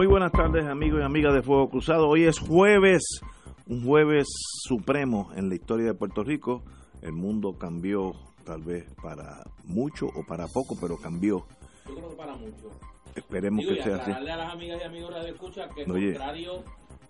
[0.00, 2.08] Muy buenas tardes amigos y amigas de Fuego Cruzado.
[2.08, 3.20] Hoy es jueves,
[3.66, 4.26] un jueves
[4.62, 6.62] supremo en la historia de Puerto Rico.
[7.02, 8.12] El mundo cambió
[8.46, 11.44] tal vez para mucho o para poco, pero cambió.
[11.86, 12.70] Yo creo que para mucho.
[13.14, 14.10] Esperemos Digo, que sea así.
[14.10, 16.12] a las amigas y amigos de escucha que Oye.
[16.12, 16.64] contrario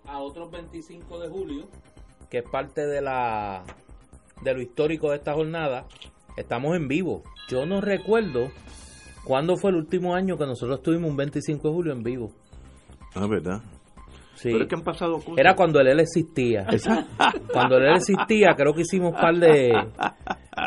[0.05, 1.69] a otros 25 de julio,
[2.29, 3.63] que es parte de la
[4.41, 5.85] de lo histórico de esta jornada,
[6.35, 7.23] estamos en vivo.
[7.47, 8.51] Yo no recuerdo
[9.23, 12.33] cuándo fue el último año que nosotros tuvimos un 25 de julio en vivo.
[13.15, 13.61] Ah, ¿verdad?
[14.35, 14.49] Sí.
[14.51, 15.37] Pero es que han pasado cosas.
[15.37, 16.65] Era cuando el él existía.
[17.53, 19.71] Cuando el él existía, creo que hicimos par de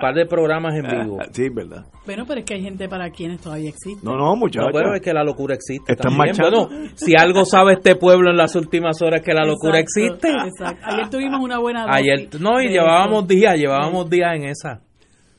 [0.00, 1.18] par de programas en vivo.
[1.32, 1.84] Sí, ¿verdad?
[2.06, 4.04] Bueno, pero es que hay gente para quienes todavía existe.
[4.04, 4.68] No, no, muchachos.
[4.72, 5.92] No, pero es que la locura existe.
[5.92, 6.36] Están también.
[6.36, 6.68] marchando.
[6.68, 10.28] Bueno, si algo sabe este pueblo en las últimas horas es que la locura Exacto,
[10.28, 10.28] existe.
[10.48, 10.86] Exacto.
[10.86, 14.82] Ayer tuvimos una buena Ayer, no, y llevábamos días, llevábamos días en esa.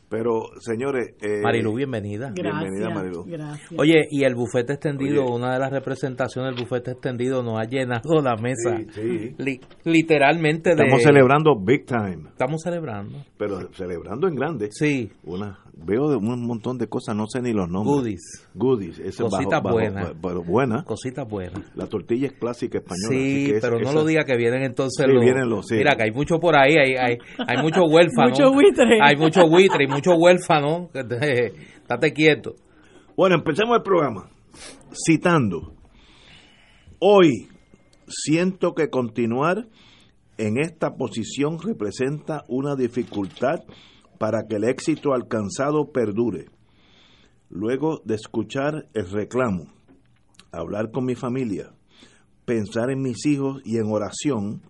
[0.10, 1.16] Pero, señores...
[1.22, 2.32] Eh, Marilu, bienvenida.
[2.36, 2.62] Gracias.
[2.62, 3.24] Bienvenida, Marilu.
[3.26, 3.72] Gracias.
[3.78, 5.36] Oye, y el bufete extendido, Oye.
[5.36, 8.78] una de las representaciones del bufete extendido nos ha llenado la mesa.
[8.78, 9.36] Sí, sí.
[9.40, 10.84] Li- literalmente de...
[10.84, 13.18] Estamos celebrando big time, Estamos celebrando.
[13.38, 14.70] pero celebrando en grande.
[14.72, 17.96] Sí, Una, veo de un montón de cosas, no sé ni los nombres.
[17.96, 19.00] goodies, Goodies.
[19.00, 20.14] ese Cositas buenas.
[20.22, 20.84] Pero buena.
[20.84, 21.64] cositas buenas.
[21.76, 23.08] La tortilla es clásica española.
[23.10, 25.24] así Sí, que pero no esa- lo diga que vienen entonces Sí, los...
[25.24, 25.76] vienen los- sí.
[25.76, 27.18] Mira, que hay mucho por ahí, hay, hay,
[27.48, 28.30] hay mucho huérfano.
[28.30, 29.00] Mucho buitre.
[29.02, 30.90] Hay mucho buitre y mucho huérfano.
[30.94, 31.48] que te-
[31.82, 32.56] Estate quieto.
[33.16, 34.30] Bueno, empecemos el programa
[35.08, 35.74] citando.
[37.00, 37.48] Hoy
[38.08, 39.68] siento que continuar
[40.38, 43.60] en esta posición representa una dificultad
[44.18, 46.46] para que el éxito alcanzado perdure.
[47.50, 49.66] Luego de escuchar el reclamo,
[50.52, 51.72] hablar con mi familia,
[52.46, 54.62] pensar en mis hijos y en oración,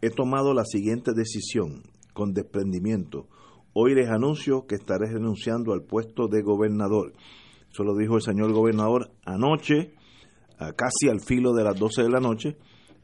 [0.00, 1.82] he tomado la siguiente decisión
[2.12, 3.28] con desprendimiento.
[3.74, 7.12] Hoy les anuncio que estaré renunciando al puesto de gobernador.
[7.72, 9.92] Eso lo dijo el señor gobernador anoche,
[10.58, 12.56] a casi al filo de las 12 de la noche,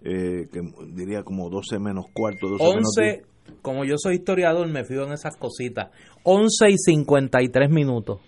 [0.03, 0.61] eh, que
[0.93, 3.23] diría como 12 menos cuarto, 12 menos 11,
[3.63, 5.91] como yo soy historiador, me fijo en esas cositas.
[6.23, 8.21] 11 y 53 minutos.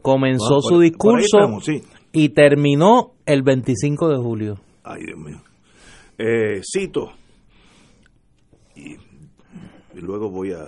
[0.00, 1.82] Comenzó Ah, su por- ahí discurso estamos, sí.
[2.12, 4.60] y terminó el 25 de julio.
[4.82, 5.42] Ay, Dios mío.
[6.18, 7.10] Eh, cito,
[8.74, 10.64] y, y luego voy a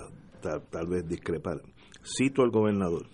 [0.69, 1.61] tal, vez discrepar,
[2.03, 3.07] cito al gobernador,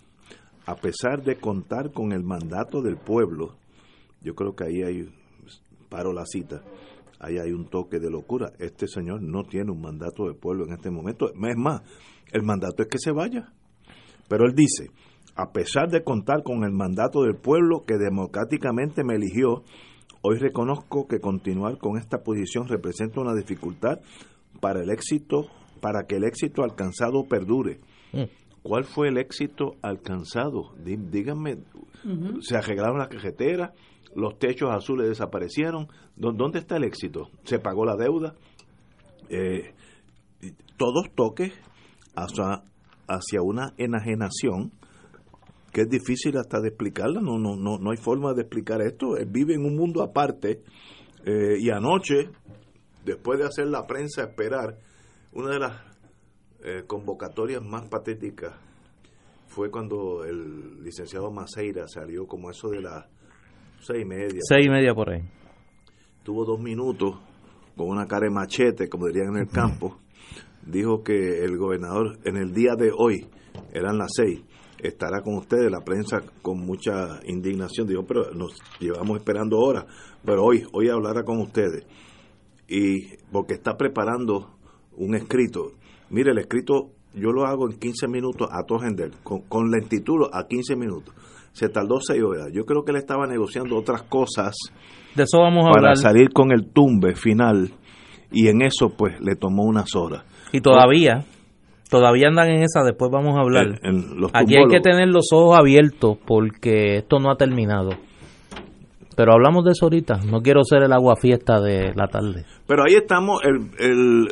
[0.65, 3.55] a pesar de contar con el mandato del pueblo,
[4.21, 5.09] yo creo que ahí hay,
[5.89, 6.61] paro la cita,
[7.19, 8.51] ahí hay un toque de locura.
[8.59, 11.29] Este señor no tiene un mandato del pueblo en este momento.
[11.29, 11.81] Es más,
[12.31, 13.51] el mandato es que se vaya.
[14.27, 14.91] Pero él dice,
[15.35, 19.63] a pesar de contar con el mandato del pueblo que democráticamente me eligió,
[20.21, 23.99] hoy reconozco que continuar con esta posición representa una dificultad
[24.59, 25.47] para el éxito,
[25.81, 27.79] para que el éxito alcanzado perdure.
[28.13, 28.23] Mm.
[28.63, 30.73] ¿Cuál fue el éxito alcanzado?
[30.77, 31.57] Dí- Díganme,
[32.41, 33.71] se arreglaron las carreteras,
[34.15, 35.87] los techos azules desaparecieron.
[36.15, 37.29] ¿Dó- ¿Dónde está el éxito?
[37.43, 38.35] ¿Se pagó la deuda?
[39.29, 39.73] Eh,
[40.77, 41.53] todos toques
[42.15, 42.63] hacia,
[43.07, 44.71] hacia una enajenación
[45.71, 49.15] que es difícil hasta de explicarla, no, no, no, no hay forma de explicar esto.
[49.17, 50.61] Él vive en un mundo aparte
[51.25, 52.29] eh, y anoche,
[53.05, 54.77] después de hacer la prensa esperar,
[55.33, 55.81] una de las
[56.63, 58.53] eh, convocatorias más patéticas
[59.47, 63.05] fue cuando el licenciado Maceira salió como eso de las
[63.81, 64.39] seis y media.
[64.41, 65.21] Seis y media por ahí.
[66.23, 67.19] Tuvo dos minutos
[67.75, 69.97] con una cara de machete, como dirían en el campo.
[70.65, 73.27] Dijo que el gobernador en el día de hoy,
[73.73, 74.41] eran las seis,
[74.77, 75.71] estará con ustedes.
[75.71, 79.85] La prensa con mucha indignación dijo, pero nos llevamos esperando horas,
[80.23, 81.85] pero hoy, hoy hablará con ustedes.
[82.67, 84.60] Y porque está preparando
[85.03, 85.71] un escrito.
[86.09, 90.47] Mire, el escrito yo lo hago en 15 minutos a Tojender, con, con lentitud a
[90.47, 91.13] 15 minutos.
[91.53, 92.47] Se tardó seis horas.
[92.53, 94.55] Yo creo que él estaba negociando otras cosas
[95.15, 95.97] De eso vamos a para hablar.
[95.97, 97.71] salir con el tumbe final
[98.31, 100.23] y en eso pues le tomó unas horas.
[100.53, 101.25] Y todavía,
[101.89, 103.79] todavía andan en esa, después vamos a hablar.
[103.83, 107.89] En- en los Aquí hay que tener los ojos abiertos porque esto no ha terminado.
[109.15, 110.19] Pero hablamos de eso ahorita.
[110.29, 112.45] No quiero ser el agua fiesta de la tarde.
[112.67, 114.27] Pero ahí estamos, el, el,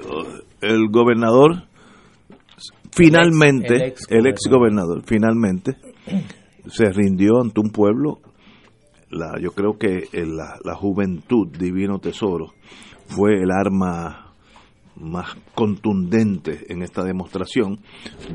[0.61, 1.63] el gobernador
[2.91, 5.75] finalmente, el ex- el el ex gobernador finalmente
[6.67, 8.19] se rindió ante un pueblo
[9.11, 12.53] la, yo creo que la, la juventud, divino tesoro,
[13.07, 14.33] fue el arma
[14.97, 17.79] más contundente en esta demostración.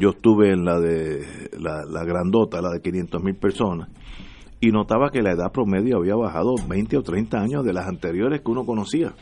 [0.01, 3.89] Yo estuve en la de la, grandota, la de 500 mil personas,
[4.61, 8.41] y notaba que la edad promedio había bajado 20 o 30 años de las anteriores
[8.41, 9.15] que uno conocía.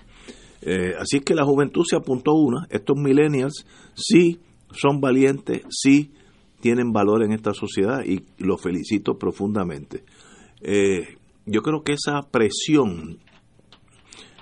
[0.63, 2.67] Eh, así que la juventud se apuntó una.
[2.71, 4.41] Estos millennials sí
[4.71, 6.13] son valientes, sí
[6.61, 10.05] tienen valor en esta sociedad y los felicito profundamente.
[10.61, 13.19] Eh, yo creo que esa presión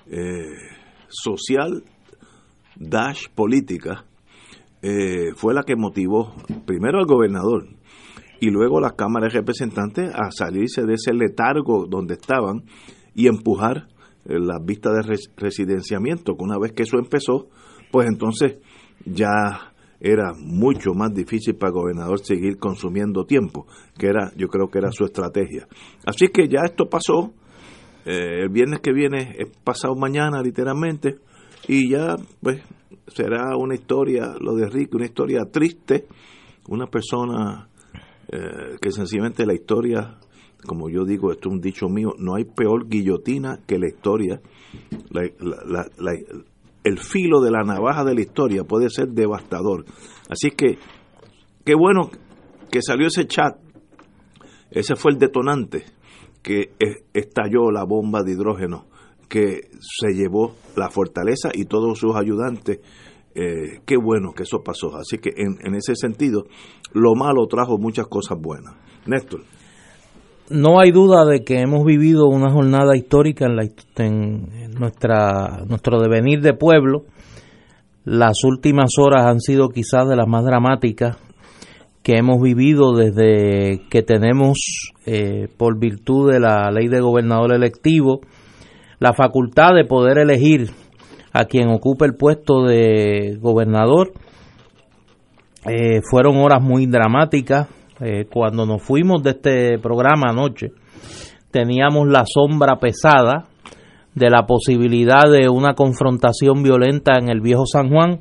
[0.06, 0.44] eh,
[1.08, 1.82] social
[2.76, 4.04] dash política
[5.36, 6.34] fue la que motivó
[6.64, 7.68] primero al gobernador
[8.40, 12.64] y luego las cámaras de representantes a salirse de ese letargo donde estaban
[13.14, 13.88] y empujar
[14.24, 16.34] eh, las vistas de residenciamiento.
[16.38, 17.48] Una vez que eso empezó,
[17.90, 18.56] pues entonces
[19.04, 23.66] ya era mucho más difícil para el gobernador seguir consumiendo tiempo,
[23.98, 25.68] que era, yo creo que era su estrategia.
[26.06, 27.34] Así que ya esto pasó,
[28.06, 31.16] eh, el viernes que viene es pasado mañana literalmente,
[31.68, 32.62] y ya pues
[33.08, 36.06] será una historia, lo de Rick, una historia triste,
[36.68, 37.68] una persona
[38.32, 40.18] eh, que sencillamente la historia,
[40.66, 44.40] como yo digo, esto es un dicho mío, no hay peor guillotina que la historia.
[46.84, 49.84] el filo de la navaja de la historia puede ser devastador.
[50.28, 50.78] Así que,
[51.64, 52.10] qué bueno
[52.70, 53.56] que salió ese chat.
[54.70, 55.84] Ese fue el detonante
[56.42, 56.70] que
[57.12, 58.86] estalló la bomba de hidrógeno
[59.30, 62.80] que se llevó la fortaleza y todos sus ayudantes.
[63.34, 64.96] Eh, qué bueno que eso pasó.
[64.96, 66.44] Así que en, ese sentido,
[66.92, 68.74] lo malo trajo muchas cosas buenas.
[69.06, 69.42] Néstor.
[70.50, 73.62] No hay duda de que hemos vivido una jornada histórica en, la,
[73.98, 77.04] en nuestra, nuestro devenir de pueblo.
[78.04, 81.18] Las últimas horas han sido quizás de las más dramáticas
[82.02, 84.58] que hemos vivido desde que tenemos,
[85.06, 88.20] eh, por virtud de la ley de gobernador electivo,
[88.98, 90.70] la facultad de poder elegir
[91.32, 94.12] a quien ocupe el puesto de gobernador.
[95.66, 97.68] Eh, fueron horas muy dramáticas.
[98.00, 100.72] Eh, cuando nos fuimos de este programa anoche,
[101.50, 103.46] teníamos la sombra pesada
[104.14, 108.20] de la posibilidad de una confrontación violenta en el viejo San Juan,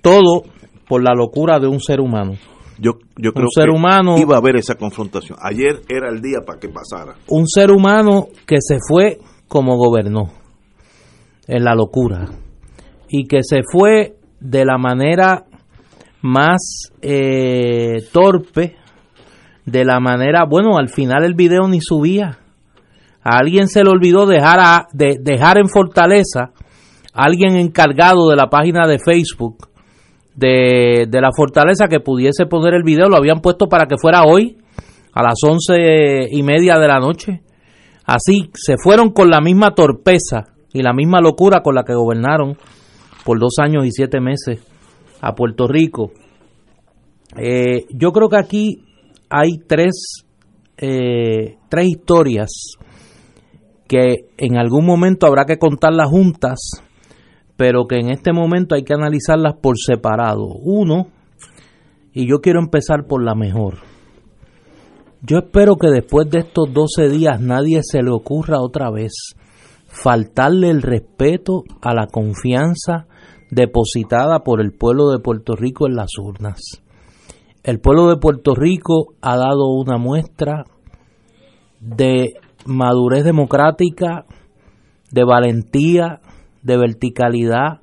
[0.00, 0.42] todo
[0.88, 2.32] por la locura de un ser humano.
[2.78, 5.38] Yo, yo creo un ser humano, iba a haber esa confrontación.
[5.42, 7.14] Ayer era el día para que pasara.
[7.28, 9.18] Un ser humano que se fue
[9.48, 10.30] como gobernó,
[11.50, 12.28] en la locura,
[13.08, 15.46] y que se fue de la manera
[16.22, 18.76] más eh, torpe,
[19.66, 22.38] de la manera, bueno, al final el video ni subía.
[23.22, 26.52] A alguien se le olvidó dejar, a, de, dejar en Fortaleza,
[27.12, 29.68] alguien encargado de la página de Facebook
[30.34, 34.22] de, de la Fortaleza que pudiese poner el video, lo habían puesto para que fuera
[34.22, 34.56] hoy,
[35.12, 37.42] a las once y media de la noche.
[38.06, 42.56] Así se fueron con la misma torpeza y la misma locura con la que gobernaron
[43.24, 44.60] por dos años y siete meses
[45.20, 46.12] a Puerto Rico.
[47.36, 48.84] Eh, yo creo que aquí
[49.28, 50.24] hay tres,
[50.76, 52.50] eh, tres historias
[53.86, 56.58] que en algún momento habrá que contarlas juntas,
[57.56, 60.46] pero que en este momento hay que analizarlas por separado.
[60.46, 61.08] Uno,
[62.12, 63.78] y yo quiero empezar por la mejor.
[65.22, 69.12] Yo espero que después de estos 12 días nadie se le ocurra otra vez
[69.90, 73.06] faltarle el respeto a la confianza
[73.50, 76.60] depositada por el pueblo de Puerto Rico en las urnas.
[77.62, 80.64] El pueblo de Puerto Rico ha dado una muestra
[81.80, 82.34] de
[82.64, 84.24] madurez democrática,
[85.10, 86.20] de valentía,
[86.62, 87.80] de verticalidad.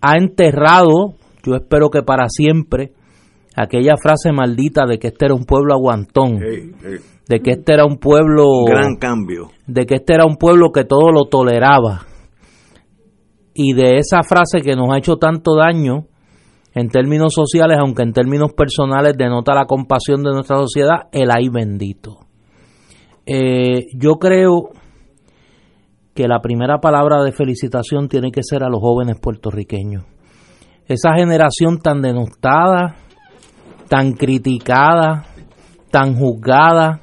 [0.00, 2.92] Ha enterrado, yo espero que para siempre,
[3.56, 6.38] aquella frase maldita de que este era un pueblo aguantón,
[7.28, 8.64] de que este era un pueblo...
[8.66, 9.50] Gran cambio.
[9.66, 12.06] De que este era un pueblo que todo lo toleraba.
[13.54, 16.06] Y de esa frase que nos ha hecho tanto daño
[16.74, 21.48] en términos sociales, aunque en términos personales denota la compasión de nuestra sociedad, el ay
[21.50, 22.20] bendito.
[23.26, 24.70] Eh, yo creo
[26.14, 30.04] que la primera palabra de felicitación tiene que ser a los jóvenes puertorriqueños.
[30.86, 32.96] Esa generación tan denostada,
[33.92, 35.26] tan criticada,
[35.90, 37.02] tan juzgada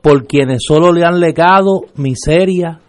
[0.00, 2.80] por quienes solo le han legado miseria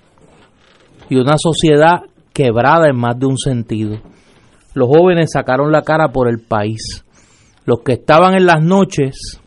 [1.10, 3.98] y una sociedad quebrada en más de un sentido.
[4.74, 7.04] Los jóvenes sacaron la cara por el país.
[7.66, 9.42] Los que estaban en las noches,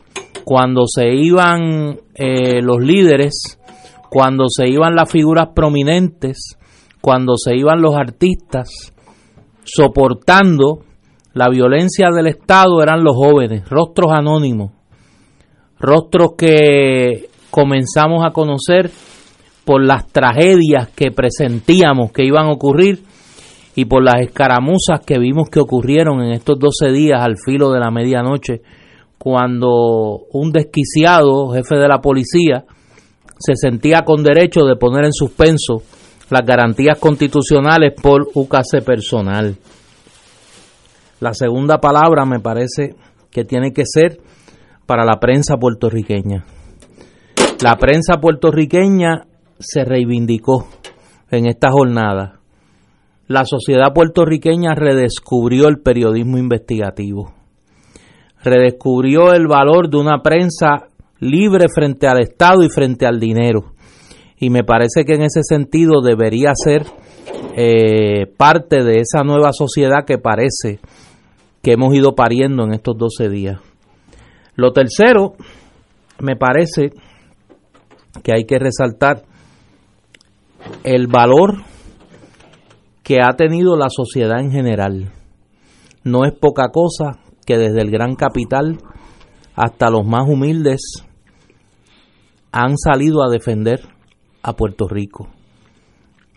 [0.45, 3.59] cuando se iban eh, los líderes,
[4.11, 6.55] cuando se iban las figuras prominentes,
[7.01, 8.93] cuando se iban los artistas,
[9.63, 10.83] soportando
[11.37, 14.71] la violencia del Estado eran los jóvenes, rostros anónimos,
[15.79, 18.91] rostros que comenzamos a conocer
[19.63, 23.03] por las tragedias que presentíamos que iban a ocurrir
[23.75, 27.79] y por las escaramuzas que vimos que ocurrieron en estos 12 días al filo de
[27.79, 28.61] la medianoche,
[29.17, 32.65] cuando un desquiciado jefe de la policía
[33.37, 35.83] se sentía con derecho de poner en suspenso
[36.29, 39.55] las garantías constitucionales por UCAC personal.
[41.19, 42.95] La segunda palabra me parece
[43.31, 44.19] que tiene que ser
[44.85, 46.45] para la prensa puertorriqueña.
[47.61, 49.25] La prensa puertorriqueña
[49.57, 50.67] se reivindicó
[51.31, 52.39] en esta jornada.
[53.27, 57.33] La sociedad puertorriqueña redescubrió el periodismo investigativo.
[58.43, 60.87] Redescubrió el valor de una prensa
[61.19, 63.73] libre frente al Estado y frente al dinero.
[64.39, 66.85] Y me parece que en ese sentido debería ser
[67.55, 70.79] eh, parte de esa nueva sociedad que parece
[71.61, 73.59] que hemos ido pariendo en estos 12 días.
[74.55, 75.35] Lo tercero,
[76.19, 76.91] me parece
[78.23, 79.23] que hay que resaltar
[80.83, 81.63] el valor
[83.03, 85.11] que ha tenido la sociedad en general.
[86.03, 88.79] No es poca cosa que desde el gran capital
[89.55, 90.81] hasta los más humildes
[92.51, 93.81] han salido a defender
[94.41, 95.29] a Puerto Rico.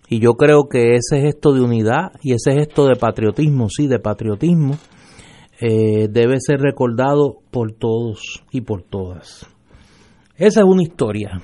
[0.08, 4.00] Y yo creo que ese gesto de unidad y ese gesto de patriotismo, sí, de
[4.00, 4.76] patriotismo,
[5.60, 9.46] eh, debe ser recordado por todos y por todas.
[10.36, 11.40] Esa es una historia.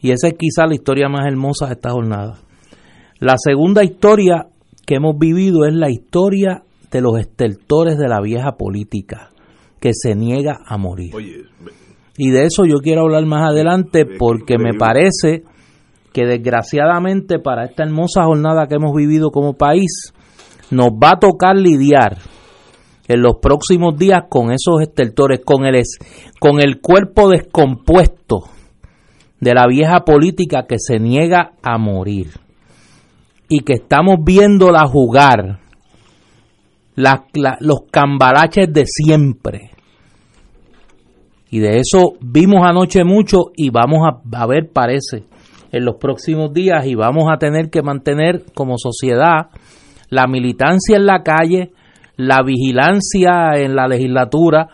[0.00, 2.38] Y esa es quizá la historia más hermosa de esta jornada.
[3.18, 4.46] La segunda historia
[4.86, 9.28] que hemos vivido es la historia de los estertores de la vieja política,
[9.78, 11.12] que se niega a morir.
[12.16, 15.44] y de eso yo quiero hablar más adelante porque me parece
[16.12, 20.12] que desgraciadamente para esta hermosa jornada que hemos vivido como país,
[20.70, 22.18] nos va a tocar lidiar
[23.10, 25.82] en los próximos días con esos estertores, con el,
[26.38, 28.44] con el cuerpo descompuesto
[29.40, 32.28] de la vieja política que se niega a morir
[33.48, 35.58] y que estamos viéndola jugar
[36.94, 39.70] los cambalaches de siempre.
[41.50, 45.24] Y de eso vimos anoche mucho y vamos a, a ver, parece,
[45.72, 49.48] en los próximos días y vamos a tener que mantener como sociedad
[50.10, 51.72] la militancia en la calle,
[52.26, 54.68] la vigilancia en la legislatura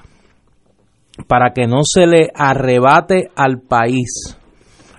[1.27, 4.37] para que no se le arrebate al país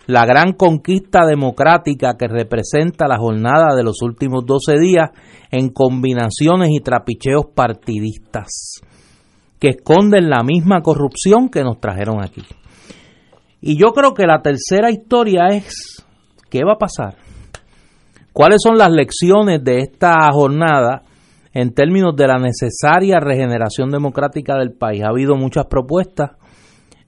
[0.08, 5.10] la gran conquista democrática que representa la jornada de los últimos 12 días
[5.52, 8.82] en combinaciones y trapicheos partidistas
[9.60, 12.44] que esconden la misma corrupción que nos trajeron aquí.
[13.60, 16.06] Y yo creo que la tercera historia es,
[16.50, 17.16] ¿qué va a pasar?
[18.32, 21.02] ¿Cuáles son las lecciones de esta jornada
[21.54, 25.04] en términos de la necesaria regeneración democrática del país.
[25.04, 26.32] Ha habido muchas propuestas.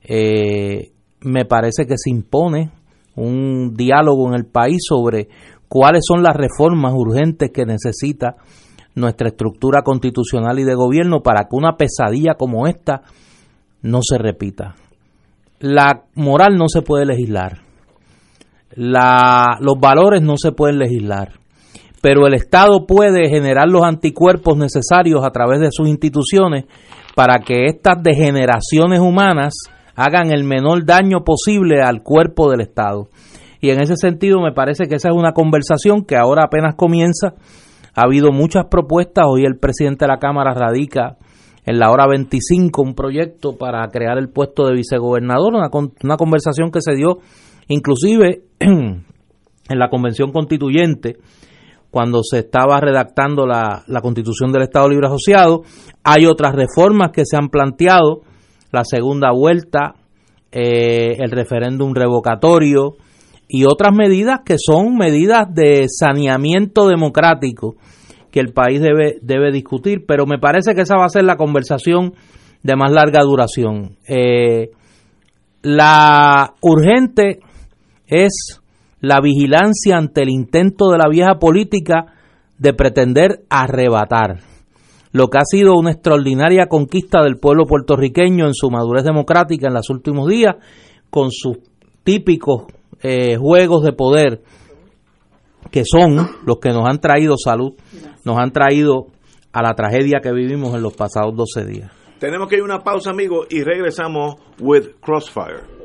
[0.01, 0.91] Eh,
[1.22, 2.72] me parece que se impone
[3.15, 5.27] un diálogo en el país sobre
[5.67, 8.36] cuáles son las reformas urgentes que necesita
[8.96, 13.01] nuestra estructura constitucional y de gobierno para que una pesadilla como esta
[13.81, 14.75] no se repita.
[15.60, 17.60] La moral no se puede legislar.
[18.75, 21.38] los valores no se pueden legislar
[22.01, 26.65] pero el Estado puede generar los anticuerpos necesarios a través de sus instituciones
[27.15, 29.53] para que estas degeneraciones humanas
[29.96, 33.10] hagan el menor daño posible al cuerpo del Estado.
[33.60, 37.34] Y en ese sentido me parece que esa es una conversación que ahora apenas comienza.
[37.94, 41.18] Ha habido muchas propuestas, hoy el presidente de la Cámara radica
[41.65, 46.82] en la hora 25 un proyecto para crear el puesto de vicegobernador, una, conversación que
[46.82, 47.20] se dio
[47.68, 49.03] inclusive en
[49.68, 51.18] la convención constituyente
[51.91, 55.63] cuando se estaba redactando la, constitución del Estado Libre Asociado.
[56.03, 58.22] Hay otras reformas que se han planteado,
[58.72, 59.96] la segunda vuelta,
[60.51, 62.96] eh, el referéndum revocatorio
[63.48, 67.75] y otras medidas que son medidas de saneamiento democrático
[68.31, 71.36] que el país debe, debe discutir, pero me parece que esa va a ser la
[71.36, 72.13] conversación
[72.62, 73.98] de más larga duración.
[74.08, 74.69] Eh,
[75.63, 77.39] la urgente
[78.08, 78.58] es
[79.01, 82.13] la vigilancia ante el intento de la vieja política
[82.58, 84.39] de pretender arrebatar
[85.12, 89.74] lo que ha sido una extraordinaria conquista del pueblo puertorriqueño en su madurez democrática en
[89.74, 90.56] los últimos días,
[91.10, 91.58] con sus
[92.03, 92.65] típicos
[93.01, 94.41] eh, juegos de poder
[95.72, 97.74] que son los que nos han traído salud,
[98.24, 99.08] nos han traído
[99.51, 101.91] a la tragedia que vivimos en los pasados 12 días.
[102.20, 105.78] Tenemos que ir a una pausa, amigos, y regresamos with Crossfire.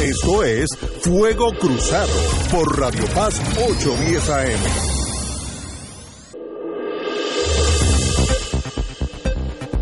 [0.00, 0.68] Esto es
[1.02, 2.12] Fuego Cruzado
[2.52, 4.60] por Radio Paz 810 AM.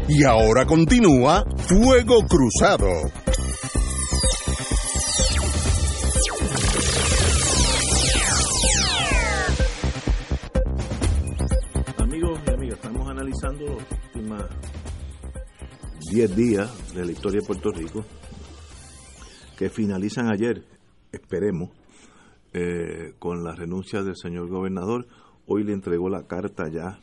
[0.09, 2.89] Y ahora continúa Fuego Cruzado.
[11.99, 13.83] Amigos y amigas, estamos analizando los
[14.15, 14.45] últimos
[16.11, 18.03] 10 días de la historia de Puerto Rico
[19.57, 20.65] que finalizan ayer,
[21.13, 21.71] esperemos,
[22.53, 25.07] eh, con la renuncia del señor gobernador.
[25.47, 26.99] Hoy le entregó la carta ya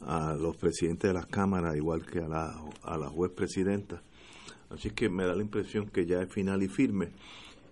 [0.00, 4.02] a los presidentes de las cámaras, igual que a la, a juez presidenta.
[4.70, 7.12] Así que me da la impresión que ya es final y firme.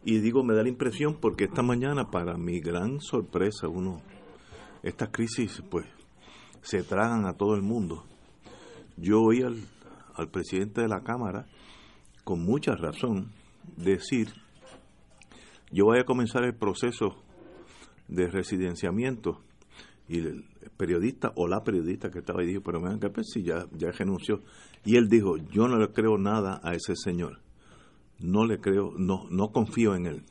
[0.05, 4.01] Y digo, me da la impresión porque esta mañana, para mi gran sorpresa, uno,
[4.83, 5.85] estas crisis, pues,
[6.63, 8.05] se tragan a todo el mundo.
[8.97, 9.57] Yo oí al,
[10.15, 11.47] al presidente de la Cámara,
[12.25, 13.33] con mucha razón,
[13.77, 14.29] decir,
[15.71, 17.23] yo voy a comenzar el proceso
[18.09, 19.41] de residenciamiento
[20.09, 20.45] y el
[20.77, 23.91] periodista o la periodista que estaba ahí dijo, pero vean que pues si ya, ya
[23.91, 24.43] renunció.
[24.85, 27.41] Y él dijo, yo no le creo nada a ese señor.
[28.19, 30.23] No le creo, no, no confío en él.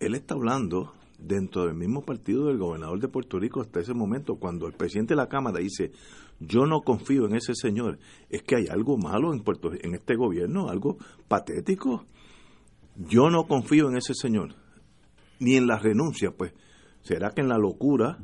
[0.00, 4.36] Él está hablando dentro del mismo partido del gobernador de Puerto Rico hasta ese momento,
[4.36, 5.92] cuando el presidente de la Cámara dice,
[6.40, 7.98] yo no confío en ese señor,
[8.28, 10.96] es que hay algo malo en, Puerto, en este gobierno, algo
[11.28, 12.04] patético.
[12.96, 14.54] Yo no confío en ese señor,
[15.40, 16.52] ni en la renuncia, pues.
[17.02, 18.18] ¿Será que en la locura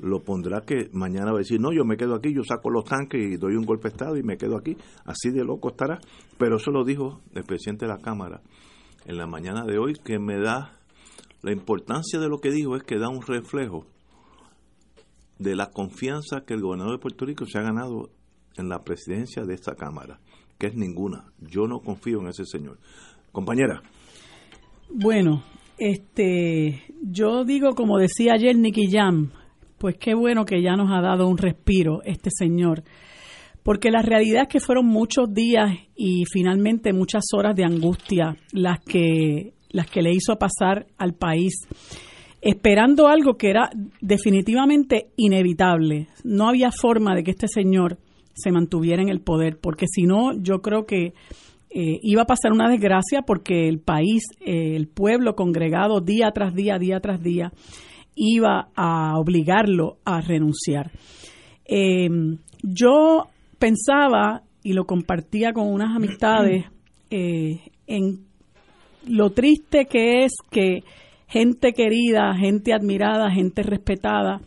[0.00, 2.84] lo pondrá que mañana va a decir, no, yo me quedo aquí, yo saco los
[2.84, 4.76] tanques y doy un golpe de Estado y me quedo aquí?
[5.04, 5.98] Así de loco estará.
[6.38, 8.40] Pero eso lo dijo el presidente de la Cámara
[9.04, 10.78] en la mañana de hoy, que me da,
[11.42, 13.86] la importancia de lo que dijo es que da un reflejo
[15.38, 18.10] de la confianza que el gobernador de Puerto Rico se ha ganado
[18.56, 20.20] en la presidencia de esta Cámara,
[20.58, 21.32] que es ninguna.
[21.38, 22.78] Yo no confío en ese señor.
[23.32, 23.82] Compañera.
[24.90, 25.42] Bueno,
[25.78, 29.30] este, yo digo, como decía ayer Nicky Jam,
[29.78, 32.82] pues qué bueno que ya nos ha dado un respiro este señor,
[33.62, 38.80] porque la realidad es que fueron muchos días y finalmente muchas horas de angustia las
[38.80, 41.52] que las que le hizo pasar al país
[42.40, 43.70] esperando algo que era
[44.00, 46.08] definitivamente inevitable.
[46.24, 47.98] No había forma de que este señor
[48.34, 51.12] se mantuviera en el poder, porque si no, yo creo que
[51.70, 56.54] eh, iba a pasar una desgracia porque el país, eh, el pueblo congregado día tras
[56.54, 57.52] día, día tras día,
[58.14, 60.90] iba a obligarlo a renunciar.
[61.64, 63.28] Em, yo
[63.58, 66.64] pensaba y lo compartía con unas amistades
[67.10, 68.26] eh, en
[69.06, 70.80] lo triste que es que
[71.26, 74.40] gente querida, gente admirada, gente respetada,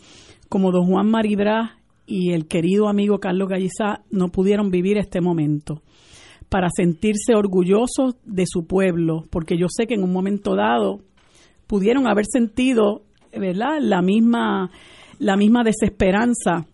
[0.49, 5.81] como don Juan Maribra y el querido amigo Carlos Gallizá, no pudieron vivir este momento
[6.51, 10.99] para sentirse orgullosos de su pueblo, porque yo sé que en un momento dado
[11.65, 14.69] pudieron haber sentido, ¿verdad?, la misma,
[15.17, 16.65] la misma desesperanza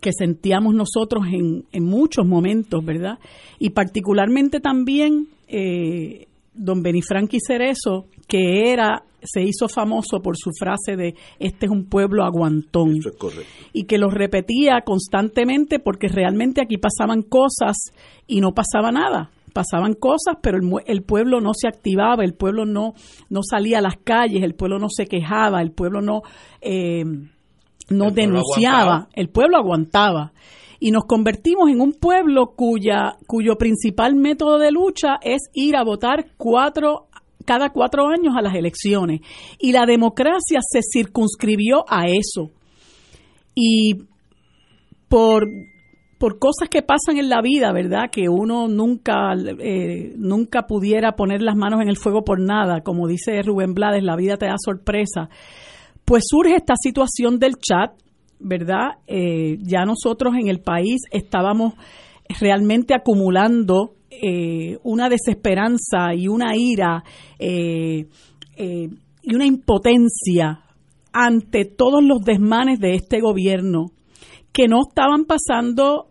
[0.00, 3.18] que sentíamos nosotros en, en muchos momentos, ¿verdad?
[3.58, 10.96] Y particularmente también eh, don Benifranqui Cerezo, que era se hizo famoso por su frase
[10.96, 13.00] de este es un pueblo aguantón.
[13.72, 17.76] Y que lo repetía constantemente porque realmente aquí pasaban cosas
[18.26, 19.30] y no pasaba nada.
[19.52, 22.94] Pasaban cosas, pero el, pueblo no se activaba, el pueblo no,
[23.30, 26.22] no salía a las calles, el pueblo no se quejaba, el pueblo no,
[26.60, 27.04] eh,
[27.88, 30.32] no denunciaba, el pueblo aguantaba
[30.80, 35.82] y nos convertimos en un pueblo cuya, cuyo principal método de lucha es ir a
[35.84, 37.06] votar cuatro
[37.44, 39.20] cada cuatro años a las elecciones.
[39.58, 42.50] Y la democracia se circunscribió a eso.
[43.54, 44.04] Y
[45.08, 45.46] por,
[46.18, 48.10] por cosas que pasan en la vida, ¿verdad?
[48.10, 53.06] Que uno nunca, eh, nunca pudiera poner las manos en el fuego por nada, como
[53.06, 55.28] dice Rubén Blades, la vida te da sorpresa.
[56.04, 57.92] Pues surge esta situación del chat,
[58.40, 58.98] ¿verdad?
[59.06, 61.74] Eh, ya nosotros en el país estábamos
[62.40, 67.02] realmente acumulando eh, una desesperanza y una ira
[67.38, 68.06] eh,
[68.56, 68.88] eh,
[69.22, 70.60] y una impotencia
[71.12, 73.86] ante todos los desmanes de este gobierno
[74.52, 76.10] que no estaban pasando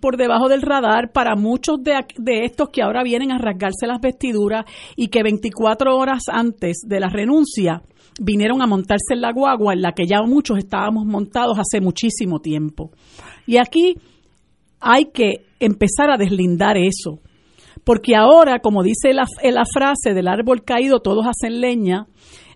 [0.00, 4.00] por, debajo del radar para muchos de, de, estos que ahora vienen a rasgarse las
[4.00, 7.82] vestiduras y que 24 horas antes de la renuncia
[8.20, 12.40] vinieron a montarse en la guagua en la que ya muchos estábamos montados hace muchísimo
[12.40, 12.92] tiempo.
[13.46, 13.96] Y aquí
[14.80, 17.20] hay que empezar a deslindar eso.
[17.84, 22.06] Porque ahora, como dice la, la frase del árbol caído, todos hacen leña,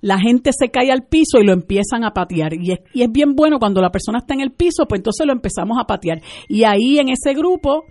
[0.00, 2.54] la gente se cae al piso y lo empiezan a patear.
[2.54, 5.26] Y es, y es bien bueno cuando la persona está en el piso, pues entonces
[5.26, 6.20] lo empezamos a patear.
[6.48, 7.84] Y ahí en ese grupo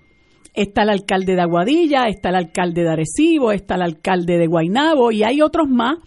[0.53, 5.11] está el alcalde de Aguadilla, está el alcalde de Arecibo, está el alcalde de Guainabo
[5.11, 5.97] y hay otros más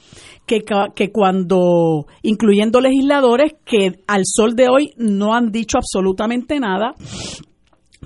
[0.47, 0.63] que,
[0.95, 6.95] que cuando, incluyendo legisladores, que al sol de hoy no han dicho absolutamente nada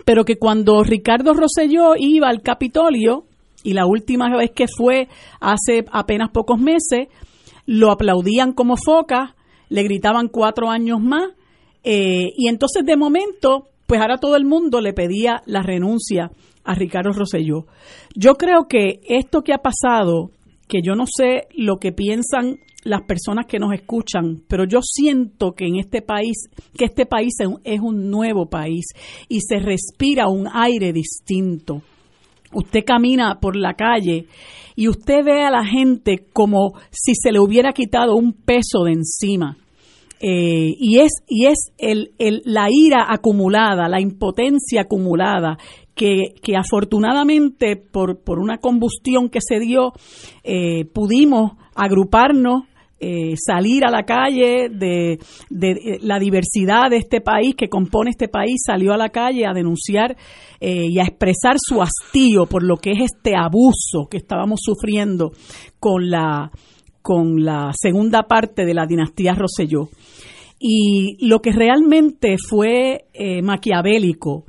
[0.06, 3.24] pero que cuando Ricardo Rosselló iba al Capitolio,
[3.64, 5.08] y la última vez que fue
[5.40, 7.08] hace apenas pocos meses,
[7.66, 9.34] lo aplaudían como foca,
[9.68, 11.32] le gritaban cuatro años más,
[11.82, 16.30] eh, y entonces de momento pues ahora todo el mundo le pedía la renuncia
[16.62, 17.66] a Ricardo Rosselló.
[18.14, 20.30] Yo creo que esto que ha pasado,
[20.68, 25.52] que yo no sé lo que piensan las personas que nos escuchan, pero yo siento
[25.52, 28.86] que en este país, que este país es un nuevo país
[29.28, 31.82] y se respira un aire distinto.
[32.52, 34.26] Usted camina por la calle
[34.76, 38.92] y usted ve a la gente como si se le hubiera quitado un peso de
[38.92, 39.56] encima.
[40.20, 45.58] Eh, y es, y es el, el, la ira acumulada, la impotencia acumulada,
[45.96, 49.94] que, que afortunadamente por, por, una combustión que se dio,
[50.44, 52.64] eh, pudimos agruparnos
[53.00, 58.10] eh, salir a la calle, de, de, eh, la diversidad de este país que compone
[58.10, 60.16] este país, salió a la calle a denunciar
[60.58, 65.32] y a expresar su hastío por lo que es este abuso que estábamos sufriendo
[65.78, 66.50] con la,
[67.02, 69.90] con la segunda parte de la dinastía Roselló.
[70.58, 73.04] Y lo que realmente fue
[73.42, 74.46] maquiavélico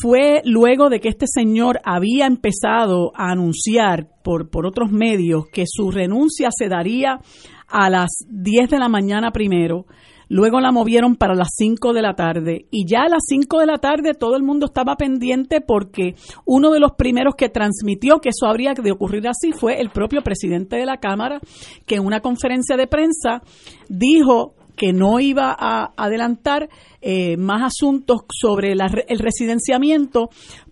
[0.00, 5.64] fue luego de que este señor había empezado a anunciar por, por otros medios que
[5.66, 7.20] su renuncia se daría
[7.68, 9.86] a las 10 de la mañana primero,
[10.28, 12.66] luego la movieron para las 5 de la tarde.
[12.70, 16.72] Y ya a las 5 de la tarde todo el mundo estaba pendiente porque uno
[16.72, 20.76] de los primeros que transmitió que eso habría de ocurrir así fue el propio presidente
[20.76, 21.40] de la Cámara,
[21.86, 23.42] que en una conferencia de prensa
[23.88, 26.68] dijo que no iba a adelantar
[27.00, 30.30] eh, más asuntos sobre el residenciamiento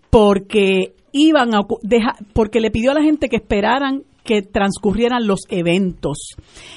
[0.09, 1.61] porque iban a
[2.33, 6.35] porque le pidió a la gente que esperaran que transcurrieran los eventos.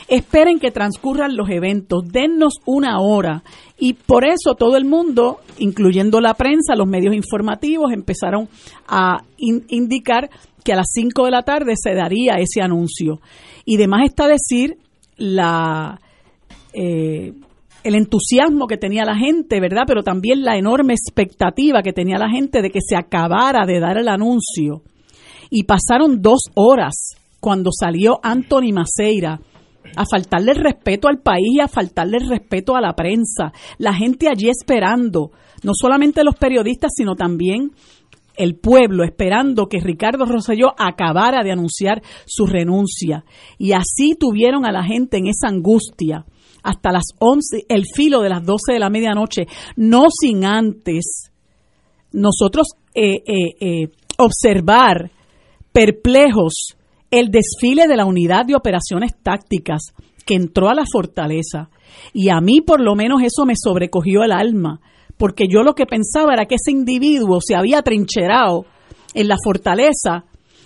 [0.09, 3.43] Esperen que transcurran los eventos, dennos una hora.
[3.79, 8.49] Y por eso todo el mundo, incluyendo la prensa, los medios informativos, empezaron
[8.89, 10.31] a indicar
[10.65, 13.21] que a las 5 de la tarde se daría ese anuncio.
[13.65, 14.79] Y demás está decir
[15.17, 16.01] la...
[16.75, 17.33] Eh,
[17.85, 19.85] el entusiasmo que tenía la gente, ¿verdad?
[19.87, 23.99] Pero también la enorme expectativa que tenía la gente de que se acabara de dar
[23.99, 24.83] el anuncio.
[25.51, 27.11] Y pasaron dos horas
[27.41, 29.39] cuando salió Anthony Maceira
[29.97, 33.53] a faltarle respeto al país y a faltarle respeto a la prensa.
[33.77, 35.33] La gente allí esperando,
[35.63, 37.73] no solamente los periodistas, sino también
[38.37, 43.25] el pueblo esperando que Ricardo Rosselló acabara de anunciar su renuncia.
[43.59, 46.25] Y así tuvieron a la gente en esa angustia
[46.64, 49.46] hasta las 11, el filo de las 12 de la medianoche,
[49.77, 51.31] no sin antes
[52.11, 55.11] nosotros eh, eh, eh, observar
[55.72, 56.77] perplejos
[57.11, 59.92] el desfile de la unidad de operaciones tácticas
[60.24, 61.68] que entró a la fortaleza.
[62.12, 64.81] Y a mí por lo menos eso me sobrecogió el alma,
[65.18, 68.64] porque yo lo que pensaba era que ese individuo se había trincherado
[69.12, 70.24] en la fortaleza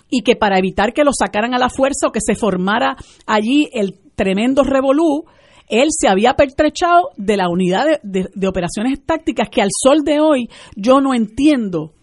[0.09, 2.95] y que para evitar que lo sacaran a la fuerza o que se formara
[3.27, 5.25] allí el tremendo revolú,
[5.69, 10.49] él se había pertrechado de la unidad de, operaciones tácticas que al sol de hoy
[10.75, 11.93] yo no entiendo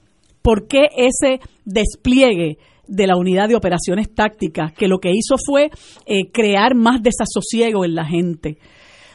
[0.40, 5.70] por qué ese despliegue de la unidad de operaciones tácticas, que lo que hizo fue
[6.06, 8.58] eh, crear más desasosiego en la gente.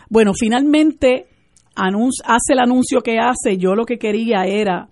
[0.09, 1.27] Bueno, finalmente
[1.73, 3.57] hace el anuncio que hace.
[3.57, 4.89] Yo lo que quería era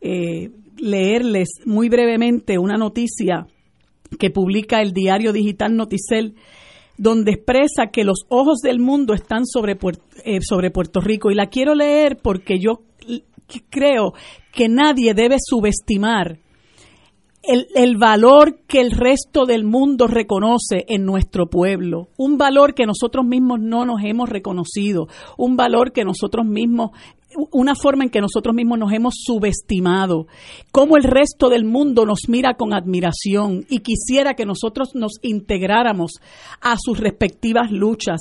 [0.00, 3.46] eh, leerles muy brevemente una noticia
[4.18, 6.34] que publica el diario digital Noticel,
[7.00, 9.78] donde expresa que los ojos del mundo están sobre,
[10.22, 11.30] eh, sobre Puerto Rico.
[11.30, 12.82] Y la quiero leer porque yo
[13.70, 14.12] creo
[14.52, 16.38] que nadie debe subestimar
[17.42, 22.84] el, el, valor que el resto del mundo reconoce en nuestro pueblo, un valor que
[22.84, 25.08] nosotros mismos no nos hemos reconocido,
[25.38, 26.90] un valor que nosotros mismos
[27.52, 30.26] una forma en que nosotros mismos nos hemos subestimado,
[30.72, 36.12] cómo el resto del mundo nos mira con admiración y quisiera que nosotros nos integráramos
[36.60, 38.20] a sus respectivas luchas.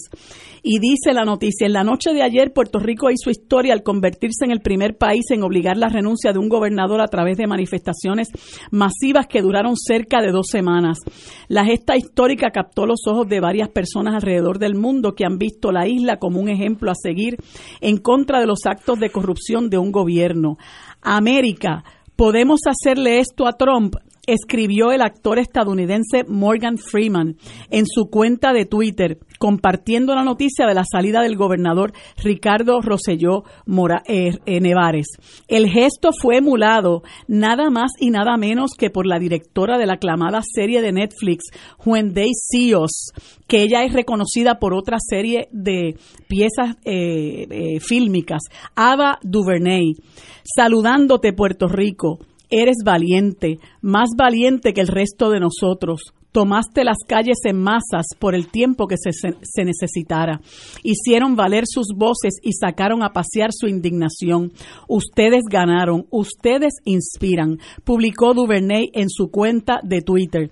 [0.62, 4.46] Y dice la noticia, en la noche de ayer Puerto Rico hizo historia al convertirse
[4.46, 8.28] en el primer país en obligar la renuncia de un gobernador a través de manifestaciones
[8.72, 11.00] masivas que duraron cerca de dos semanas.
[11.48, 15.72] La gesta histórica captó los ojos de varias personas alrededor del mundo que han visto
[15.72, 17.38] la isla como un ejemplo a seguir
[17.82, 20.58] en contra de los actos de corrupción de un gobierno.
[21.02, 21.84] América,
[22.16, 23.96] ¿podemos hacerle esto a Trump?
[24.34, 27.38] Escribió el actor estadounidense Morgan Freeman
[27.70, 33.44] en su cuenta de Twitter, compartiendo la noticia de la salida del gobernador Ricardo Rosselló
[33.66, 35.08] Mora, eh, eh, Nevares.
[35.48, 39.94] El gesto fue emulado nada más y nada menos que por la directora de la
[39.94, 41.46] aclamada serie de Netflix,
[41.86, 43.12] Wendy Seos,
[43.48, 45.96] que ella es reconocida por otra serie de
[46.28, 48.42] piezas eh, fílmicas,
[48.76, 49.96] Ava DuVernay.
[50.44, 52.20] Saludándote, Puerto Rico.
[52.52, 56.02] Eres valiente, más valiente que el resto de nosotros.
[56.32, 60.42] Tomaste las calles en masas por el tiempo que se, necesitara.
[60.84, 64.52] Hicieron valer sus voces y sacaron a pasear su indignación.
[64.88, 70.52] Ustedes ganaron, ustedes inspiran, publicó Duvernay en su cuenta de Twitter.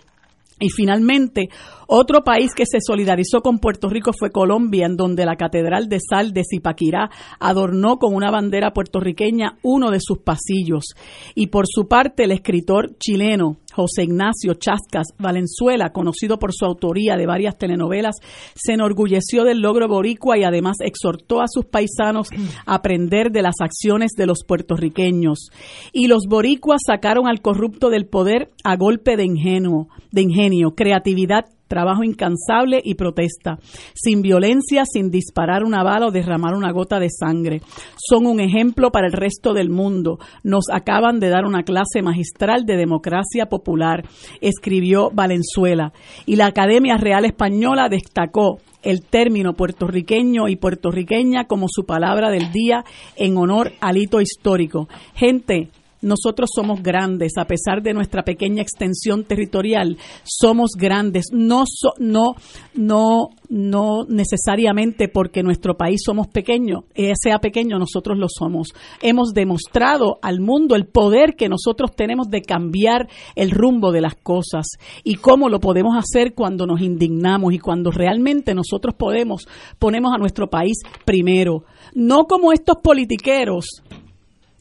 [0.59, 1.49] Y finalmente,
[1.87, 5.99] otro país que se solidarizó con Puerto Rico fue Colombia, en donde la Catedral de
[5.99, 10.95] Sal de Zipaquirá adornó con una bandera puertorriqueña uno de sus pasillos.
[11.35, 17.15] Y por su parte, el escritor chileno José Ignacio Chascas Valenzuela, conocido por su autoría
[17.15, 18.15] de varias telenovelas,
[18.55, 22.29] se enorgulleció del logro boricua y además exhortó a sus paisanos
[22.65, 25.51] a aprender de las acciones de los puertorriqueños.
[25.93, 31.45] Y los boricuas sacaron al corrupto del poder a golpe de ingenuo, de ingenio, creatividad
[31.67, 33.59] trabajo incansable y protesta,
[33.93, 37.61] sin violencia, sin disparar una bala o derramar una gota de sangre.
[37.97, 40.19] Son un ejemplo para el resto del mundo.
[40.43, 44.03] Nos acaban de dar una clase magistral de democracia popular,
[44.41, 45.93] escribió Valenzuela.
[46.25, 52.51] Y la Academia Real Española destacó el término puertorriqueño y puertorriqueña como su palabra del
[52.51, 54.87] día en honor al hito histórico.
[55.13, 55.69] Gente,
[56.01, 61.63] nosotros somos grandes, a pesar de nuestra pequeña extensión territorial, somos grandes, no,
[61.99, 62.35] no,
[62.75, 68.69] no, no necesariamente porque nuestro país somos pequeño, eh, sea pequeño, nosotros lo somos.
[69.01, 74.15] Hemos demostrado al mundo el poder que nosotros tenemos de cambiar el rumbo de las
[74.15, 74.67] cosas
[75.03, 79.47] y cómo lo podemos hacer cuando nos indignamos y cuando realmente nosotros podemos,
[79.79, 81.63] ponemos a nuestro país primero.
[81.93, 83.81] No como estos politiqueros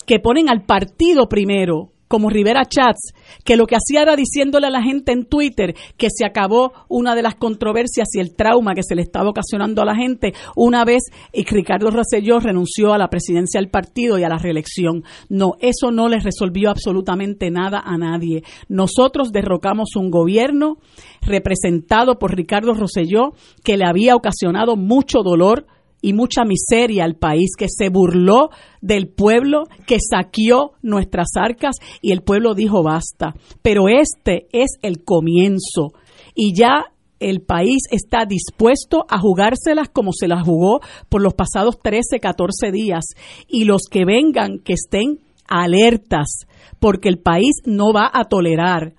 [0.07, 3.13] que ponen al partido primero, como Rivera Chats,
[3.45, 7.15] que lo que hacía era diciéndole a la gente en Twitter que se acabó una
[7.15, 10.85] de las controversias y el trauma que se le estaba ocasionando a la gente una
[10.85, 15.03] vez y Ricardo Rosselló renunció a la presidencia del partido y a la reelección.
[15.29, 18.43] No, eso no le resolvió absolutamente nada a nadie.
[18.69, 20.77] Nosotros derrocamos un gobierno
[21.23, 23.33] representado por Ricardo Rosselló
[23.65, 25.67] que le había ocasionado mucho dolor
[26.01, 32.13] y mucha miseria al país, que se burló del pueblo, que saqueó nuestras arcas y
[32.13, 33.35] el pueblo dijo basta.
[33.63, 35.93] Pero este es el comienzo
[36.35, 36.87] y ya
[37.19, 42.71] el país está dispuesto a jugárselas como se las jugó por los pasados 13, 14
[42.73, 43.05] días
[43.49, 46.47] y los que vengan que estén alertas
[46.79, 48.95] porque el país no va a tolerar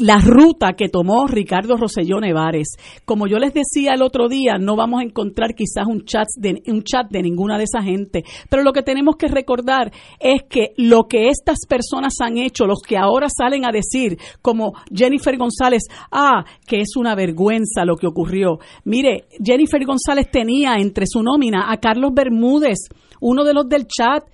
[0.00, 2.68] la ruta que tomó Ricardo Rosselló Nevares.
[3.04, 6.62] Como yo les decía el otro día, no vamos a encontrar quizás un chat, de,
[6.66, 10.72] un chat de ninguna de esa gente, pero lo que tenemos que recordar es que
[10.76, 15.82] lo que estas personas han hecho, los que ahora salen a decir, como Jennifer González,
[16.10, 18.58] ah, que es una vergüenza lo que ocurrió.
[18.84, 22.88] Mire, Jennifer González tenía entre su nómina a Carlos Bermúdez,
[23.20, 24.24] uno de los del chat,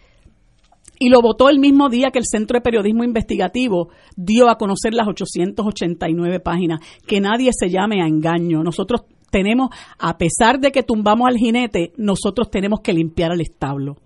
[0.99, 4.95] y lo votó el mismo día que el Centro de Periodismo Investigativo dio a conocer
[4.95, 6.81] las 889 páginas.
[7.07, 8.63] Que nadie se llame a engaño.
[8.63, 13.97] Nosotros tenemos, a pesar de que tumbamos al jinete, nosotros tenemos que limpiar el establo.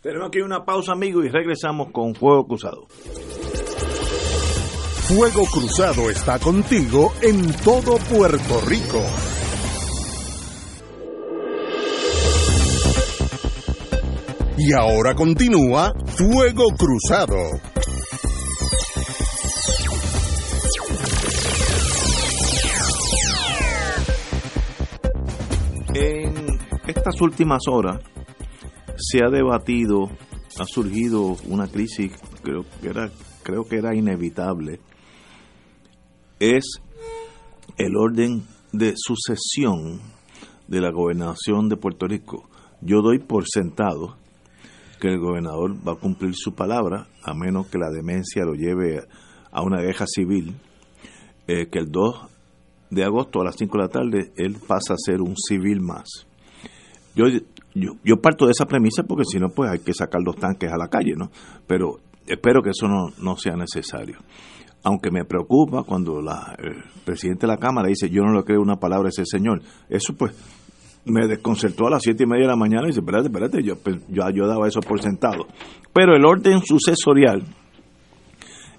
[0.00, 2.86] Tenemos aquí una pausa, amigo, y regresamos con Fuego Cruzado.
[5.08, 9.00] Fuego Cruzado está contigo en todo Puerto Rico.
[14.58, 17.36] Y ahora continúa Fuego Cruzado.
[25.94, 26.34] En
[26.86, 28.02] estas últimas horas
[28.96, 30.10] se ha debatido,
[30.58, 32.12] ha surgido una crisis,
[32.42, 33.10] creo que era,
[33.42, 34.80] creo que era inevitable,
[36.40, 36.80] es
[37.78, 40.00] el orden de sucesión
[40.68, 42.48] de la gobernación de Puerto Rico.
[42.82, 44.21] Yo doy por sentado
[45.02, 49.02] que el gobernador va a cumplir su palabra, a menos que la demencia lo lleve
[49.50, 50.54] a una guerra civil,
[51.48, 52.28] eh, que el 2
[52.90, 56.04] de agosto a las 5 de la tarde él pasa a ser un civil más.
[57.16, 57.24] Yo,
[57.74, 60.78] yo, parto de esa premisa porque si no, pues hay que sacar los tanques a
[60.78, 61.32] la calle, ¿no?
[61.66, 64.18] Pero espero que eso no, no sea necesario.
[64.84, 68.62] Aunque me preocupa cuando la, el presidente de la Cámara dice, yo no le creo
[68.62, 69.62] una palabra a ese señor.
[69.88, 70.32] Eso pues
[71.04, 73.76] me desconcertó a las siete y media de la mañana y dice, espérate, espérate, yo,
[73.76, 75.46] pues, yo, yo daba eso por sentado.
[75.92, 77.42] Pero el orden sucesorial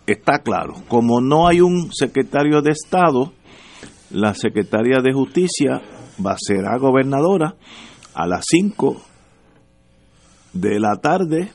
[0.05, 0.73] está claro.
[0.87, 3.33] Como no hay un secretario de Estado,
[4.11, 5.81] la secretaria de Justicia
[6.25, 7.55] va a ser a gobernadora
[8.13, 9.01] a las 5
[10.53, 11.51] de la tarde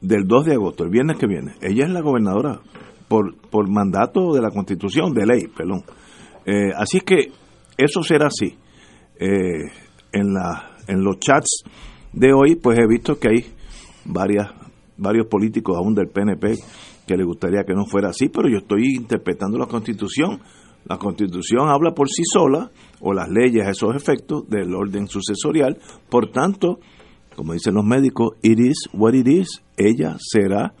[0.00, 1.54] del 2 de agosto, el viernes que viene.
[1.60, 2.60] Ella es la gobernadora
[3.08, 5.84] por, por mandato de la Constitución, de ley, perdón.
[6.46, 7.32] Eh, así que
[7.76, 8.56] eso será así.
[9.24, 9.70] Eh,
[10.10, 11.62] en, la, en los chats
[12.12, 13.46] de hoy, pues he visto que hay
[14.04, 14.50] varias,
[14.96, 16.56] varios políticos aún del PNP
[17.06, 20.40] que le gustaría que no fuera así, pero yo estoy interpretando la Constitución
[20.88, 25.78] La constitución habla por sí sola, o las leyes a esos efectos, del orden sucesorial.
[26.10, 26.80] Por tanto,
[27.36, 29.62] como dicen los médicos, it is what it is.
[29.76, 30.74] Ella será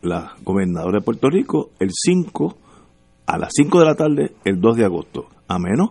[0.00, 2.56] la gobernadora de Puerto Rico el 5
[3.26, 5.90] a las 5 de la tarde el 2 de agosto, a menos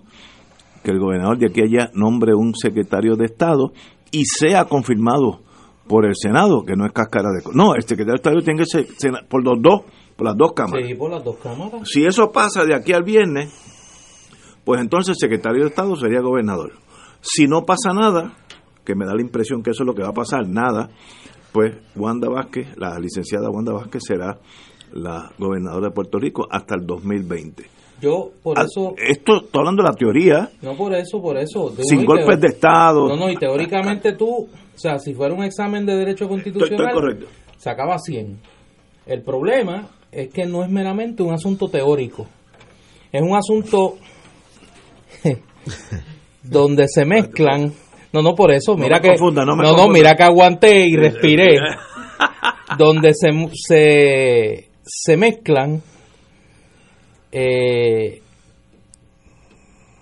[0.83, 3.71] que el gobernador de aquí allá nombre un secretario de Estado
[4.11, 5.41] y sea confirmado
[5.87, 7.41] por el Senado, que no es cáscara de...
[7.53, 8.85] No, el secretario de Estado tiene que ser
[9.27, 9.81] por los dos,
[10.15, 10.87] por las dos cámaras.
[10.87, 11.81] Sí, por las dos cámaras.
[11.83, 13.51] Si eso pasa de aquí al viernes,
[14.63, 16.73] pues entonces el secretario de Estado sería gobernador.
[17.21, 18.37] Si no pasa nada,
[18.85, 20.89] que me da la impresión que eso es lo que va a pasar, nada,
[21.51, 24.39] pues Wanda Vázquez, la licenciada Wanda Vázquez será
[24.93, 27.78] la gobernadora de Puerto Rico hasta el 2020.
[28.01, 28.93] Yo, por Ah, eso.
[28.97, 31.73] Esto, estoy hablando de la teoría, No por eso, por eso.
[31.81, 33.07] Sin golpes de Estado.
[33.09, 36.87] No, no, y teóricamente tú, o sea, si fuera un examen de derecho Estoy- constitucional,
[36.87, 37.25] estoy correcto.
[37.57, 38.39] sacaba 100.
[39.05, 42.25] El problema es que no es meramente un asunto teórico.
[43.11, 43.97] Es un asunto
[46.43, 47.73] donde se mezclan.
[48.11, 49.07] No, no, por eso, No mira me que.
[49.09, 51.59] confunda, no no, mira que aguanté y respiré.
[52.77, 55.81] donde se, se, se mezclan
[57.31, 58.21] eh,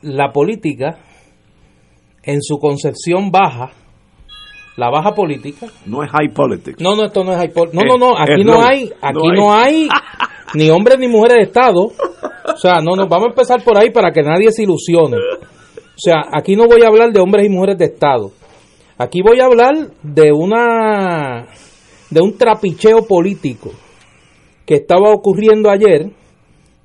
[0.01, 0.99] la política
[2.23, 3.71] en su concepción baja,
[4.75, 5.67] la baja política.
[5.85, 6.79] No es high politics.
[6.81, 8.61] No, no, esto no es high pol- No, no, no, Es- aquí no low.
[8.61, 9.87] hay, aquí No no hay
[10.53, 11.81] ni hombres ni mujeres de Estado.
[11.85, 15.17] O sea, no, no, vamos a empezar por ahí para que nadie se ilusione.
[15.17, 18.31] O sea, aquí no voy a hablar de hombres y mujeres de Estado.
[18.99, 21.47] Aquí voy a hablar de una
[22.09, 23.71] de un trapicheo político
[24.65, 26.11] que estaba ocurriendo ayer,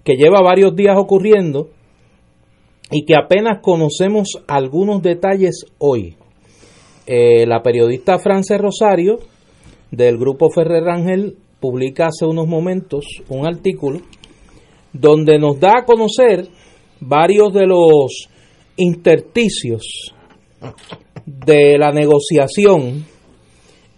[0.04, 1.70] que lleva varios días ocurriendo
[2.90, 6.16] y que apenas conocemos algunos detalles hoy.
[7.06, 9.18] Eh, la periodista Frances Rosario
[9.90, 14.00] del grupo Ferrer Rangel publica hace unos momentos un artículo
[14.92, 16.48] donde nos da a conocer
[17.00, 18.28] varios de los
[18.76, 20.14] intersticios
[21.26, 23.04] de la negociación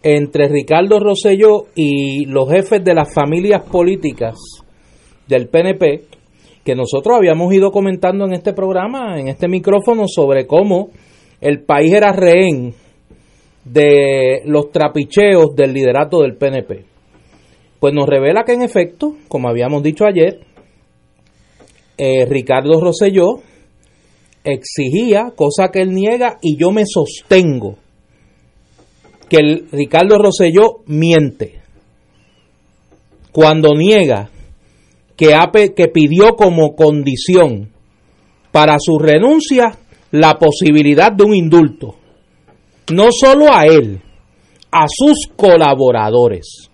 [0.02, 4.63] entre Ricardo Rosselló y los jefes de las familias políticas
[5.26, 6.02] del PNP,
[6.64, 10.90] que nosotros habíamos ido comentando en este programa, en este micrófono, sobre cómo
[11.40, 12.74] el país era rehén
[13.64, 16.84] de los trapicheos del liderato del PNP.
[17.80, 20.40] Pues nos revela que en efecto, como habíamos dicho ayer,
[21.98, 23.40] eh, Ricardo Rosselló
[24.42, 27.76] exigía, cosa que él niega, y yo me sostengo,
[29.28, 31.60] que el Ricardo Rosselló miente
[33.32, 34.30] cuando niega
[35.16, 37.70] que, pidió como condición
[38.52, 39.78] para su renuncia
[40.10, 41.96] la posibilidad de un indulto.
[42.92, 44.00] No solo a él,
[44.70, 46.70] a sus colaboradores.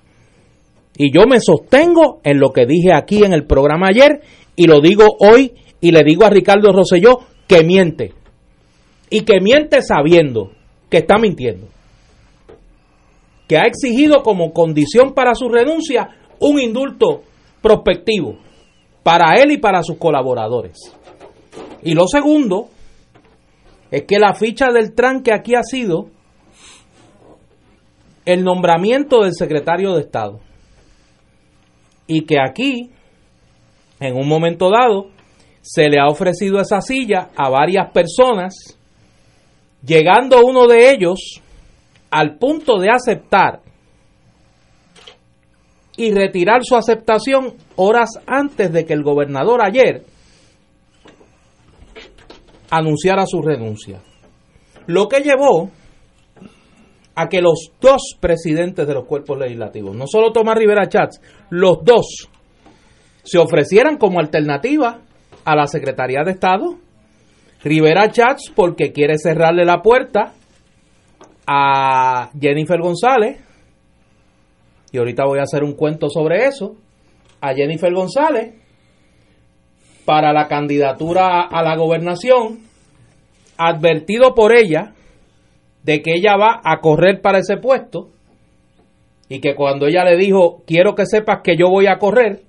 [0.96, 4.20] Y yo me sostengo en lo que dije aquí en el programa ayer
[4.56, 8.12] y lo digo hoy y le digo a Ricardo Rosselló que miente.
[9.08, 10.52] Y que miente sabiendo
[10.90, 11.68] que está mintiendo.
[13.48, 17.22] Que ha exigido como condición para su renuncia un indulto
[17.62, 18.36] prospectivo
[19.02, 20.76] para él y para sus colaboradores.
[21.82, 22.68] Y lo segundo
[23.90, 26.08] es que la ficha del tranque aquí ha sido
[28.24, 30.40] el nombramiento del secretario de Estado.
[32.06, 32.90] Y que aquí,
[33.98, 35.08] en un momento dado,
[35.62, 38.54] se le ha ofrecido esa silla a varias personas,
[39.84, 41.40] llegando uno de ellos
[42.10, 43.60] al punto de aceptar
[46.00, 50.02] y retirar su aceptación horas antes de que el gobernador ayer
[52.70, 54.00] anunciara su renuncia.
[54.86, 55.70] Lo que llevó
[57.14, 61.84] a que los dos presidentes de los cuerpos legislativos, no solo Tomás Rivera Chats, los
[61.84, 62.30] dos
[63.22, 65.00] se ofrecieran como alternativa
[65.44, 66.78] a la Secretaría de Estado.
[67.62, 70.32] Rivera Chats porque quiere cerrarle la puerta
[71.46, 73.49] a Jennifer González,
[74.92, 76.76] y ahorita voy a hacer un cuento sobre eso,
[77.40, 78.54] a Jennifer González
[80.04, 82.60] para la candidatura a la gobernación,
[83.56, 84.94] advertido por ella
[85.82, 88.08] de que ella va a correr para ese puesto
[89.28, 92.42] y que cuando ella le dijo, quiero que sepas que yo voy a correr,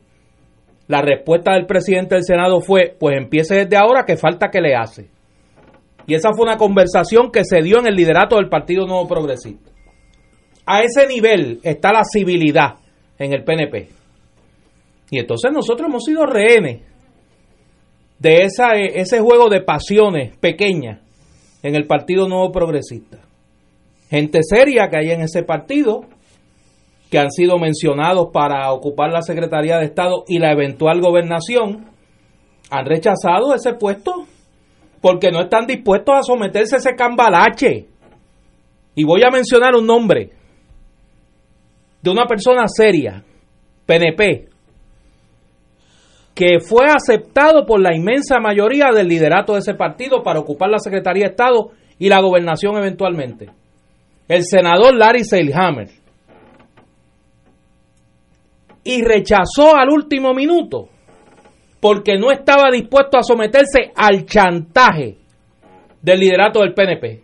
[0.87, 4.75] la respuesta del presidente del Senado fue, pues empiece desde ahora que falta que le
[4.75, 5.09] hace.
[6.07, 9.70] Y esa fue una conversación que se dio en el liderato del Partido Nuevo Progresista.
[10.65, 12.75] A ese nivel está la civilidad
[13.17, 13.89] en el PNP.
[15.09, 16.81] Y entonces nosotros hemos sido rehenes
[18.19, 20.99] de esa, eh, ese juego de pasiones pequeñas
[21.63, 23.17] en el Partido Nuevo Progresista.
[24.09, 26.01] Gente seria que hay en ese partido,
[27.09, 31.89] que han sido mencionados para ocupar la Secretaría de Estado y la eventual gobernación,
[32.69, 34.27] han rechazado ese puesto
[35.01, 37.87] porque no están dispuestos a someterse a ese cambalache.
[38.95, 40.29] Y voy a mencionar un nombre
[42.01, 43.23] de una persona seria,
[43.85, 44.49] PNP,
[46.33, 50.79] que fue aceptado por la inmensa mayoría del liderato de ese partido para ocupar la
[50.79, 53.49] Secretaría de Estado y la gobernación eventualmente.
[54.27, 55.89] El senador Larry Seilhammer.
[58.83, 60.89] Y rechazó al último minuto
[61.79, 65.17] porque no estaba dispuesto a someterse al chantaje
[66.01, 67.21] del liderato del PNP,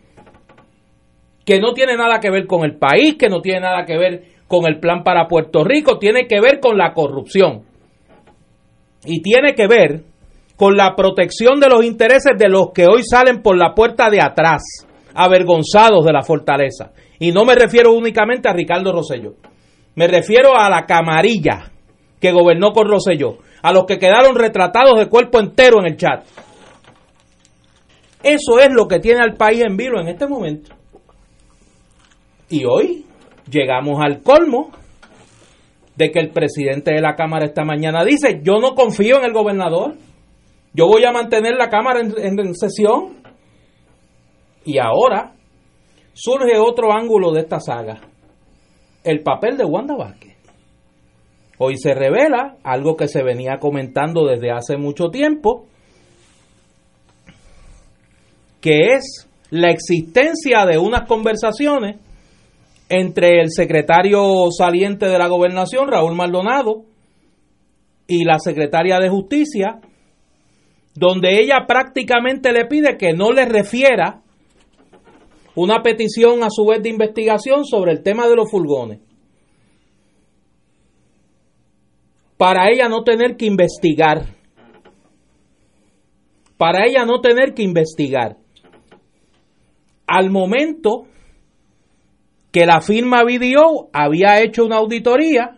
[1.44, 4.37] que no tiene nada que ver con el país, que no tiene nada que ver
[4.48, 7.62] con el plan para Puerto Rico, tiene que ver con la corrupción
[9.04, 10.02] y tiene que ver
[10.56, 14.20] con la protección de los intereses de los que hoy salen por la puerta de
[14.20, 14.62] atrás,
[15.14, 16.90] avergonzados de la fortaleza.
[17.20, 19.34] Y no me refiero únicamente a Ricardo Rosselló,
[19.94, 21.70] me refiero a la camarilla
[22.20, 26.24] que gobernó con Rosselló, a los que quedaron retratados de cuerpo entero en el chat.
[28.22, 30.74] Eso es lo que tiene al país en vilo en este momento.
[32.48, 33.04] Y hoy
[33.50, 34.70] llegamos al colmo
[35.96, 39.32] de que el presidente de la Cámara esta mañana dice, yo no confío en el
[39.32, 39.96] gobernador,
[40.72, 43.18] yo voy a mantener la Cámara en, sesión.
[44.64, 45.32] Y ahora
[46.12, 48.00] surge otro ángulo de esta saga,
[49.02, 50.36] el papel de Wanda Vázquez.
[51.58, 55.66] Hoy se revela algo que se venía comentando desde hace mucho tiempo,
[58.60, 61.96] que es la existencia de unas conversaciones
[62.88, 66.84] entre el secretario saliente de la gobernación, Raúl Maldonado,
[68.06, 69.80] y la secretaria de Justicia,
[70.94, 74.22] donde ella prácticamente le pide que no le refiera
[75.54, 79.00] una petición a su vez de investigación sobre el tema de los furgones.
[82.36, 84.24] Para ella no tener que investigar.
[86.56, 88.36] Para ella no tener que investigar.
[90.06, 91.06] Al momento
[92.50, 95.56] que la firma BDO había hecho una auditoría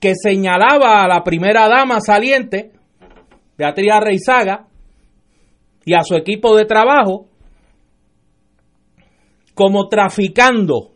[0.00, 2.72] que señalaba a la primera dama saliente,
[3.56, 4.66] Beatriz Reizaga,
[5.84, 7.26] y a su equipo de trabajo
[9.54, 10.90] como traficando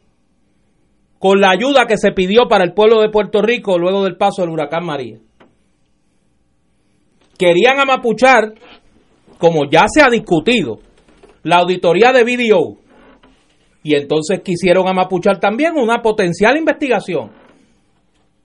[1.19, 4.43] con la ayuda que se pidió para el pueblo de Puerto Rico luego del paso
[4.43, 5.19] del huracán María.
[7.37, 8.55] Querían amapuchar,
[9.39, 10.81] como ya se ha discutido,
[11.45, 12.88] la auditoría de BDO
[13.83, 17.31] y entonces quisieron amapuchar también una potencial investigación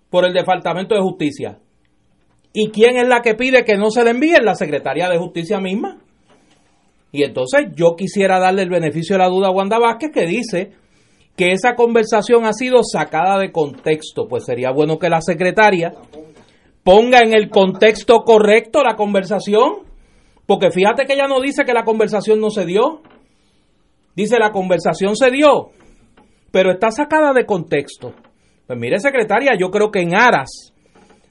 [0.10, 1.60] por el Departamento de Justicia.
[2.54, 4.38] ¿Y quién es la que pide que no se le envíe?
[4.42, 5.98] La Secretaría de Justicia misma.
[7.12, 10.72] Y entonces yo quisiera darle el beneficio de la duda a Wanda Vázquez que dice
[11.36, 14.28] que esa conversación ha sido sacada de contexto.
[14.28, 15.94] Pues sería bueno que la secretaria
[16.84, 19.80] ponga en el contexto correcto la conversación.
[20.46, 23.02] Porque fíjate que ella no dice que la conversación no se dio.
[24.16, 25.72] Dice, la conversación se dio,
[26.52, 28.14] pero está sacada de contexto.
[28.68, 30.74] Pues mire, secretaria, yo creo que en aras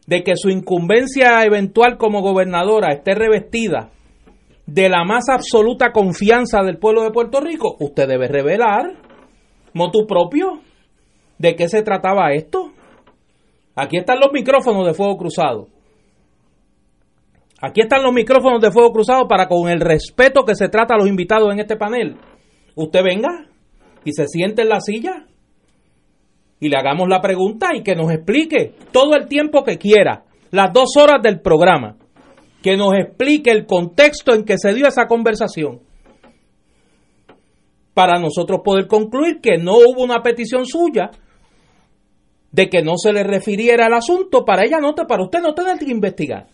[0.06, 3.90] de que su incumbencia eventual como gobernadora esté revestida
[4.66, 8.96] de la más absoluta confianza del pueblo de Puerto Rico, usted debe revelar,
[9.74, 10.60] motu propio,
[11.38, 12.72] de qué se trataba esto.
[13.76, 15.68] Aquí están los micrófonos de fuego cruzado.
[17.60, 20.98] Aquí están los micrófonos de fuego cruzado para con el respeto que se trata a
[20.98, 22.16] los invitados en este panel
[22.74, 23.46] usted venga
[24.04, 25.26] y se siente en la silla
[26.60, 30.72] y le hagamos la pregunta y que nos explique todo el tiempo que quiera, las
[30.72, 31.96] dos horas del programa,
[32.62, 35.80] que nos explique el contexto en que se dio esa conversación
[37.94, 41.10] para nosotros poder concluir que no hubo una petición suya
[42.52, 45.78] de que no se le refiriera al asunto para ella no para usted no tener
[45.78, 46.46] que investigar.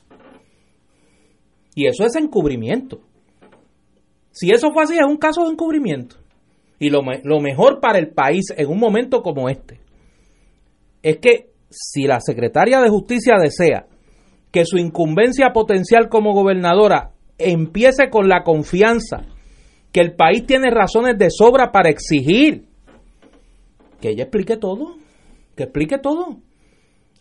[1.74, 3.00] Y eso es encubrimiento.
[4.39, 6.14] Si eso fue así, es un caso de encubrimiento.
[6.78, 9.80] Y lo, lo mejor para el país en un momento como este
[11.03, 13.86] es que si la secretaria de Justicia desea
[14.53, 19.26] que su incumbencia potencial como gobernadora empiece con la confianza
[19.91, 22.66] que el país tiene razones de sobra para exigir
[24.01, 24.95] que ella explique todo,
[25.57, 26.36] que explique todo.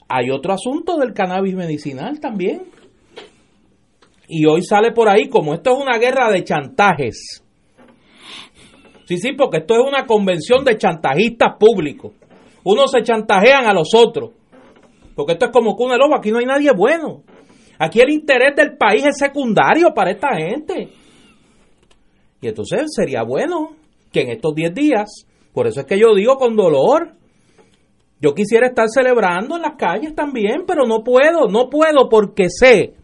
[0.07, 2.61] Hay otro asunto del cannabis medicinal también
[4.27, 7.43] y hoy sale por ahí como esto es una guerra de chantajes.
[9.05, 12.11] Sí, sí, porque esto es una convención de chantajistas públicos.
[12.65, 14.31] Unos se chantajean a los otros.
[15.15, 17.23] Porque esto es como cuna de lobo, aquí no hay nadie bueno.
[17.79, 20.89] Aquí el interés del país es secundario para esta gente.
[22.41, 23.77] Y entonces sería bueno
[24.11, 27.13] que en estos 10 días, por eso es que yo digo con dolor,
[28.19, 32.96] yo quisiera estar celebrando en las calles también, pero no puedo, no puedo porque sé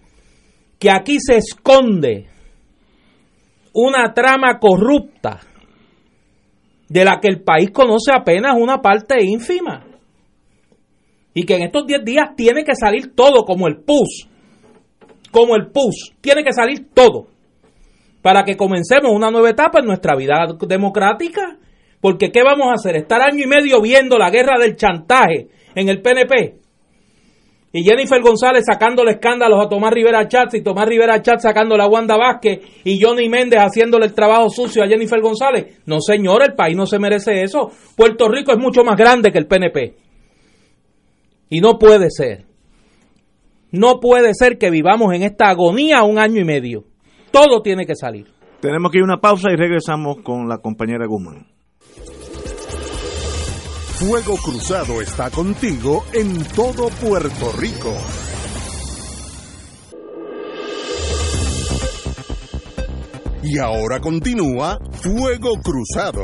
[0.83, 2.27] que aquí se esconde
[3.71, 5.39] una trama corrupta
[6.89, 9.85] de la que el país conoce apenas una parte ínfima.
[11.33, 14.27] Y que en estos 10 días tiene que salir todo como el PUS.
[15.31, 16.15] Como el PUS.
[16.19, 17.27] Tiene que salir todo.
[18.21, 21.59] Para que comencemos una nueva etapa en nuestra vida democrática.
[22.01, 22.97] Porque ¿qué vamos a hacer?
[22.97, 26.62] Estar año y medio viendo la guerra del chantaje en el PNP.
[27.75, 31.87] Y Jennifer González sacándole escándalos a Tomás Rivera Chatz y Tomás Rivera Chatz sacándole a
[31.87, 35.81] Wanda Vázquez y Johnny Méndez haciéndole el trabajo sucio a Jennifer González.
[35.87, 37.71] No, señor, el país no se merece eso.
[37.97, 39.95] Puerto Rico es mucho más grande que el PNP.
[41.49, 42.45] Y no puede ser.
[43.71, 46.83] No puede ser que vivamos en esta agonía un año y medio.
[47.31, 48.27] Todo tiene que salir.
[48.59, 51.52] Tenemos que ir a una pausa y regresamos con la compañera Guzmán.
[53.99, 57.95] Fuego Cruzado está contigo en todo Puerto Rico.
[63.43, 66.23] Y ahora continúa Fuego Cruzado.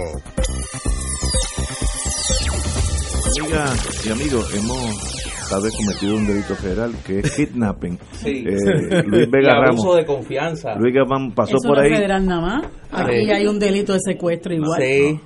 [3.40, 5.19] Amigas y amigos, hemos
[5.50, 7.98] tal vez cometido un delito federal que es kidnapping.
[8.12, 8.44] Sí.
[8.46, 9.96] Eh, Luis Y Vega abuso Ramos.
[9.98, 10.76] de confianza.
[10.76, 11.90] Luis Guzmán pasó Eso por no ahí.
[11.94, 12.66] federal nada más.
[12.92, 13.32] Aquí Sí.
[13.32, 14.82] hay un delito de secuestro igual.
[14.82, 15.20] Sí,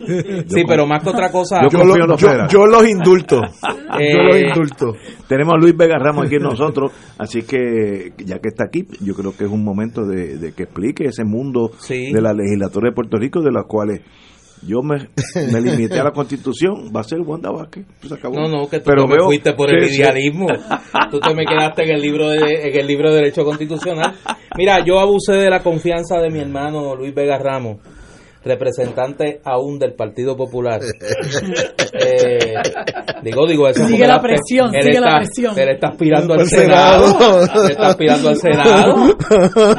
[0.48, 1.62] sí pero más que otra cosa.
[1.64, 2.54] Yo confío en los federales.
[2.54, 3.42] los indulto.
[4.00, 4.94] Eh, yo los indulto.
[5.28, 9.38] Tenemos a Luis Vega Ramos aquí nosotros, así que ya que está aquí, yo creo
[9.38, 12.12] que es un momento de, de que explique ese mundo Sí.
[12.12, 14.02] de la legislatura de Puerto Rico, de las cuales
[14.66, 15.08] yo me,
[15.52, 17.86] me limité a la constitución, va a ser Wanda Vázquez.
[18.00, 18.36] Pues acabó.
[18.36, 20.48] No, no, que tú Pero te me fuiste por el idealismo.
[21.12, 24.16] Tú te me quedaste en el libro de, en el libro de Derecho Constitucional.
[24.58, 27.78] Mira, yo abusé de la confianza de mi hermano Luis Vega Ramos,
[28.46, 30.82] representante aún del Partido Popular.
[31.96, 32.56] Eh,
[33.22, 33.86] digo, digo eso.
[33.88, 35.60] Sigue la presión, sigue la está- presión.
[35.60, 37.08] Él está aspirando al Al Senado.
[37.08, 37.66] Senado.
[37.66, 39.18] Él está aspirando al Senado.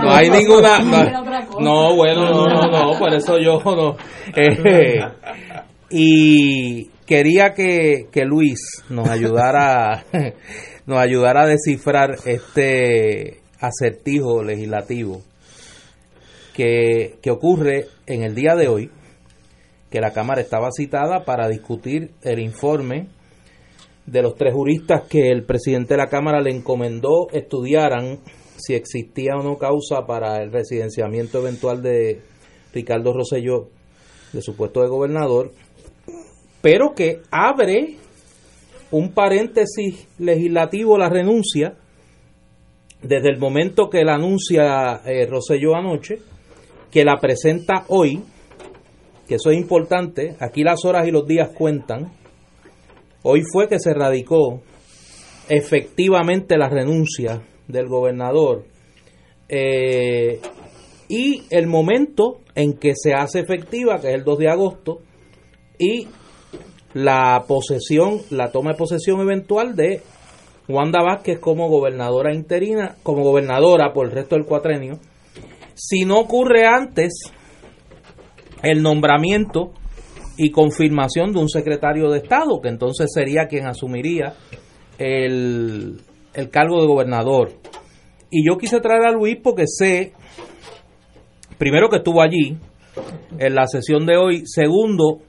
[0.01, 0.79] No hay ninguna.
[0.79, 3.97] No, no, bueno, no, no, no, por eso yo no.
[4.37, 5.01] Eh,
[5.91, 10.05] y quería que, que Luis nos ayudara,
[10.87, 15.23] nos ayudara a descifrar este acertijo legislativo
[16.55, 18.91] que, ocurre en el día de hoy,
[19.91, 23.09] que la Cámara estaba citada para discutir el informe
[24.07, 28.21] de los tres juristas que el presidente de la Cámara le encomendó estudiaran
[28.57, 32.23] si existía o no causa para el residenciamiento eventual de
[32.73, 33.69] Ricardo Rosselló
[34.33, 35.53] de su puesto de gobernador,
[36.61, 37.97] pero que abre
[38.91, 41.77] un paréntesis legislativo la renuncia
[43.03, 46.19] desde el momento que la anuncia eh, Rosselló anoche,
[46.95, 48.23] que la presenta hoy,
[49.27, 52.13] que eso es importante, aquí las horas y los días cuentan,
[53.25, 54.63] hoy fue que se radicó
[55.49, 58.67] efectivamente la renuncia del gobernador
[59.49, 60.39] eh,
[61.09, 65.01] y el momento en que se hace efectiva, que es el 2 de agosto,
[65.77, 66.07] y
[66.93, 70.01] la posesión, la toma de posesión eventual de
[70.69, 75.01] Wanda Vázquez como gobernadora interina, como gobernadora por el resto del cuatrenio.
[75.75, 77.33] Si no ocurre antes
[78.63, 79.73] el nombramiento
[80.37, 84.35] y confirmación de un secretario de Estado, que entonces sería quien asumiría
[84.99, 86.01] el,
[86.33, 87.53] el cargo de gobernador.
[88.31, 90.13] Y yo quise traer a Luis porque sé,
[91.59, 92.57] primero que estuvo allí
[93.39, 95.21] en la sesión de hoy, segundo,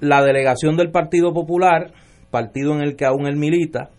[0.00, 1.92] la delegación del Partido Popular,
[2.30, 3.90] partido en el que aún él milita,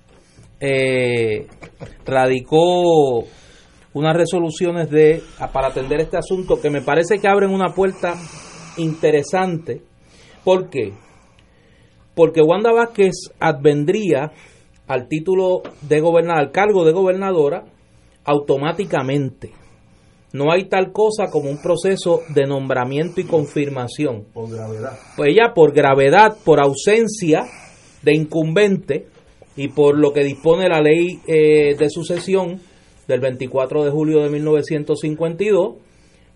[0.59, 1.47] eh,
[2.05, 3.25] radicó
[3.93, 5.21] unas resoluciones de
[5.51, 8.15] para atender este asunto que me parece que abren una puerta
[8.77, 9.81] interesante.
[10.43, 10.93] ¿Por qué?
[12.15, 14.31] Porque Wanda Vázquez advendría
[14.87, 17.63] al título de gobernador, al cargo de gobernadora,
[18.25, 19.51] automáticamente.
[20.33, 24.25] No hay tal cosa como un proceso de nombramiento y confirmación.
[24.33, 24.97] Por gravedad.
[25.17, 27.43] Pues ella por gravedad, por ausencia
[28.01, 29.07] de incumbente
[29.57, 32.61] y por lo que dispone la ley eh, de sucesión
[33.07, 35.75] del 24 de julio de 1952,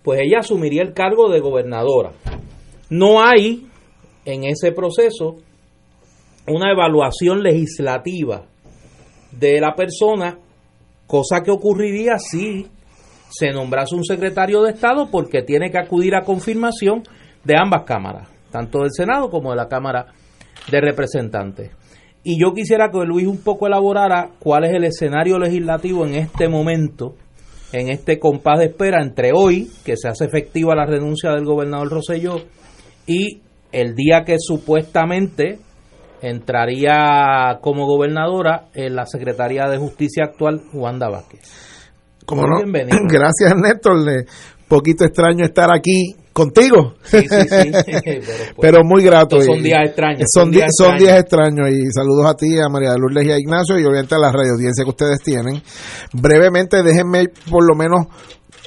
[0.03, 2.11] pues ella asumiría el cargo de gobernadora.
[2.89, 3.67] No hay
[4.25, 5.37] en ese proceso
[6.47, 8.45] una evaluación legislativa
[9.31, 10.37] de la persona,
[11.07, 12.67] cosa que ocurriría si
[13.29, 17.03] se nombrase un secretario de Estado porque tiene que acudir a confirmación
[17.43, 20.13] de ambas cámaras, tanto del Senado como de la Cámara
[20.69, 21.71] de Representantes.
[22.27, 26.49] Y yo quisiera que Luis un poco elaborara cuál es el escenario legislativo en este
[26.49, 27.13] momento,
[27.71, 31.87] en este compás de espera entre hoy, que se hace efectiva la renuncia del gobernador
[31.91, 32.37] Rosselló,
[33.05, 35.59] y el día que supuestamente
[36.23, 41.41] entraría como gobernadora en la Secretaría de Justicia actual, Wanda Vázquez.
[42.25, 42.97] Como no, bienvenido.
[43.07, 43.99] gracias Néstor,
[44.67, 46.95] poquito extraño estar aquí contigo.
[47.03, 47.71] Sí, sí, sí.
[47.83, 49.41] Pero, pues, Pero muy grato.
[49.41, 51.01] Son días extraños, Son, días son extraños.
[51.01, 51.69] días extraños.
[51.71, 54.31] Y saludos a ti, a María de Lourdes y a Ignacio y obviamente a la
[54.33, 55.63] radio audiencia que ustedes tienen.
[56.11, 58.07] Brevemente, déjenme por lo menos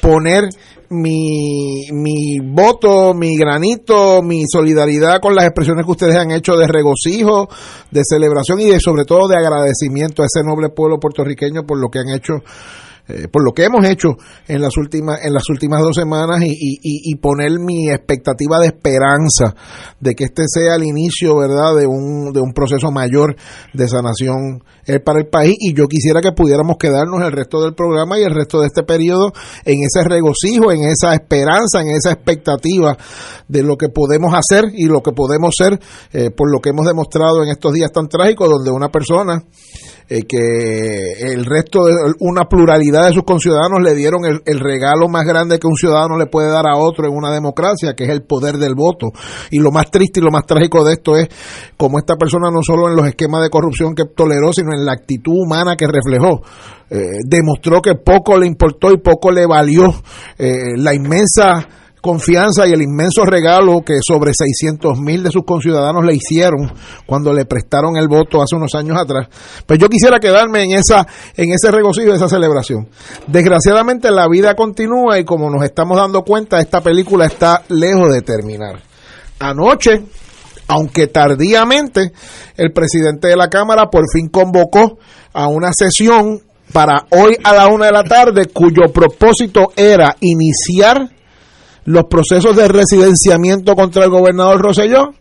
[0.01, 0.45] poner
[0.89, 6.67] mi, mi voto, mi granito, mi solidaridad con las expresiones que ustedes han hecho de
[6.67, 7.49] regocijo,
[7.91, 11.89] de celebración y de sobre todo de agradecimiento a ese noble pueblo puertorriqueño por lo
[11.89, 12.37] que han hecho
[13.09, 14.11] eh, por lo que hemos hecho
[14.47, 16.79] en las últimas en las últimas dos semanas y, y-
[17.13, 19.55] y- poner mi expectativa de esperanza
[20.01, 23.35] de que este sea el inicio verdad de un de un proceso mayor
[23.73, 25.55] de sanación eh, para el país.
[25.59, 28.83] Y yo quisiera que pudiéramos quedarnos el resto del programa y el resto de este
[28.83, 29.33] periodo
[29.65, 32.97] en ese regocijo en esa esperanza en esa expectativa
[33.49, 35.79] de lo que podemos hacer y lo que podemos ser
[36.13, 39.43] eh, por lo que hemos demostrado en estos días tan trágicos donde una persona
[40.11, 45.09] eh, que el resto de una pluralidad de sus conciudadanos le dieron el, el regalo
[45.09, 48.11] más grande que un ciudadano le puede dar a otro en una democracia, que es
[48.11, 49.09] el poder del voto.
[49.51, 51.29] Y lo más triste y lo más trágico de esto es
[51.77, 54.93] como esta persona no solo en los esquemas de corrupción que toleró, sino en la
[54.93, 56.43] actitud humana que reflejó.
[56.91, 59.85] eh, demostró que poco le importó y poco le valió
[60.39, 61.69] eh, la inmensa
[62.01, 66.73] confianza y el inmenso regalo que sobre 600 mil de sus conciudadanos le hicieron
[67.07, 69.29] cuando le prestaron el voto hace unos años atrás.
[69.67, 72.89] Pues yo quisiera quedarme en esa en ese regocijo, esa celebración.
[73.27, 78.23] Desgraciadamente la vida continúa y como nos estamos dando cuenta, esta película está lejos de
[78.23, 78.83] terminar.
[79.41, 80.03] Anoche,
[80.69, 82.13] aunque tardíamente,
[82.57, 84.99] el presidente de la Cámara por fin convocó
[85.33, 86.41] a una sesión
[86.73, 91.18] para hoy a la una de la tarde, cuyo propósito era iniciar
[91.89, 95.15] los procesos de residenciamiento contra el gobernador Rosselló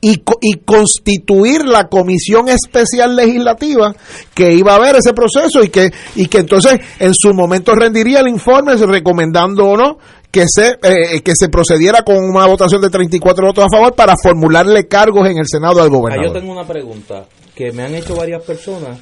[0.00, 3.94] y, y constituir la comisión especial legislativa
[4.32, 8.20] que iba a ver ese proceso y que, y que entonces en su momento rendiría
[8.20, 9.98] el informe recomendando o no
[10.30, 14.14] que se, eh, que se procediera con una votación de 34 votos a favor para
[14.22, 16.32] formularle cargos en el Senado al Ah, yo gobernador.
[16.40, 18.98] tengo una pregunta que me han hecho varias personas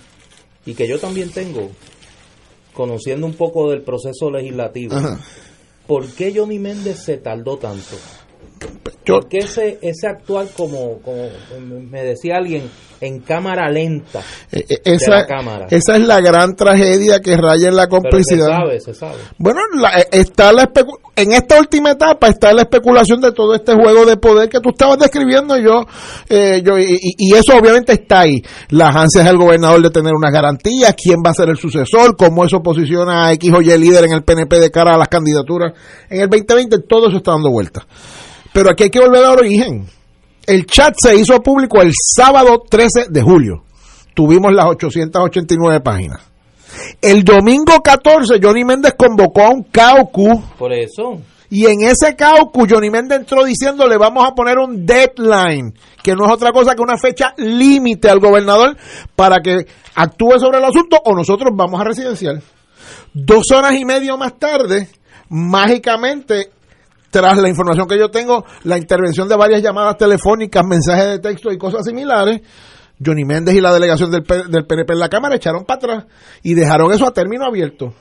[0.64, 1.70] y que yo también tengo,
[2.72, 4.96] conociendo un poco del proceso legislativo.
[4.96, 5.20] Ajá.
[5.86, 7.96] ¿Por qué Johnny Méndez se tardó tanto?
[9.04, 11.28] Yo- ¿Por qué ese, ese actual, como, como
[11.90, 12.68] me decía alguien,
[13.00, 14.20] en cámara lenta?
[14.50, 15.66] eh, eh, de esa, la Cámara.
[15.70, 18.46] esa es la gran tragedia que raya en la Pero se complicidad.
[18.46, 19.16] sabe, se sabe.
[19.38, 20.70] Bueno, la- eh, está la
[21.14, 24.70] en esta última etapa está la especulación de todo este juego de poder que tú
[24.70, 25.84] estabas describiendo yo,
[26.28, 28.42] eh, yo y, y- eso obviamente está ahí.
[28.70, 32.44] Las ansias del gobernador de tener unas garantías, quién va a ser el sucesor, cómo
[32.44, 35.74] eso posiciona a X o Y líder en el PNP de cara a las candidaturas
[36.10, 37.86] en el 2020, todo eso está dando vuelta.
[38.56, 39.86] Pero aquí hay que volver al origen.
[40.46, 43.64] El chat se hizo público el sábado 13 de julio.
[44.14, 46.22] Tuvimos las 889 páginas.
[47.02, 52.66] El domingo 14, Johnny Méndez convocó a un caucus Por eso, y en ese caucus
[52.70, 56.74] Johnny Méndez entró diciendo le vamos a poner un deadline, que no es otra cosa
[56.74, 58.74] que una fecha límite al gobernador
[59.14, 62.42] para que actúe sobre el asunto o nosotros vamos a residencial.
[63.12, 64.88] Dos horas y media más tarde,
[65.28, 66.52] mágicamente,
[67.10, 71.50] tras la información que yo tengo, la intervención de varias llamadas telefónicas, mensajes de texto
[71.52, 72.40] y cosas similares,
[73.04, 76.04] Johnny Méndez y la delegación del, del PNP en la Cámara echaron para atrás
[76.42, 77.94] y dejaron eso a término abierto.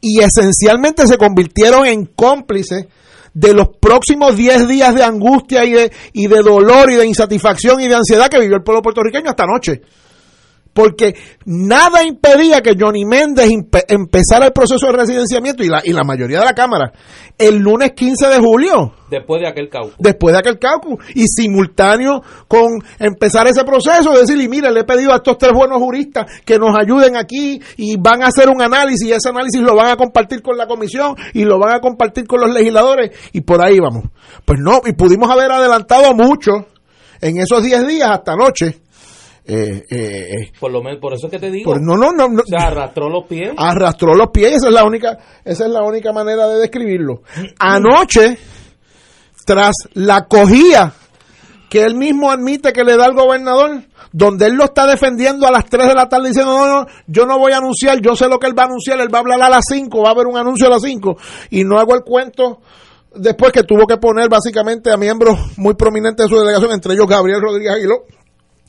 [0.00, 2.86] Y esencialmente se convirtieron en cómplices
[3.36, 7.80] de los próximos 10 días de angustia y de, y de dolor y de insatisfacción
[7.80, 9.82] y de ansiedad que vivió el pueblo puertorriqueño hasta anoche.
[10.76, 11.14] Porque
[11.46, 13.48] nada impedía que Johnny Méndez
[13.88, 16.92] empezara el proceso de residenciamiento y la, y la mayoría de la Cámara
[17.38, 19.94] el lunes 15 de julio después de aquel caucus.
[19.98, 24.84] después de aquel caucus y simultáneo con empezar ese proceso, decir, y mire, le he
[24.84, 28.62] pedido a estos tres buenos juristas que nos ayuden aquí y van a hacer un
[28.62, 31.80] análisis y ese análisis lo van a compartir con la comisión y lo van a
[31.80, 34.04] compartir con los legisladores y por ahí vamos.
[34.44, 36.52] Pues no, y pudimos haber adelantado mucho
[37.20, 38.80] en esos 10 días hasta anoche.
[39.48, 41.72] Eh, eh, eh, Por, lo menos, por eso es que te digo.
[41.78, 42.40] no, no, no, no.
[42.40, 43.52] O sea, arrastró los pies.
[43.56, 47.22] arrastró los pies, esa es la única, esa es la única manera de describirlo.
[47.60, 48.38] Anoche,
[49.44, 50.92] tras la cogía
[51.68, 53.82] que él mismo admite que le da al gobernador,
[54.12, 57.26] donde él lo está defendiendo a las 3 de la tarde diciendo, no, no, yo
[57.26, 59.20] no voy a anunciar, yo sé lo que él va a anunciar, él va a
[59.20, 61.16] hablar a las 5, va a haber un anuncio a las 5,
[61.50, 62.60] y no hago el cuento
[63.14, 67.06] después que tuvo que poner básicamente a miembros muy prominentes de su delegación, entre ellos
[67.06, 68.04] Gabriel Rodríguez Aguiló,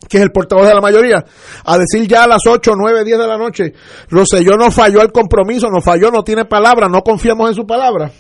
[0.08, 1.26] que es el portavoz de la mayoría,
[1.66, 3.74] a decir ya a las 8, 9, 10 de la noche,
[4.10, 8.12] Roselló no falló el compromiso, no falló, no tiene palabra, no confiamos en su palabra.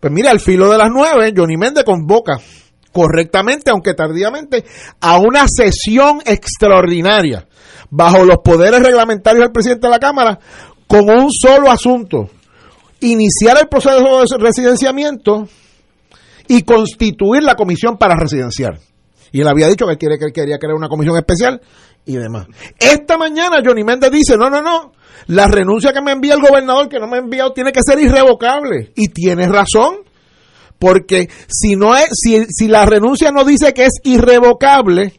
[0.00, 2.40] Pues mira, al filo de las 9, Johnny Méndez convoca
[2.92, 4.64] correctamente, aunque tardíamente,
[5.00, 7.46] a una sesión extraordinaria
[7.90, 10.38] bajo los poderes reglamentarios del presidente de la Cámara
[10.86, 12.28] con un solo asunto,
[13.00, 15.48] iniciar el proceso de residenciamiento
[16.48, 18.78] y constituir la comisión para residenciar.
[19.32, 21.60] Y él había dicho que, quiere, que él quería crear una comisión especial
[22.04, 22.46] y demás.
[22.78, 24.92] Esta mañana Johnny Méndez dice, no, no, no,
[25.26, 27.98] la renuncia que me envía el gobernador, que no me ha enviado, tiene que ser
[27.98, 28.92] irrevocable.
[28.94, 29.96] Y tiene razón,
[30.78, 35.14] porque si, no es, si, si la renuncia no dice que es irrevocable,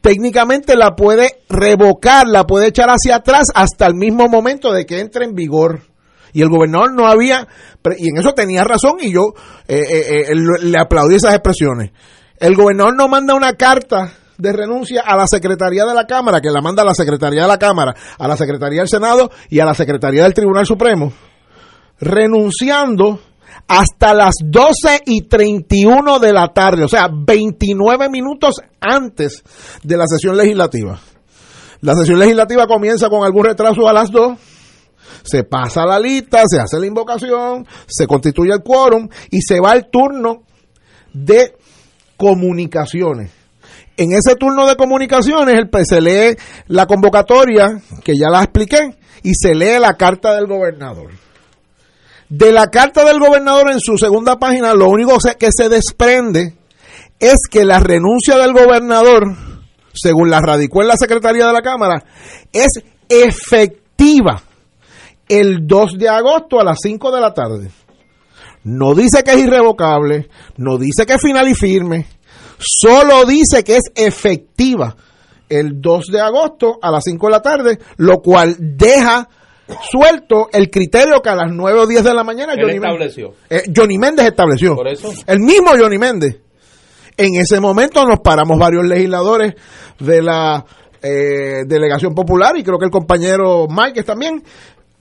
[0.00, 5.00] técnicamente la puede revocar, la puede echar hacia atrás hasta el mismo momento de que
[5.00, 5.82] entre en vigor.
[6.32, 7.48] Y el gobernador no había,
[7.98, 9.34] y en eso tenía razón y yo
[9.66, 11.90] eh, eh, eh, le aplaudí esas expresiones.
[12.40, 16.50] El gobernador no manda una carta de renuncia a la Secretaría de la Cámara, que
[16.50, 19.66] la manda a la Secretaría de la Cámara, a la Secretaría del Senado y a
[19.66, 21.12] la Secretaría del Tribunal Supremo,
[22.00, 23.20] renunciando
[23.68, 29.44] hasta las 12 y 31 de la tarde, o sea, 29 minutos antes
[29.82, 30.98] de la sesión legislativa.
[31.82, 34.38] La sesión legislativa comienza con algún retraso a las 2,
[35.22, 39.72] se pasa la lista, se hace la invocación, se constituye el quórum y se va
[39.72, 40.44] al turno
[41.12, 41.54] de
[42.20, 43.30] comunicaciones.
[43.96, 49.32] En ese turno de comunicaciones el, se lee la convocatoria, que ya la expliqué, y
[49.34, 51.10] se lee la carta del gobernador.
[52.28, 56.54] De la carta del gobernador en su segunda página, lo único que se desprende
[57.18, 59.24] es que la renuncia del gobernador,
[59.94, 62.04] según la radicó en la Secretaría de la Cámara,
[62.52, 64.42] es efectiva
[65.26, 67.70] el 2 de agosto a las 5 de la tarde.
[68.64, 72.06] No dice que es irrevocable, no dice que es final y firme,
[72.58, 74.94] solo dice que es efectiva
[75.48, 79.28] el 2 de agosto a las 5 de la tarde, lo cual deja
[79.90, 83.28] suelto el criterio que a las 9 o 10 de la mañana Johnny, estableció.
[83.28, 84.76] Méndez, eh, Johnny Méndez estableció.
[84.76, 85.12] Por eso.
[85.26, 86.40] El mismo Johnny Méndez.
[87.16, 89.54] En ese momento nos paramos varios legisladores
[89.98, 90.64] de la
[91.02, 94.42] eh, delegación popular y creo que el compañero Mike también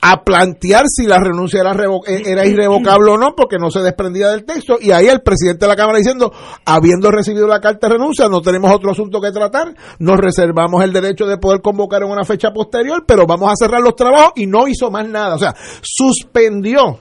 [0.01, 1.73] a plantear si la renuncia era,
[2.07, 4.77] eh, era irrevocable o no, porque no se desprendía del texto.
[4.79, 6.31] Y ahí el presidente de la Cámara diciendo,
[6.65, 10.93] habiendo recibido la carta de renuncia, no tenemos otro asunto que tratar, nos reservamos el
[10.93, 14.47] derecho de poder convocar en una fecha posterior, pero vamos a cerrar los trabajos y
[14.47, 15.35] no hizo más nada.
[15.35, 16.99] O sea, suspendió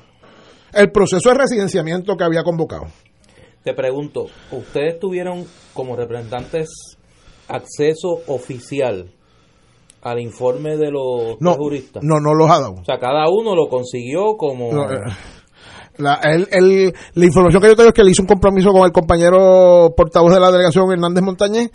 [0.72, 2.86] el proceso de residenciamiento que había convocado.
[3.62, 6.68] Te pregunto, ¿ustedes tuvieron como representantes
[7.48, 9.10] acceso oficial
[10.02, 12.02] al informe de los No, juristas?
[12.02, 12.74] no, no los ha dado.
[12.80, 14.72] O sea, cada uno lo consiguió como...
[14.72, 15.00] No, eh,
[15.98, 18.84] La, él- él- la información que yo tengo es que él hizo un compromiso con
[18.84, 21.70] el compañero portavoz de la delegación, Hernández Montañez,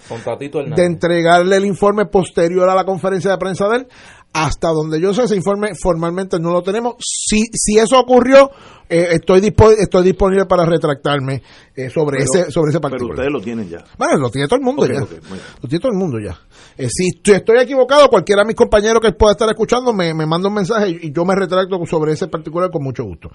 [0.76, 3.88] de entregarle el informe posterior a la conferencia de prensa de él.
[4.34, 6.96] Hasta donde yo sé, ese informe formalmente no lo tenemos.
[7.00, 8.50] Si, si eso ocurrió,
[8.90, 11.44] eh, estoy, dispo- estoy disponible para retractarme
[11.76, 13.14] eh, sobre, Pero- ese, sobre ese Pero particular.
[13.14, 13.84] ustedes lo tienen ya.
[13.96, 15.02] Bueno, lo tiene todo el mundo ya.
[15.02, 16.36] Lo tiene todo el mundo ya.
[16.78, 20.26] Eh, si estoy, estoy equivocado, cualquiera de mis compañeros que pueda estar escuchando me, me
[20.26, 23.30] manda un mensaje y, y yo me retracto sobre ese particular con mucho gusto.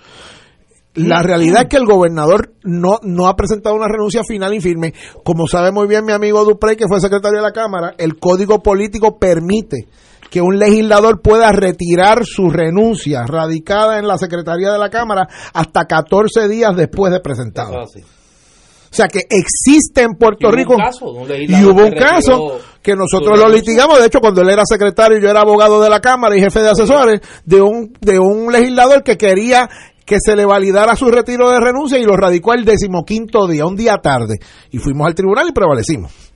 [0.95, 4.95] La realidad es que el gobernador no, no ha presentado una renuncia final y firme.
[5.23, 8.61] Como sabe muy bien mi amigo Duprey, que fue secretario de la Cámara, el código
[8.65, 9.87] político permite
[10.31, 15.87] que un legislador pueda retirar su renuncia radicada en la Secretaría de la Cámara hasta
[15.87, 17.39] 14 días después de es
[17.77, 18.01] así.
[18.91, 20.77] O sea que existe en Puerto Y Rico.
[20.77, 24.01] caso y hubo un caso que nosotros lo litigamos.
[24.01, 26.71] De hecho, cuando él era secretario, yo era abogado de la Cámara y jefe de
[26.71, 29.69] asesores de un, de un legislador que quería
[30.07, 33.77] que se le validara su retiro de renuncia y lo radicó el decimoquinto día, un
[33.77, 34.37] día tarde.
[34.71, 36.28] Y fuimos al tribunal y prevalecimos.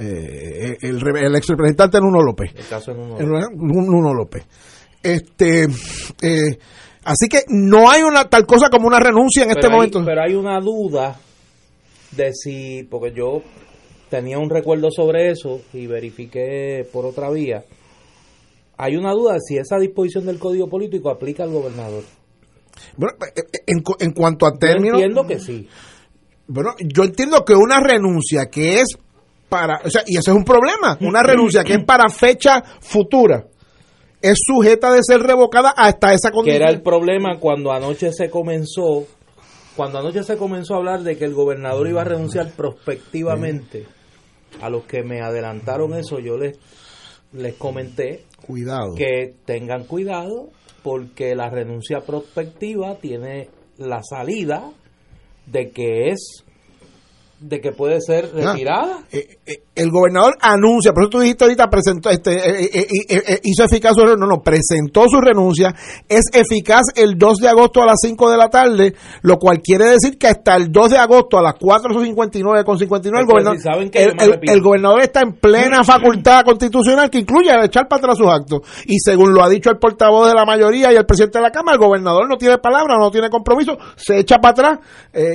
[0.00, 2.52] Eh, el, ex representante Nuno López.
[2.54, 3.18] El caso en uno.
[3.18, 4.44] El Nuno López.
[5.02, 5.64] Este,
[6.22, 6.58] eh,
[7.04, 10.02] así que no hay una tal cosa como una renuncia en este hay, momento.
[10.04, 11.16] pero hay una duda
[12.12, 13.42] de si, porque yo
[14.08, 17.64] tenía un recuerdo sobre eso y verifiqué por otra vía.
[18.76, 22.04] Hay una duda de si esa disposición del Código Político aplica al gobernador.
[22.96, 25.68] Bueno, eh, en, cu- en cuanto a Yo términos, entiendo que sí.
[26.46, 28.86] bueno, yo entiendo que una renuncia que es
[29.48, 33.46] para, o sea, y ese es un problema, una renuncia que es para fecha futura,
[34.20, 36.62] es sujeta de ser revocada hasta esa Que condición.
[36.62, 39.06] era el problema cuando anoche se comenzó,
[39.76, 43.86] cuando anoche se comenzó a hablar de que el gobernador iba a renunciar prospectivamente.
[44.60, 46.58] A los que me adelantaron eso, yo les,
[47.32, 48.94] les comenté Cuidado.
[48.96, 50.48] que tengan cuidado
[50.82, 54.70] porque la renuncia prospectiva tiene la salida
[55.46, 56.44] de que es
[57.40, 58.52] de que puede ser Ah.
[58.52, 58.98] retirada.
[59.12, 63.62] Eh, eh, el gobernador anuncia, por eso tú dijiste ahorita, presentó, este, eh, eh, hizo
[63.64, 65.72] eficaz su renuncia, no, no, presentó su renuncia,
[66.08, 69.84] es eficaz el 2 de agosto a las 5 de la tarde, lo cual quiere
[69.84, 73.90] decir que hasta el 2 de agosto a las 4.59 con 59 el gobernador, si
[73.90, 78.18] que el, el- el gobernador está en plena facultad constitucional que incluye echar para atrás
[78.18, 78.60] sus actos.
[78.86, 81.50] Y según lo ha dicho el portavoz de la mayoría y el presidente de la
[81.52, 84.78] Cámara, el gobernador no tiene palabra, no tiene compromiso, se echa para atrás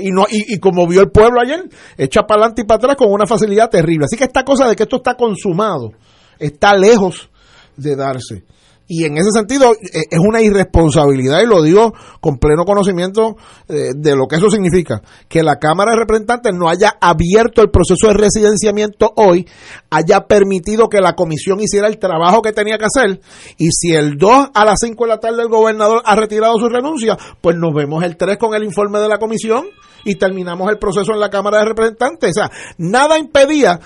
[0.01, 1.63] y, no, y, y como vio el pueblo ayer,
[1.97, 4.05] echa para adelante y para atrás con una facilidad terrible.
[4.05, 5.91] Así que esta cosa de que esto está consumado
[6.39, 7.29] está lejos
[7.75, 8.43] de darse.
[8.87, 13.37] Y en ese sentido eh, es una irresponsabilidad, y lo digo con pleno conocimiento
[13.69, 17.71] eh, de lo que eso significa, que la Cámara de Representantes no haya abierto el
[17.71, 19.47] proceso de residenciamiento hoy,
[19.89, 23.21] haya permitido que la comisión hiciera el trabajo que tenía que hacer,
[23.57, 26.67] y si el 2 a las 5 de la tarde el gobernador ha retirado su
[26.67, 29.65] renuncia, pues nos vemos el 3 con el informe de la comisión
[30.05, 32.31] y terminamos el proceso en la Cámara de Representantes.
[32.31, 33.79] O sea, nada impedía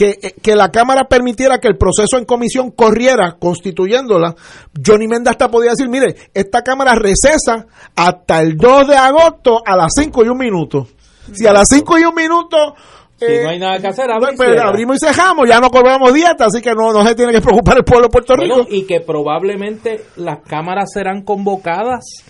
[0.00, 4.34] que, eh, que la Cámara permitiera que el proceso en comisión corriera constituyéndola,
[4.82, 9.76] Johnny Menda hasta podía decir, mire, esta Cámara recesa hasta el 2 de agosto a
[9.76, 10.86] las 5 y un minuto.
[11.34, 12.74] Si a las 5 y un minuto...
[13.18, 16.14] Si eh, no hay nada que hacer, y pues, abrimos y cejamos, ya no cobramos
[16.14, 18.68] dieta, así que no, no se tiene que preocupar el pueblo de Puerto Bueno, Rico.
[18.70, 22.24] y que probablemente las cámaras serán convocadas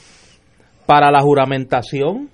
[0.87, 2.31] para la juramentación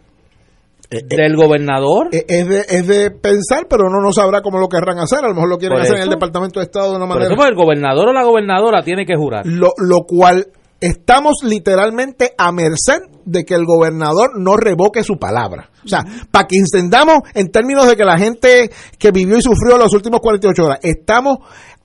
[0.91, 2.09] del gobernador.
[2.13, 5.21] Eh, es, de, es de pensar, pero uno no sabrá cómo lo querrán hacer.
[5.25, 7.17] A lo mejor lo quieren Por hacer en el Departamento de Estado de una Por
[7.17, 7.27] manera.
[7.27, 9.47] eso pues, el gobernador o la gobernadora tiene que jurar.
[9.47, 10.47] lo, lo cual
[10.81, 15.71] estamos literalmente a merced de que el gobernador no revoque su palabra.
[15.85, 19.79] O sea, para que entendamos en términos de que la gente que vivió y sufrió
[19.79, 21.39] las últimas 48 horas, estamos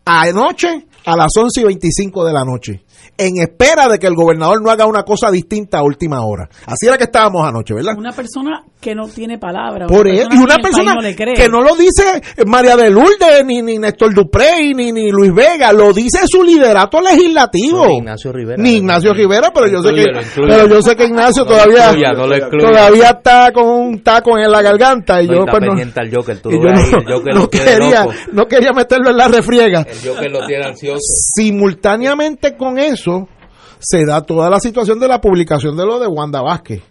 [0.05, 2.83] anoche a las 11 y 25 de la noche,
[3.17, 6.49] en espera de que el gobernador no haga una cosa distinta a última hora.
[6.65, 7.95] Así era que estábamos anoche, ¿verdad?
[7.97, 9.85] Una persona que no tiene palabra.
[9.87, 11.35] Por él, y una persona no le cree.
[11.35, 15.71] que no lo dice María de Lourdes, ni, ni Néstor Duprey, ni, ni Luis Vega,
[15.71, 17.87] lo dice su liderato legislativo.
[17.87, 18.61] Ni Ignacio Rivera.
[18.61, 22.57] Ni Ignacio Rivera, pero yo sé que, pero yo sé que Ignacio No todavía, no
[22.57, 26.39] todavía está con un taco en la garganta y yo, está pues, no, al Joker,
[26.39, 29.81] tú y yo el quería, no quería meterlo en la refriega.
[29.81, 30.99] El Joker lo tiene ansioso.
[31.35, 36.41] Simultáneamente con eso, se da toda la situación de la publicación de lo de Wanda
[36.41, 36.83] Vázquez.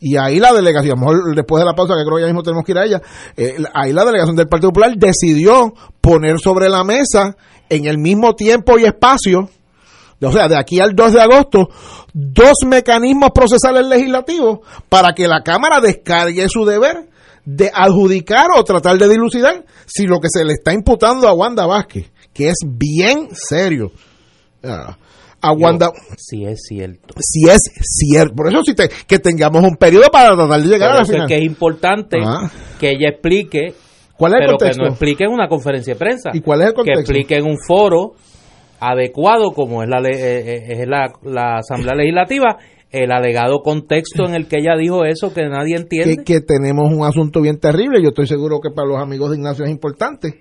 [0.00, 2.26] Y ahí la delegación, a lo mejor después de la pausa, que creo que ya
[2.28, 3.02] mismo tenemos que ir a ella,
[3.36, 7.36] eh, ahí la delegación del Partido Popular decidió poner sobre la mesa,
[7.68, 9.50] en el mismo tiempo y espacio,
[10.20, 11.68] o sea, de aquí al 2 de agosto,
[12.12, 17.08] dos mecanismos procesales legislativos para que la Cámara descargue su deber
[17.44, 21.66] de adjudicar o tratar de dilucidar si lo que se le está imputando a Wanda
[21.66, 23.90] Vázquez, que es bien serio.
[24.62, 24.96] Ah,
[25.40, 27.14] A Wanda, Si es cierto.
[27.20, 30.88] si es cierto, por eso sí te- que tengamos un periodo para tratar de llegar
[30.90, 31.28] Por a la eso es final.
[31.28, 32.50] que es importante Ah.
[32.80, 33.74] que ella explique,
[34.16, 34.82] ¿Cuál es el pero que contexto?
[34.82, 36.30] no explique en una conferencia de prensa.
[36.34, 37.00] ¿Y cuál es el Que contexto?
[37.02, 38.14] explique en un foro
[38.80, 42.58] adecuado, como es la, eh, eh, es la, la Asamblea Legislativa,
[42.90, 46.16] el alegado contexto en el que ella dijo eso que nadie entiende.
[46.18, 48.00] que, que tenemos un asunto bien terrible.
[48.02, 50.40] Yo estoy seguro que para los amigos de Ignacio es importante.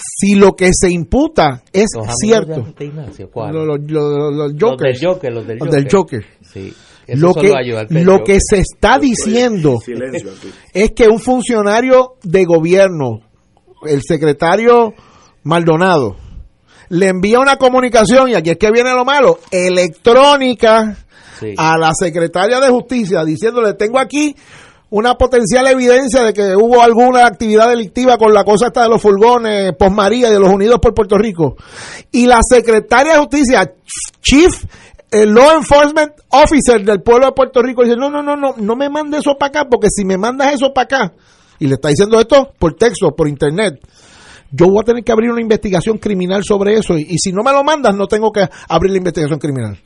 [0.00, 3.52] Si lo que se imputa es Los cierto, de- Ignacio, ¿cuál?
[3.54, 3.96] los, del
[5.00, 5.70] Joker, los del Joker.
[5.70, 6.24] del Joker.
[6.52, 6.72] Sí.
[7.08, 7.52] Lo que,
[8.04, 10.30] lo que se está diciendo Silencio
[10.74, 13.20] es que un funcionario de gobierno,
[13.86, 14.92] el secretario
[15.42, 16.16] Maldonado,
[16.90, 20.96] le envía una comunicación, y aquí es que viene lo malo, electrónica
[21.40, 21.54] Sí.
[21.56, 24.34] a la secretaria de justicia diciéndole tengo aquí
[24.90, 29.02] una potencial evidencia de que hubo alguna actividad delictiva con la cosa esta de los
[29.02, 31.56] furgones post María y de los Unidos por Puerto Rico.
[32.10, 33.74] Y la secretaria de justicia
[34.22, 34.64] chief
[35.10, 38.76] eh, law enforcement officer del pueblo de Puerto Rico dice no no no no no
[38.76, 41.12] me mandes eso para acá porque si me mandas eso para acá
[41.58, 43.80] y le está diciendo esto por texto por internet
[44.50, 47.52] yo voy a tener que abrir una investigación criminal sobre eso y si no me
[47.52, 49.78] lo mandas no tengo que abrir la investigación criminal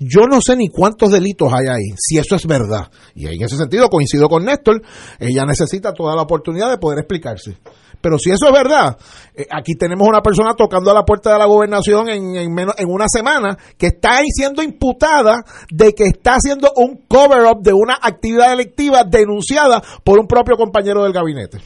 [0.00, 2.90] yo no sé ni cuántos delitos hay ahí, si eso es verdad.
[3.14, 4.82] Y en ese sentido coincido con Néstor,
[5.18, 7.58] ella necesita toda la oportunidad de poder explicarse.
[8.00, 8.96] Pero si eso es verdad,
[9.34, 12.74] eh, aquí tenemos una persona tocando a la puerta de la gobernación en, en, menos,
[12.78, 17.74] en una semana que está ahí siendo imputada de que está haciendo un cover-up de
[17.74, 21.58] una actividad delictiva denunciada por un propio compañero del gabinete.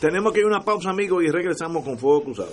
[0.00, 2.52] Tenemos que ir a una pausa, amigos, y regresamos con Fuego Cruzado.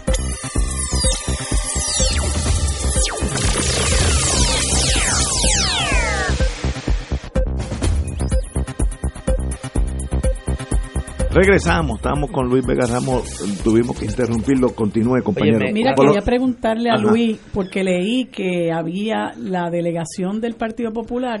[11.33, 13.23] Regresamos, estamos con Luis Vega Ramos,
[13.63, 15.59] tuvimos que interrumpirlo, continúe compañero.
[15.71, 17.03] Mira, quería preguntarle a Ajá.
[17.03, 21.39] Luis, porque leí que había la delegación del Partido Popular,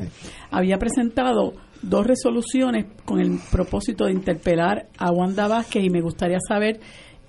[0.49, 6.39] había presentado dos resoluciones con el propósito de interpelar a Wanda Vázquez y me gustaría
[6.47, 6.79] saber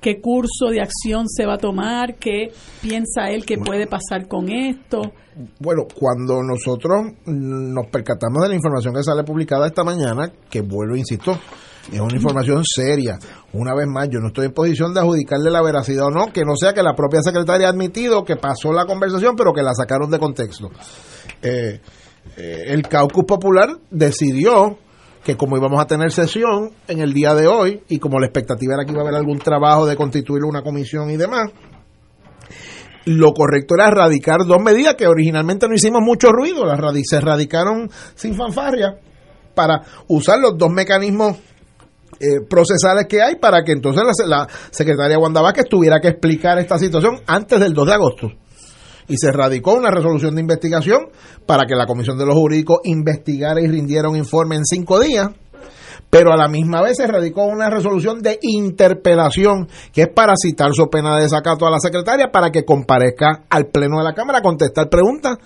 [0.01, 4.49] qué curso de acción se va a tomar, qué piensa él que puede pasar con
[4.49, 5.01] esto.
[5.59, 10.95] Bueno, cuando nosotros nos percatamos de la información que sale publicada esta mañana, que vuelvo,
[10.95, 11.37] insisto,
[11.91, 13.19] es una información seria.
[13.53, 16.45] Una vez más, yo no estoy en posición de adjudicarle la veracidad o no, que
[16.45, 19.75] no sea que la propia secretaria ha admitido que pasó la conversación, pero que la
[19.75, 20.71] sacaron de contexto.
[21.43, 21.81] Eh,
[22.37, 24.79] eh, el caucus popular decidió
[25.25, 28.75] que como íbamos a tener sesión en el día de hoy y como la expectativa
[28.75, 31.51] era que iba a haber algún trabajo de constituir una comisión y demás,
[33.05, 37.91] lo correcto era erradicar dos medidas que originalmente no hicimos mucho ruido, las se erradicaron
[38.15, 38.97] sin fanfarria
[39.55, 41.37] para usar los dos mecanismos
[42.23, 46.59] eh, procesales que hay para que entonces la, la secretaria Wanda Vázquez tuviera que explicar
[46.59, 48.29] esta situación antes del 2 de agosto.
[49.09, 51.09] Y se radicó una resolución de investigación
[51.47, 55.31] para que la Comisión de los Jurídicos investigara y rindiera un informe en cinco días
[56.13, 60.75] pero a la misma vez se radicó una resolución de interpelación que es para citar
[60.75, 64.41] su pena de desacato a la secretaria para que comparezca al pleno de la Cámara
[64.41, 65.39] a contestar preguntas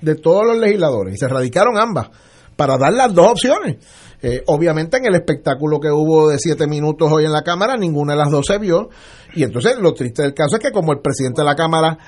[0.00, 2.10] de todos los legisladores y se radicaron ambas
[2.54, 3.78] para dar las dos opciones.
[4.22, 8.12] Eh, obviamente en el espectáculo que hubo de siete minutos hoy en la Cámara ninguna
[8.12, 8.88] de las dos se vio
[9.34, 11.98] y entonces lo triste del caso es que como el presidente de la Cámara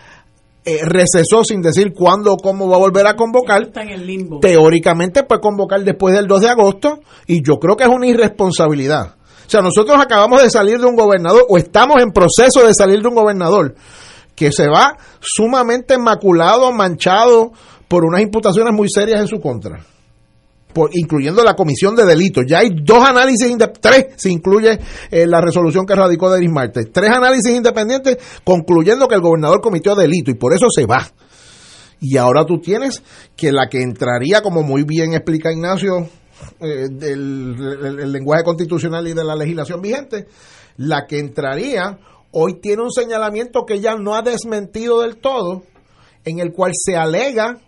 [0.64, 4.06] eh, recesó sin decir cuándo o cómo va a volver a convocar, Está en el
[4.06, 4.38] limbo.
[4.40, 9.16] teóricamente puede convocar después del 2 de agosto y yo creo que es una irresponsabilidad.
[9.46, 13.02] O sea, nosotros acabamos de salir de un gobernador o estamos en proceso de salir
[13.02, 13.74] de un gobernador
[14.34, 17.52] que se va sumamente maculado, manchado
[17.88, 19.84] por unas imputaciones muy serias en su contra.
[20.74, 22.44] Por, incluyendo la comisión de delitos.
[22.48, 24.78] Ya hay dos análisis, tres, si incluye
[25.10, 26.86] eh, la resolución que radicó Denis Marte.
[26.86, 31.08] Tres análisis independientes concluyendo que el gobernador cometió delito y por eso se va.
[32.00, 33.02] Y ahora tú tienes
[33.36, 36.08] que la que entraría, como muy bien explica Ignacio,
[36.60, 37.54] eh, del
[37.84, 40.26] el- el lenguaje constitucional y de la legislación vigente,
[40.78, 41.98] la que entraría
[42.32, 45.62] hoy tiene un señalamiento que ya no ha desmentido del todo,
[46.24, 47.58] en el cual se alega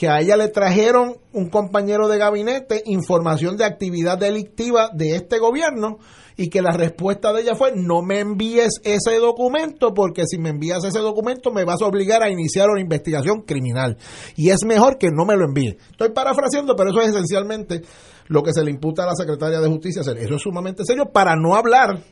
[0.00, 5.38] que a ella le trajeron un compañero de gabinete información de actividad delictiva de este
[5.38, 5.98] gobierno
[6.38, 10.48] y que la respuesta de ella fue no me envíes ese documento porque si me
[10.48, 13.98] envías ese documento me vas a obligar a iniciar una investigación criminal
[14.36, 15.76] y es mejor que no me lo envíe.
[15.90, 17.82] Estoy parafraseando, pero eso es esencialmente
[18.28, 20.00] lo que se le imputa a la secretaria de Justicia.
[20.00, 22.02] Eso es sumamente serio para no hablar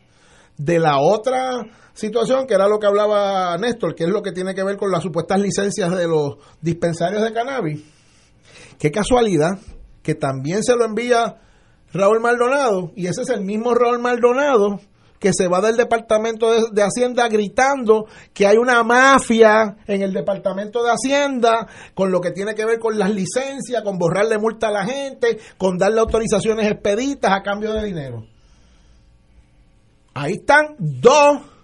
[0.58, 1.62] de la otra
[1.98, 4.90] situación, que era lo que hablaba Néstor, que es lo que tiene que ver con
[4.90, 7.82] las supuestas licencias de los dispensarios de cannabis.
[8.78, 9.58] Qué casualidad
[10.02, 11.40] que también se lo envía
[11.92, 14.80] Raúl Maldonado, y ese es el mismo Raúl Maldonado
[15.18, 20.12] que se va del Departamento de, de Hacienda gritando que hay una mafia en el
[20.12, 24.68] Departamento de Hacienda con lo que tiene que ver con las licencias, con borrarle multa
[24.68, 28.24] a la gente, con darle autorizaciones expeditas a cambio de dinero.
[30.14, 31.57] Ahí están dos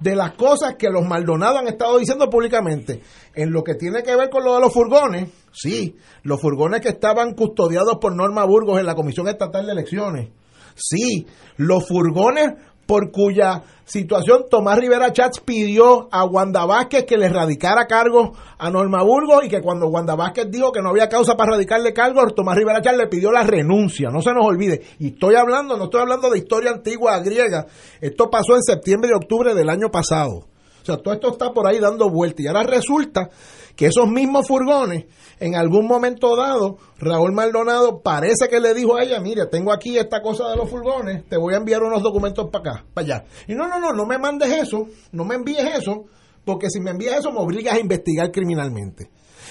[0.00, 3.02] de las cosas que los Maldonados han estado diciendo públicamente.
[3.34, 6.88] En lo que tiene que ver con lo de los furgones, sí, los furgones que
[6.88, 10.30] estaban custodiados por Norma Burgos en la Comisión Estatal de Elecciones.
[10.74, 11.26] Sí,
[11.56, 12.54] los furgones
[12.86, 18.70] por cuya situación Tomás Rivera Chats pidió a Wanda Vázquez que le radicara cargo a
[18.70, 22.24] Norma Burgos y que cuando Wanda Vázquez dijo que no había causa para radicarle cargo,
[22.34, 24.82] Tomás Rivera Chats le pidió la renuncia, no se nos olvide.
[24.98, 27.66] Y estoy hablando, no estoy hablando de historia antigua griega,
[28.00, 30.44] esto pasó en septiembre y octubre del año pasado.
[30.86, 32.44] O sea, todo esto está por ahí dando vueltas.
[32.44, 33.28] Y ahora resulta
[33.74, 35.06] que esos mismos furgones,
[35.40, 39.98] en algún momento dado, Raúl Maldonado parece que le dijo a ella, mire, tengo aquí
[39.98, 43.24] esta cosa de los furgones, te voy a enviar unos documentos para acá, para allá.
[43.48, 46.04] Y no, no, no, no me mandes eso, no me envíes eso,
[46.44, 49.10] porque si me envías eso me obligas a investigar criminalmente.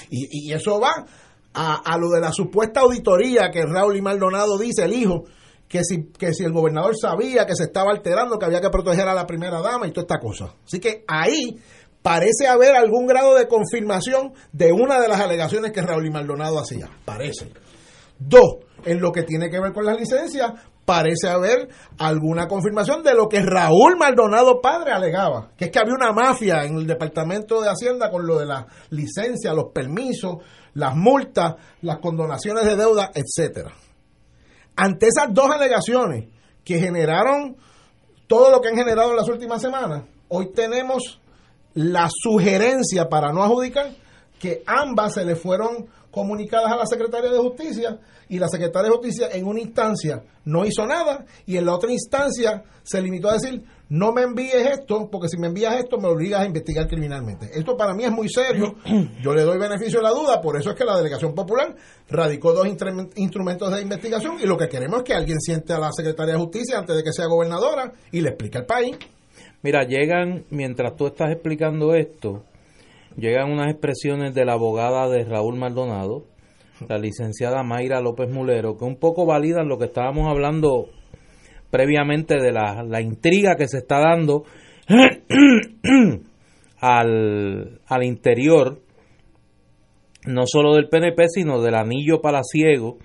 [0.09, 1.05] Y, y eso va
[1.53, 5.25] a, a lo de la supuesta auditoría que Raúl y Maldonado dice, el hijo,
[5.68, 9.07] que si, que si el gobernador sabía que se estaba alterando, que había que proteger
[9.07, 10.53] a la primera dama y toda esta cosa.
[10.66, 11.59] Así que ahí
[12.01, 16.59] parece haber algún grado de confirmación de una de las alegaciones que Raúl y Maldonado
[16.59, 16.89] hacía.
[17.03, 17.51] Parece.
[18.20, 20.53] Dos, en lo que tiene que ver con las licencias,
[20.86, 25.95] parece haber alguna confirmación de lo que Raúl Maldonado padre alegaba, que es que había
[25.95, 30.36] una mafia en el Departamento de Hacienda con lo de las licencias, los permisos,
[30.76, 33.74] las multas, las condonaciones de deuda, etcétera.
[34.76, 36.28] Ante esas dos alegaciones
[36.63, 37.55] que generaron
[38.28, 41.21] todo lo que han generado en las últimas semanas, hoy tenemos
[41.73, 43.91] la sugerencia para no adjudicar
[44.39, 47.99] que ambas se le fueron comunicadas a la Secretaría de Justicia
[48.30, 51.91] y la Secretaria de Justicia en una instancia no hizo nada y en la otra
[51.91, 56.07] instancia se limitó a decir no me envíes esto porque si me envías esto me
[56.07, 57.49] obligas a investigar criminalmente.
[57.53, 58.75] Esto para mí es muy serio,
[59.21, 61.75] yo le doy beneficio de la duda, por eso es que la Delegación Popular
[62.09, 65.79] radicó dos instru- instrumentos de investigación y lo que queremos es que alguien siente a
[65.79, 68.97] la Secretaria de Justicia antes de que sea gobernadora y le explique al país.
[69.61, 72.43] Mira, llegan, mientras tú estás explicando esto,
[73.17, 76.23] llegan unas expresiones de la abogada de Raúl Maldonado,
[76.88, 80.88] la licenciada Mayra López Mulero, que un poco validan lo que estábamos hablando
[81.70, 84.43] previamente de la, la intriga que se está dando
[86.80, 88.82] al, al interior,
[90.26, 92.97] no solo del PNP, sino del anillo palaciego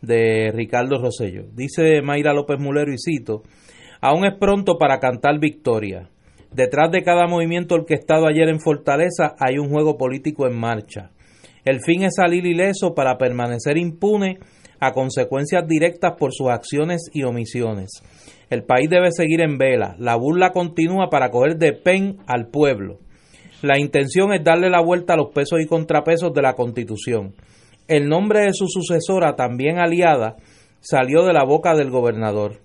[0.00, 1.44] de Ricardo Rosello.
[1.54, 3.42] Dice Mayra López Mulero y cito,
[4.04, 6.08] Aún es pronto para cantar victoria.
[6.52, 11.12] Detrás de cada movimiento orquestado ayer en Fortaleza hay un juego político en marcha.
[11.64, 14.40] El fin es salir ileso para permanecer impune
[14.82, 18.02] a consecuencias directas por sus acciones y omisiones.
[18.50, 19.94] El país debe seguir en vela.
[20.00, 22.98] La burla continúa para coger de pen al pueblo.
[23.62, 27.32] La intención es darle la vuelta a los pesos y contrapesos de la Constitución.
[27.86, 30.34] El nombre de su sucesora, también aliada,
[30.80, 32.58] salió de la boca del gobernador.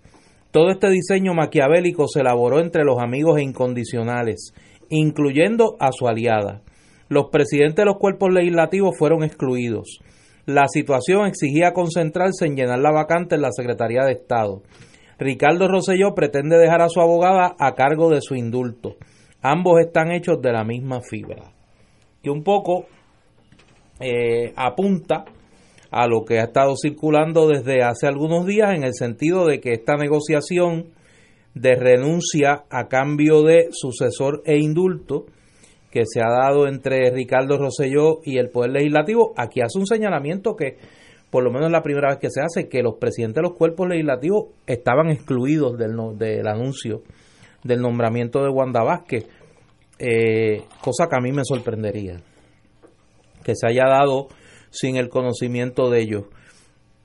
[0.49, 4.55] Todo este diseño maquiavélico se elaboró entre los amigos e incondicionales,
[4.89, 6.63] incluyendo a su aliada.
[7.09, 9.99] Los presidentes de los cuerpos legislativos fueron excluidos.
[10.47, 14.63] La situación exigía concentrarse en llenar la vacante en la Secretaría de Estado.
[15.19, 18.95] Ricardo Rosselló pretende dejar a su abogada a cargo de su indulto.
[19.41, 21.51] Ambos están hechos de la misma fibra.
[22.23, 22.85] Que un poco
[23.99, 25.25] eh, apunta
[25.91, 29.73] a lo que ha estado circulando desde hace algunos días en el sentido de que
[29.73, 30.93] esta negociación
[31.55, 35.25] de renuncia a cambio de sucesor e indulto
[35.97, 40.55] que se ha dado entre Ricardo Rosselló y el Poder Legislativo, aquí hace un señalamiento
[40.55, 40.77] que
[41.31, 43.57] por lo menos es la primera vez que se hace, que los presidentes de los
[43.57, 47.01] cuerpos legislativos estaban excluidos del, no- del anuncio
[47.63, 49.25] del nombramiento de Wanda Vázquez,
[49.99, 52.21] eh, cosa que a mí me sorprendería
[53.43, 54.27] que se haya dado
[54.69, 56.23] sin el conocimiento de ellos.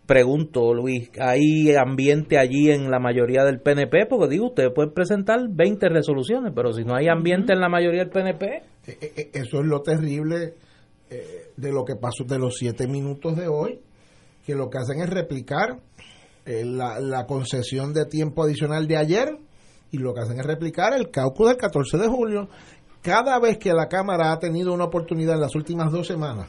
[0.07, 4.07] Pregunto, Luis, ¿hay ambiente allí en la mayoría del PNP?
[4.07, 8.01] Porque digo, ustedes pueden presentar 20 resoluciones, pero si no hay ambiente en la mayoría
[8.01, 10.55] del PNP, Eso es lo terrible
[11.11, 13.80] eh, de lo que pasó de los siete minutos de hoy,
[14.45, 15.78] que lo que hacen es replicar
[16.45, 19.39] eh, la, la concesión de tiempo adicional de ayer
[19.91, 22.49] y lo que hacen es replicar el caucus del 14 de julio.
[23.03, 26.49] Cada vez que la Cámara ha tenido una oportunidad en las últimas dos semanas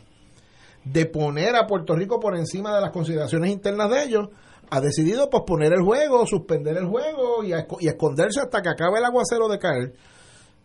[0.86, 4.30] de poner a Puerto Rico por encima de las consideraciones internas de ellos,
[4.70, 9.48] ha decidido posponer el juego, suspender el juego y esconderse hasta que acabe el aguacero
[9.48, 9.94] de caer.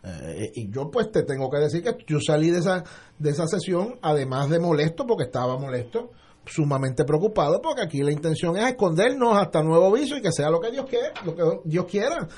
[0.01, 2.85] Eh, y yo pues te tengo que decir que yo salí de esa
[3.17, 6.11] de esa sesión además de molesto porque estaba molesto
[6.45, 10.61] sumamente preocupado porque aquí la intención es escondernos hasta nuevo viso y que sea lo
[10.61, 12.29] que Dios quiera lo que Dios quiera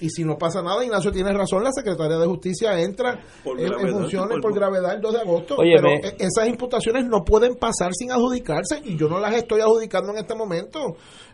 [0.00, 3.66] y si no pasa nada Ignacio tiene razón la secretaria de justicia entra Por en,
[3.66, 5.56] gravedad, funciones por- por gravedad el 2 de agosto.
[5.58, 9.34] Oye, pero me- e- esas imputaciones no pueden pasar sin adjudicarse y yo no las
[9.34, 10.80] estoy adjudicando en este momento.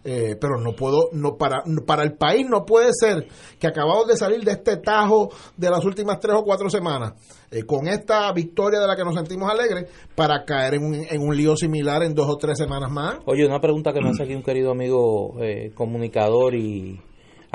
[0.08, 3.26] Eh, pero no puedo no para para el país no puede ser
[3.58, 7.14] que acabamos de salir de este tajo de las últimas tres o cuatro semanas
[7.50, 11.20] eh, con esta victoria de la que nos sentimos alegres para caer en un, en
[11.20, 13.16] un lío similar en dos o tres semanas más.
[13.26, 17.00] Oye, una pregunta que me hace aquí un querido amigo eh, comunicador y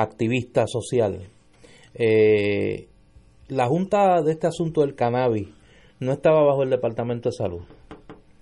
[0.02, 1.28] activista social.
[1.94, 2.88] Eh,
[3.50, 5.50] la Junta de este asunto del cannabis
[6.00, 7.62] no estaba bajo el Departamento de Salud.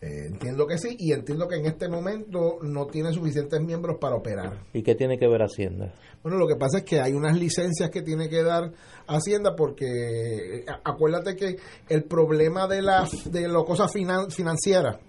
[0.02, 4.16] Eh, entiendo que sí y entiendo que en este momento no tiene suficientes miembros para
[4.16, 5.92] operar ¿Y qué tiene que ver Hacienda?
[6.24, 8.72] Bueno, lo que pasa es que hay unas licencias que tiene que dar
[9.08, 11.58] Hacienda porque eh, acuérdate que
[11.90, 15.00] el problema de las de las cosas finan- financieras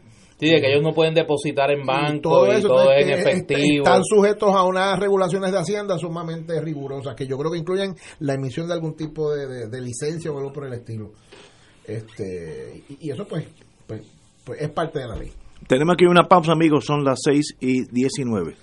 [0.40, 3.84] Sí, de que ellos no pueden depositar en banco y todo, es en efectivo.
[3.84, 8.34] están sujetos a unas regulaciones de Hacienda sumamente rigurosas que yo creo que incluyen la
[8.34, 11.12] emisión de algún tipo de, de- de licencia o algo por el estilo.
[11.86, 13.44] Este y, y eso pues,
[13.86, 14.02] pues
[14.44, 15.30] pues es parte de la ley.
[15.66, 18.56] Tenemos aquí una pausa, amigos, son las 6 y 19.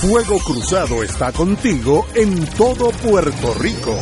[0.00, 3.94] Fuego Cruzado está contigo en todo Puerto Rico.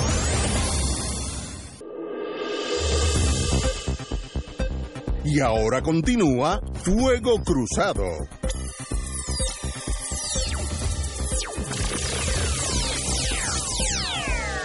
[5.30, 8.02] Y ahora continúa Fuego Cruzado.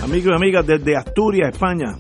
[0.02, 1.98] Amigos y amigas, desde Asturias, España,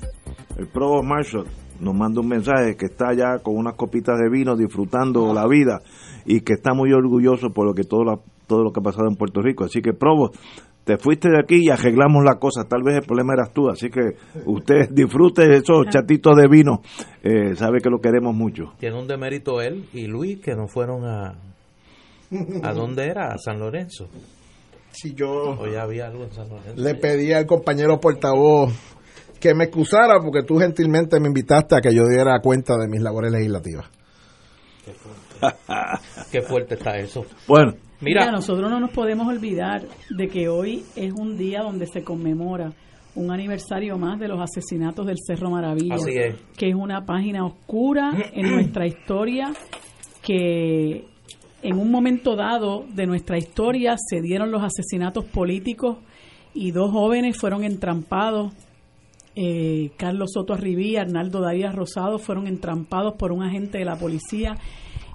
[0.58, 1.48] el Provost Marshall
[1.82, 5.82] nos manda un mensaje que está allá con unas copitas de vino disfrutando la vida
[6.26, 9.18] y que está muy orgulloso por lo que todo, todo lo que ha pasado en
[9.18, 9.66] Puerto Rico.
[9.66, 10.32] Así que, Provo,
[10.84, 12.66] te fuiste de aquí y arreglamos la cosa.
[12.66, 16.82] Tal vez el problema eras tú, así que usted disfrute de esos chatitos de vino.
[17.24, 18.74] Eh, sabe que lo queremos mucho.
[18.80, 21.36] Tiene un demérito él y Luis que no fueron a...
[22.64, 23.28] ¿A dónde era?
[23.28, 24.10] A San Lorenzo.
[24.92, 26.82] Si yo O ya había algo en San Lorenzo.
[26.82, 28.74] le pedí al compañero portavoz
[29.40, 33.02] que me excusara porque tú gentilmente me invitaste a que yo diera cuenta de mis
[33.02, 33.86] labores legislativas.
[36.32, 37.26] Qué fuerte está eso.
[37.48, 37.74] Bueno,
[38.04, 42.04] Mira, Mira, nosotros no nos podemos olvidar de que hoy es un día donde se
[42.04, 42.74] conmemora
[43.16, 46.36] un aniversario más de los asesinatos del Cerro Maravilla, Así es.
[46.58, 49.54] que es una página oscura en nuestra historia
[50.22, 51.06] que
[51.62, 55.98] en un momento dado de nuestra historia se dieron los asesinatos políticos
[56.54, 58.52] y dos jóvenes fueron entrampados.
[59.36, 63.96] eh, Carlos Soto Arribí y Arnaldo Darías Rosado fueron entrampados por un agente de la
[63.96, 64.56] policía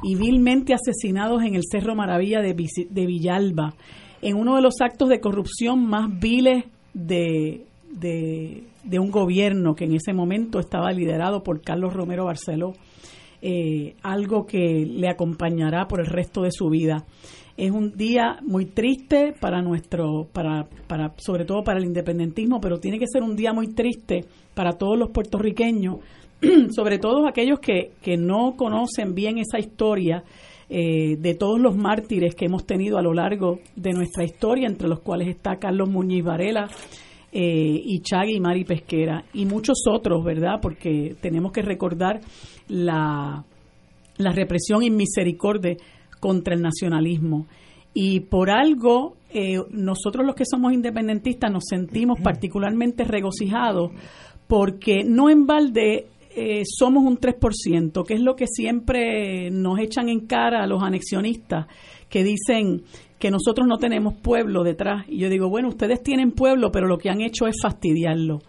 [0.02, 3.74] y vilmente asesinados en el Cerro Maravilla de, de Villalba,
[4.22, 6.64] en uno de los actos de corrupción más viles
[6.94, 12.72] de, de, de un gobierno que en ese momento estaba liderado por Carlos Romero Barceló,
[13.40, 17.04] eh, algo que le acompañará por el resto de su vida.
[17.56, 22.78] Es un día muy triste para nuestro, para, para, sobre todo para el independentismo, pero
[22.78, 25.96] tiene que ser un día muy triste para todos los puertorriqueños,
[26.70, 30.24] sobre todo aquellos que, que no conocen bien esa historia
[30.70, 34.88] eh, de todos los mártires que hemos tenido a lo largo de nuestra historia, entre
[34.88, 36.68] los cuales está Carlos Muñiz Varela,
[37.30, 40.60] eh, y Chagui y Mari Pesquera y muchos otros, ¿verdad?
[40.62, 42.20] Porque tenemos que recordar
[42.68, 43.44] la,
[44.16, 45.76] la represión y misericordia
[46.20, 47.46] contra el nacionalismo.
[47.92, 53.92] Y por algo, eh, nosotros los que somos independentistas nos sentimos particularmente regocijados
[54.46, 56.06] porque no en balde
[56.38, 60.82] eh, somos un 3%, que es lo que siempre nos echan en cara a los
[60.82, 61.66] anexionistas,
[62.08, 62.82] que dicen
[63.18, 65.04] que nosotros no tenemos pueblo detrás.
[65.08, 68.40] Y yo digo, bueno, ustedes tienen pueblo, pero lo que han hecho es fastidiarlo.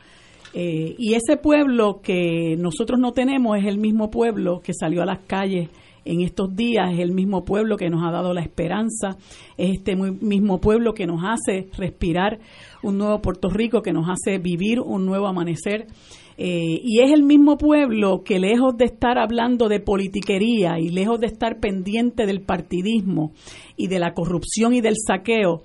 [0.53, 5.05] Eh, y ese pueblo que nosotros no tenemos es el mismo pueblo que salió a
[5.05, 5.69] las calles
[6.05, 9.17] en estos días, es el mismo pueblo que nos ha dado la esperanza,
[9.57, 12.39] es este mismo pueblo que nos hace respirar
[12.81, 15.87] un nuevo Puerto Rico, que nos hace vivir un nuevo amanecer.
[16.41, 21.19] Eh, y es el mismo pueblo que lejos de estar hablando de politiquería y lejos
[21.19, 23.33] de estar pendiente del partidismo
[23.75, 25.63] y de la corrupción y del saqueo,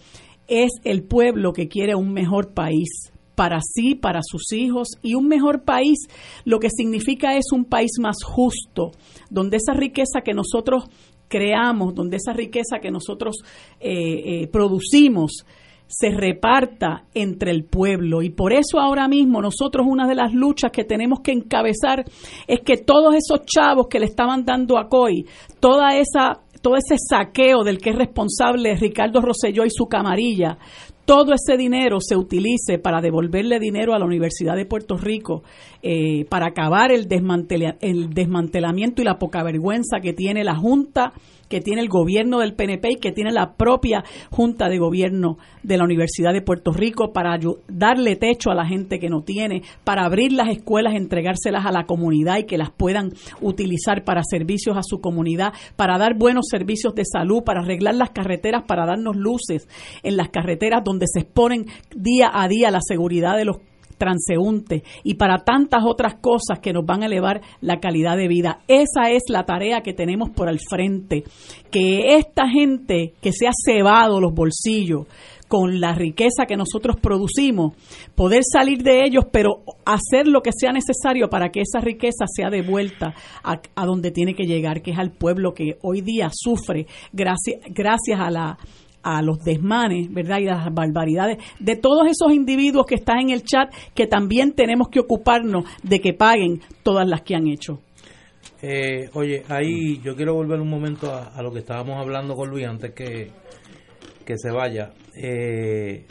[0.48, 5.28] es el pueblo que quiere un mejor país para sí, para sus hijos y un
[5.28, 6.08] mejor país,
[6.44, 8.90] lo que significa es un país más justo,
[9.30, 10.86] donde esa riqueza que nosotros
[11.28, 13.36] creamos, donde esa riqueza que nosotros
[13.78, 15.46] eh, eh, producimos,
[15.86, 18.22] se reparta entre el pueblo.
[18.22, 22.04] Y por eso ahora mismo nosotros una de las luchas que tenemos que encabezar
[22.46, 25.26] es que todos esos chavos que le estaban dando a COI,
[25.60, 30.58] toda esa, todo ese saqueo del que es responsable Ricardo Rosselló y su camarilla,
[31.04, 35.42] todo ese dinero se utilice para devolverle dinero a la Universidad de Puerto Rico,
[35.82, 37.06] eh, para acabar el,
[37.80, 41.12] el desmantelamiento y la poca vergüenza que tiene la Junta,
[41.54, 45.76] que tiene el gobierno del PNP y que tiene la propia Junta de Gobierno de
[45.76, 50.04] la Universidad de Puerto Rico para darle techo a la gente que no tiene, para
[50.04, 54.82] abrir las escuelas, entregárselas a la comunidad y que las puedan utilizar para servicios a
[54.82, 59.68] su comunidad, para dar buenos servicios de salud, para arreglar las carreteras, para darnos luces
[60.02, 63.58] en las carreteras donde se exponen día a día la seguridad de los
[63.96, 68.60] transeúntes y para tantas otras cosas que nos van a elevar la calidad de vida.
[68.68, 71.24] Esa es la tarea que tenemos por el frente,
[71.70, 75.06] que esta gente que se ha cebado los bolsillos
[75.48, 77.74] con la riqueza que nosotros producimos,
[78.14, 82.50] poder salir de ellos, pero hacer lo que sea necesario para que esa riqueza sea
[82.50, 86.86] devuelta a, a donde tiene que llegar, que es al pueblo que hoy día sufre
[87.12, 88.58] gracias, gracias a la
[89.04, 90.38] a los desmanes, ¿verdad?
[90.40, 94.52] Y a las barbaridades de todos esos individuos que están en el chat que también
[94.52, 97.78] tenemos que ocuparnos de que paguen todas las que han hecho.
[98.62, 102.66] Eh, oye, ahí yo quiero volver un momento a, lo que estábamos hablando con Luis
[102.66, 103.30] antes que,
[104.24, 104.90] que se vaya.
[105.14, 106.06] Eh,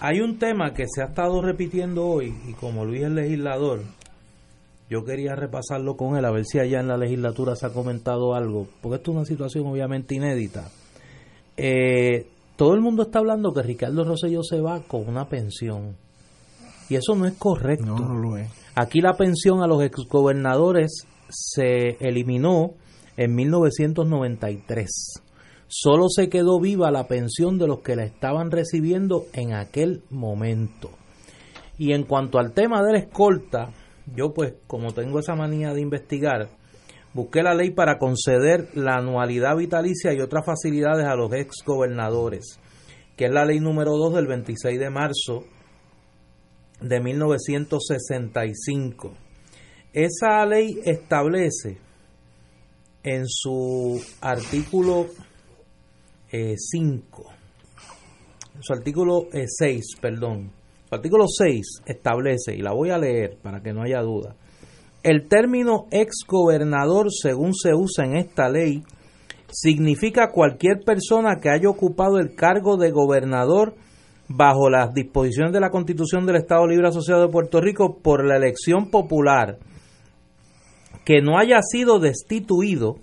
[0.00, 3.82] hay un tema que se ha estado repitiendo hoy y como Luis es legislador,
[4.88, 8.34] yo quería repasarlo con él a ver si allá en la legislatura se ha comentado
[8.34, 10.70] algo, porque esto es una situación obviamente inédita.
[11.56, 12.26] Eh,
[12.56, 15.96] todo el mundo está hablando que Ricardo Rosselló se va con una pensión.
[16.88, 17.86] Y eso no es correcto.
[17.86, 18.50] No, no lo es.
[18.74, 22.74] Aquí la pensión a los exgobernadores se eliminó
[23.16, 25.22] en 1993.
[25.68, 30.90] Solo se quedó viva la pensión de los que la estaban recibiendo en aquel momento.
[31.78, 33.70] Y en cuanto al tema de la escolta,
[34.14, 36.48] yo pues como tengo esa manía de investigar,
[37.14, 42.58] busqué la ley para conceder la anualidad vitalicia y otras facilidades a los ex gobernadores,
[43.16, 45.44] que es la ley número 2 del 26 de marzo
[46.80, 49.14] de 1965.
[49.92, 51.78] Esa ley establece
[53.04, 55.06] en su artículo
[56.30, 57.24] 5,
[58.56, 60.50] en su artículo 6, perdón,
[60.88, 64.34] su artículo 6 establece, y la voy a leer para que no haya duda,
[65.04, 68.82] el término ex gobernador, según se usa en esta ley,
[69.52, 73.74] significa cualquier persona que haya ocupado el cargo de gobernador
[74.28, 78.36] bajo las disposiciones de la Constitución del Estado Libre Asociado de Puerto Rico por la
[78.36, 79.58] elección popular,
[81.04, 82.96] que no haya sido destituido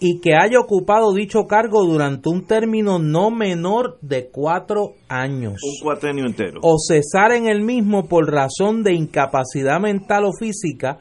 [0.00, 5.60] y que haya ocupado dicho cargo durante un término no menor de cuatro años.
[5.62, 6.60] Un cuatrenio entero.
[6.62, 10.98] O cesar en el mismo por razón de incapacidad mental o física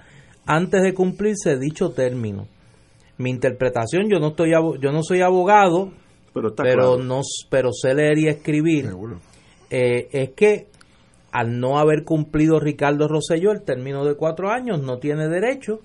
[0.48, 2.48] antes de cumplirse dicho término.
[3.18, 5.92] Mi interpretación, yo no estoy yo no soy abogado,
[6.34, 7.04] pero, está pero claro.
[7.04, 8.90] no pero sé leer y escribir.
[9.70, 10.68] Eh, es que
[11.32, 15.82] al no haber cumplido Ricardo Rosselló el término de cuatro años, no tiene derecho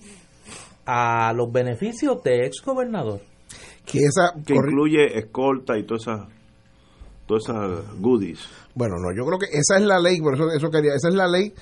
[0.87, 3.21] a los beneficios de ex gobernador.
[3.85, 6.29] Que esa que incluye escolta y todas esas
[7.27, 8.41] todas esas goodies.
[8.75, 11.15] Bueno, no, yo creo que esa es la ley, por eso, eso quería, esa es
[11.15, 11.53] la ley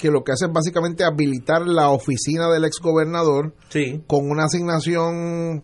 [0.00, 5.62] que lo que hace es básicamente habilitar la oficina del exgobernador Sí, con una asignación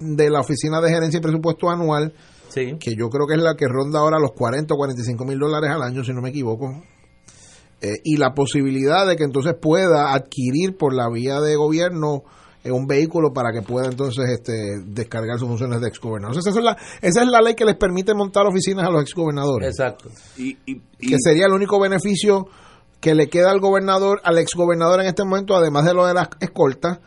[0.00, 2.14] de la oficina de gerencia y presupuesto anual,
[2.48, 2.76] sí.
[2.80, 5.70] que yo creo que es la que ronda ahora los 40 o 45 mil dólares
[5.70, 6.82] al año, si no me equivoco.
[7.80, 12.24] Eh, y la posibilidad de que entonces pueda adquirir por la vía de gobierno
[12.64, 16.36] eh, un vehículo para que pueda entonces este, descargar sus funciones de exgobernador.
[16.38, 19.68] Esa, es la, esa es la ley que les permite montar oficinas a los exgobernadores.
[19.68, 20.08] Exacto.
[20.36, 22.48] Y, y, y- que sería el único beneficio
[23.00, 26.28] que le queda al gobernador, al exgobernador en este momento, además de lo de las
[26.40, 26.98] escoltas,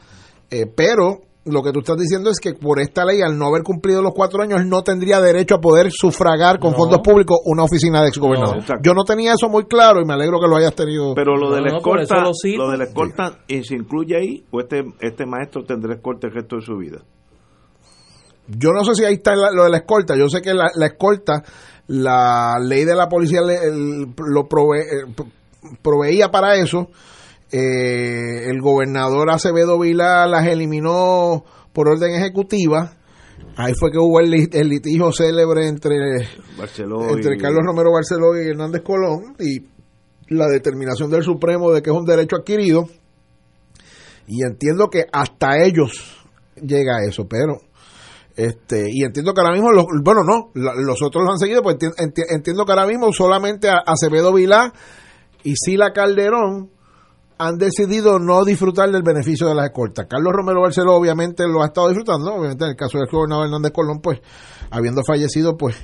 [0.49, 3.63] eh, pero lo que tú estás diciendo es que por esta ley, al no haber
[3.63, 6.77] cumplido los cuatro años, él no tendría derecho a poder sufragar con No.
[6.77, 8.57] fondos públicos una oficina de exgobernador.
[8.57, 8.75] No.
[8.83, 11.15] Yo no tenía eso muy claro y me alegro que lo hayas tenido.
[11.15, 14.45] pero lo No, de la escolta, lo lo de la escolta ¿y se incluye ahí
[14.51, 16.99] o este este maestro tendrá escolta el resto de su vida.
[18.47, 20.15] Yo no sé si ahí está la- lo de la escolta.
[20.15, 21.41] Yo sé que la, la escolta,
[21.87, 25.23] la ley de la policía le- el- lo prove- eh,
[25.81, 26.89] proveía para eso.
[27.51, 31.43] Eh, el gobernador Acevedo Vila las eliminó
[31.73, 32.93] por orden ejecutiva.
[33.57, 36.27] Ahí fue que hubo el, el litigio célebre entre,
[36.57, 39.65] Barceló entre y- Carlos Romero Barceló y Hernández Colón y
[40.33, 42.87] la determinación del Supremo de que es un derecho adquirido.
[44.27, 46.17] Y entiendo que hasta ellos
[46.55, 47.57] llega eso, pero
[48.37, 51.75] este y entiendo que ahora mismo los, bueno no los otros los han seguido pues
[51.75, 54.71] enti- enti- entiendo que ahora mismo solamente a- Acevedo Vilá
[55.43, 56.69] y Sila Calderón
[57.37, 60.05] han decidido no disfrutar del beneficio de las escoltas.
[60.07, 63.71] Carlos Romero Barceló obviamente lo ha estado disfrutando, obviamente en el caso del gobernador Hernández
[63.71, 64.21] Colón, pues
[64.69, 65.75] habiendo fallecido, pues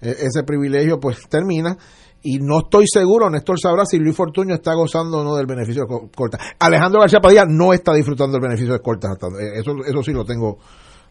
[0.00, 1.76] e- ese privilegio pues termina.
[2.22, 5.82] Y no estoy seguro, Néstor sabrá si Luis Fortuño está gozando o no del beneficio
[5.82, 6.38] de co- escolta.
[6.58, 10.58] Alejandro García Padilla no está disfrutando del beneficio de eh, Eso, eso sí lo tengo,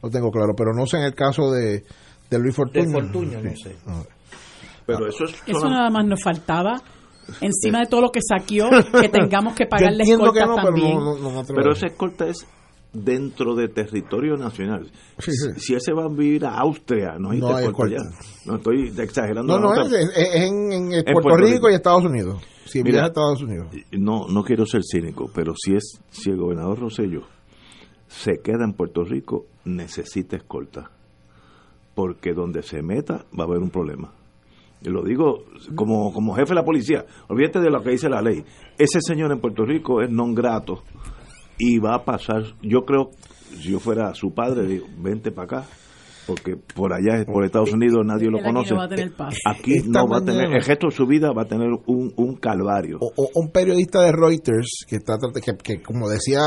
[0.03, 1.85] lo tengo claro, pero no sé en el caso de,
[2.29, 2.85] de Luis Fortuño.
[2.85, 3.77] De Fortuño, no sé.
[4.85, 6.81] pero eso es Eso solam- nada más nos faltaba.
[7.41, 8.69] Encima de todo lo que saqueó,
[9.01, 10.95] que tengamos que escoltas no, pero también.
[10.97, 12.45] no, no, no me atrevo pero esa escolta es
[12.93, 14.89] dentro de territorio nacional.
[15.19, 15.49] Sí, sí.
[15.57, 18.09] Si ese va a vivir a Austria, no hay No hay escolta escolta.
[18.19, 18.45] allá.
[18.45, 19.59] No estoy exagerando.
[19.59, 19.99] No, no, la es, nota.
[20.01, 21.69] es- es en, en Puerto, Puerto Rico, Rico.
[21.71, 22.41] y Estados Unidos.
[22.65, 23.03] Si Mira.
[23.03, 23.67] a Estados Unidos.
[23.91, 27.23] no, no quiero ser cínico, pero si es si el gobernador Rosello
[28.07, 30.89] se queda en Puerto Rico, necesita escolta.
[31.95, 34.13] Porque donde se meta va a haber un problema.
[34.85, 35.45] Y lo digo
[35.75, 37.05] como, como jefe de la policía.
[37.27, 38.43] Olvídate de lo que dice la ley.
[38.77, 40.83] Ese señor en Puerto Rico es non grato
[41.57, 42.43] y va a pasar.
[42.61, 43.11] Yo creo,
[43.61, 45.67] si yo fuera su padre, digo, vente para acá.
[46.27, 48.71] Porque por allá, por Estados Unidos, nadie lo Él aquí conoce.
[48.73, 49.35] no va a tener paz.
[49.45, 52.11] Aquí Esta no va a tener, el resto de su vida va a tener un,
[52.15, 52.97] un calvario.
[53.01, 56.39] O, o- un periodista de Reuters que está que, que como decía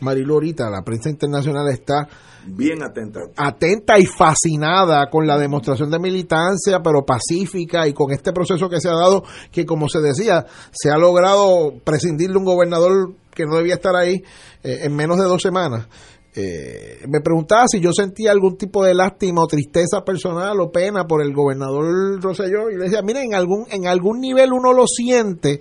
[0.00, 2.08] Marilu ahorita, la prensa internacional está
[2.46, 3.20] Bien atenta.
[3.36, 8.80] atenta y fascinada con la demostración de militancia, pero pacífica y con este proceso que
[8.80, 13.46] se ha dado, que como se decía, se ha logrado prescindir de un gobernador que
[13.46, 14.22] no debía estar ahí
[14.62, 15.88] eh, en menos de dos semanas.
[16.36, 21.06] Eh, me preguntaba si yo sentía algún tipo de lástima o tristeza personal o pena
[21.06, 24.86] por el gobernador Rosselló y le decía, miren, en algún, en algún nivel uno lo
[24.88, 25.60] siente,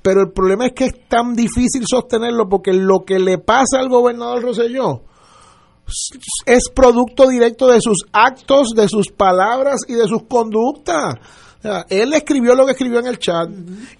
[0.00, 3.88] pero el problema es que es tan difícil sostenerlo porque lo que le pasa al
[3.88, 5.02] gobernador Rosselló
[6.46, 11.16] es producto directo de sus actos, de sus palabras y de sus conductas.
[11.58, 13.48] O sea, él escribió lo que escribió en el chat.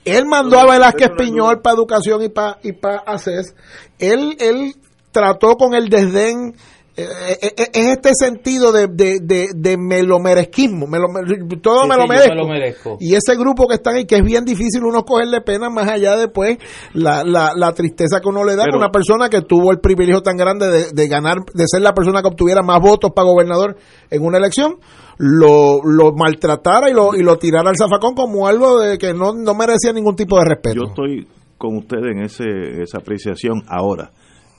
[0.05, 3.55] Él mandó a Velázquez Piñol para educación y para y pa ACES.
[3.99, 4.75] Él, él
[5.13, 6.55] trató con el desdén
[6.97, 7.07] eh,
[7.41, 11.23] eh, eh, es este sentido de, de, de, de me lo merezquismo, me lo, me-
[11.59, 12.35] todo Sí, me, sí, lo yo me merezco.
[12.35, 12.97] lo merezco.
[13.01, 16.17] Y ese grupo que están ahí, que es bien difícil uno cogerle pena más allá
[16.17, 16.59] de pues,
[16.93, 19.79] la, la, la tristeza que uno le da Pero- a una persona que tuvo el
[19.79, 23.29] privilegio tan grande de, de ganar, de ser la persona que obtuviera más votos para
[23.29, 23.77] gobernador
[24.11, 24.75] en una elección,
[25.17, 29.33] lo, lo maltratara y lo, y lo tirara al zafacón como algo de que no,
[29.33, 30.75] no merecía ningún tipo de respeto.
[30.85, 31.27] Yo estoy
[31.57, 34.11] con ustedes en ese, esa apreciación ahora.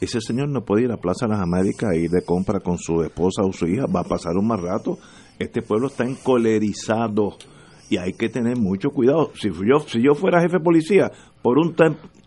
[0.01, 2.79] Ese señor no puede ir a Plaza de las Américas a ir de compra con
[2.79, 4.97] su esposa o su hija, va a pasar un mal rato.
[5.37, 7.37] Este pueblo está encolerizado
[7.87, 9.31] y hay que tener mucho cuidado.
[9.35, 11.11] Si yo, si yo fuera jefe de policía,
[11.43, 11.75] por un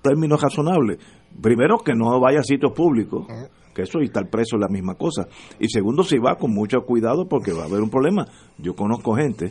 [0.03, 0.99] término razonable,
[1.43, 3.27] primero que no vaya a sitios públicos,
[3.75, 5.27] que eso y estar preso es la misma cosa.
[5.59, 8.25] Y segundo, si va con mucho cuidado porque va a haber un problema.
[8.57, 9.51] Yo conozco gente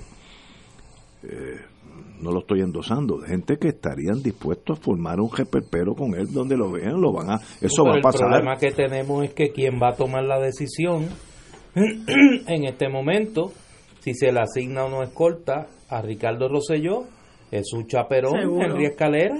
[2.23, 5.29] no lo estoy endosando, gente que estarían dispuestos a formar un
[5.69, 8.29] pero con él donde lo vean, lo van a, eso Pero va a El pasar.
[8.29, 11.07] problema que tenemos es que quien va a tomar la decisión
[11.75, 13.51] en este momento,
[13.99, 17.03] si se le asigna o no escolta a Ricardo Rosselló,
[17.51, 18.65] es su chaperón, Seguro.
[18.65, 19.35] Henry Escalera.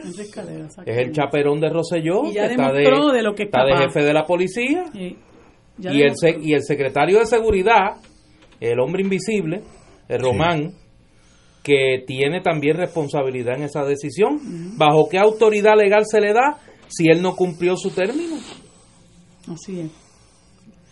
[0.86, 3.48] Es el chaperón de Rosselló, Y ya que está, de, demostró de lo que es
[3.48, 3.84] está de capaz.
[3.86, 4.86] jefe de la policía.
[4.94, 5.18] Sí,
[5.80, 7.98] Y el, y el secretario de seguridad,
[8.60, 9.64] el hombre invisible,
[10.08, 10.74] el Román,
[11.64, 14.40] que tiene también responsabilidad en esa decisión.
[14.78, 16.60] ¿Bajo qué autoridad legal se le da
[16.90, 18.36] si él no cumplió su término?
[19.52, 19.92] Así es.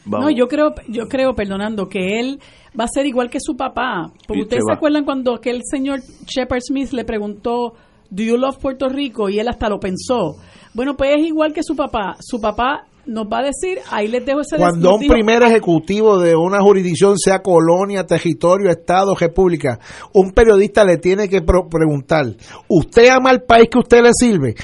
[0.05, 0.31] Vamos.
[0.31, 2.39] No, yo creo, yo creo, perdonando, que él
[2.79, 4.11] va a ser igual que su papá.
[4.27, 7.73] Porque ustedes se acuerdan cuando aquel señor Shepard Smith le preguntó,
[8.11, 9.29] ¿Do you love Puerto Rico?
[9.29, 10.35] Y él hasta lo pensó.
[10.73, 12.17] Bueno, pues es igual que su papá.
[12.19, 16.35] Su papá nos va a decir, ahí les dejo ese Cuando un primer ejecutivo de
[16.35, 19.79] una jurisdicción, sea colonia, territorio, estado, república,
[20.13, 22.25] un periodista le tiene que pro- preguntar,
[22.67, 24.55] ¿usted ama al país que usted le sirve?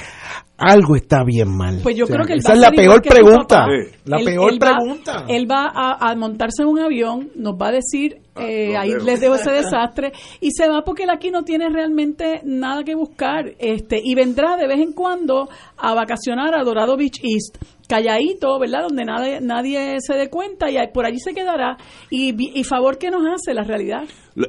[0.59, 1.81] Algo está bien mal.
[1.83, 3.65] Pues yo O sea, creo que él esa va es la peor pregunta.
[3.67, 3.95] Sí.
[4.05, 5.25] La Él- peor él va- pregunta.
[5.27, 8.89] Él va a, a montarse en un avión, nos va a decir, eh, lo ahí
[9.05, 12.95] les dejo ese desastre, y se va porque él aquí no tiene realmente nada que
[12.95, 13.51] buscar.
[13.59, 15.47] este Y vendrá de vez en cuando
[15.77, 17.57] a vacacionar a Dorado Beach East,
[17.87, 18.83] calladito, ¿verdad?
[18.87, 21.77] Donde nadie, nadie se dé cuenta, y por allí se quedará.
[22.09, 24.03] Y favor que nos hace la realidad.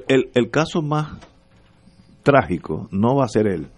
[0.09, 1.19] El, el caso más
[2.23, 3.69] trágico no va a ser él.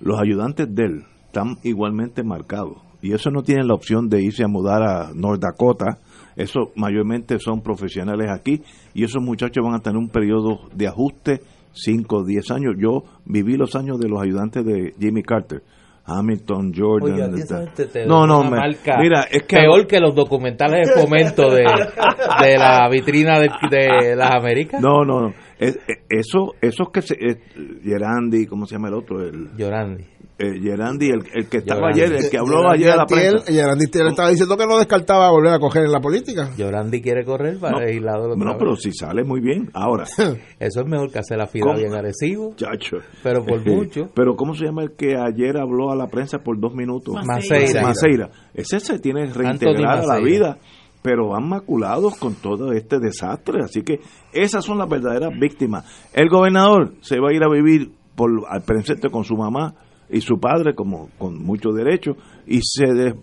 [0.00, 2.78] Los ayudantes de él están igualmente marcados.
[3.00, 5.98] Y eso no tienen la opción de irse a mudar a North Dakota.
[6.36, 8.62] Eso mayormente son profesionales aquí.
[8.94, 11.40] Y esos muchachos van a tener un periodo de ajuste
[11.72, 12.74] 5 o 10 años.
[12.78, 15.62] Yo viví los años de los ayudantes de Jimmy Carter.
[16.04, 17.12] Hamilton, Jordan.
[17.14, 18.58] Oye, a ti esta- esa gente te no, no, me-
[18.98, 24.16] mira, es que peor que los documentales de fomento de, de la vitrina de, de
[24.16, 24.80] las Américas.
[24.80, 25.34] No, no, no.
[25.58, 27.36] Es- es- eso, esos que se, eh,
[27.84, 29.20] Gerandi, ¿cómo se llama el otro?
[29.22, 30.04] El, Llorandi.
[30.42, 33.44] Eh, Gerandi, el, el que estaba ayer, el que habló ayer a la prensa.
[33.46, 36.50] Gerandi estaba diciendo que no descartaba volver a coger en la política.
[36.56, 38.56] Llorandi quiere correr para No, legislador otra no, vez.
[38.58, 39.70] pero si sale muy bien.
[39.72, 40.04] Ahora,
[40.58, 41.78] Eso es mejor que hacer la fila ¿Cómo?
[41.78, 42.54] bien agresivo.
[42.56, 42.96] chacho.
[43.22, 44.10] Pero por mucho.
[44.14, 47.14] Pero ¿cómo se llama el que ayer habló a la prensa por dos minutos?
[47.24, 47.82] Maceira.
[47.82, 48.30] Maceira.
[48.54, 50.58] Ese se tiene que reintegrar a la vida,
[51.02, 53.60] pero van maculados con todo este desastre.
[53.62, 54.00] Así que
[54.32, 55.84] esas son las verdaderas víctimas.
[56.12, 59.74] El gobernador se va a ir a vivir por, al presente con su mamá
[60.12, 62.12] y su padre, como con mucho derecho,
[62.46, 63.14] y se, des-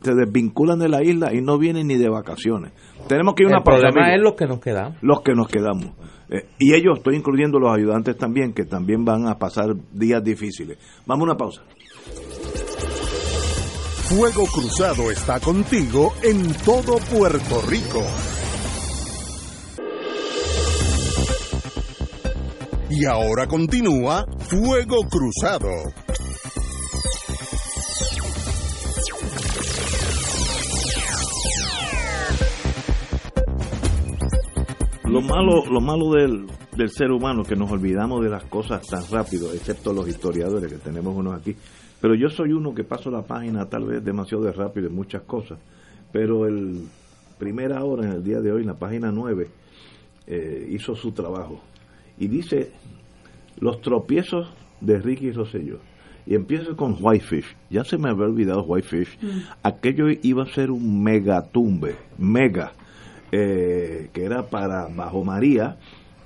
[0.00, 2.72] se desvinculan de la isla y no vienen ni de vacaciones.
[3.08, 4.96] Tenemos que ir a una El pausa, problema amigos es los que nos quedamos.
[5.02, 5.86] los que nos quedamos.
[6.30, 10.78] Eh, y ellos, estoy incluyendo los ayudantes también, que también van a pasar días difíciles.
[11.06, 11.62] Vamos a una pausa.
[14.08, 18.02] Fuego Cruzado está contigo en todo Puerto Rico.
[22.90, 25.68] Y ahora continúa Fuego Cruzado.
[35.08, 39.02] Lo malo, lo malo del, del ser humano que nos olvidamos de las cosas tan
[39.10, 41.56] rápido, excepto los historiadores que tenemos unos aquí.
[41.98, 45.22] Pero yo soy uno que paso la página tal vez demasiado de rápido en muchas
[45.22, 45.58] cosas.
[46.12, 46.82] Pero el
[47.38, 49.48] primera hora en el día de hoy, en la página 9,
[50.26, 51.58] eh, hizo su trabajo.
[52.18, 52.70] Y dice
[53.60, 54.52] los tropiezos
[54.82, 55.78] de Ricky Rosselló.
[56.26, 57.56] Y empiezo con Whitefish.
[57.70, 59.18] Ya se me había olvidado Whitefish.
[59.62, 62.74] Aquello iba a ser un megatumbe, mega,
[63.32, 65.76] eh, que era para Bajo María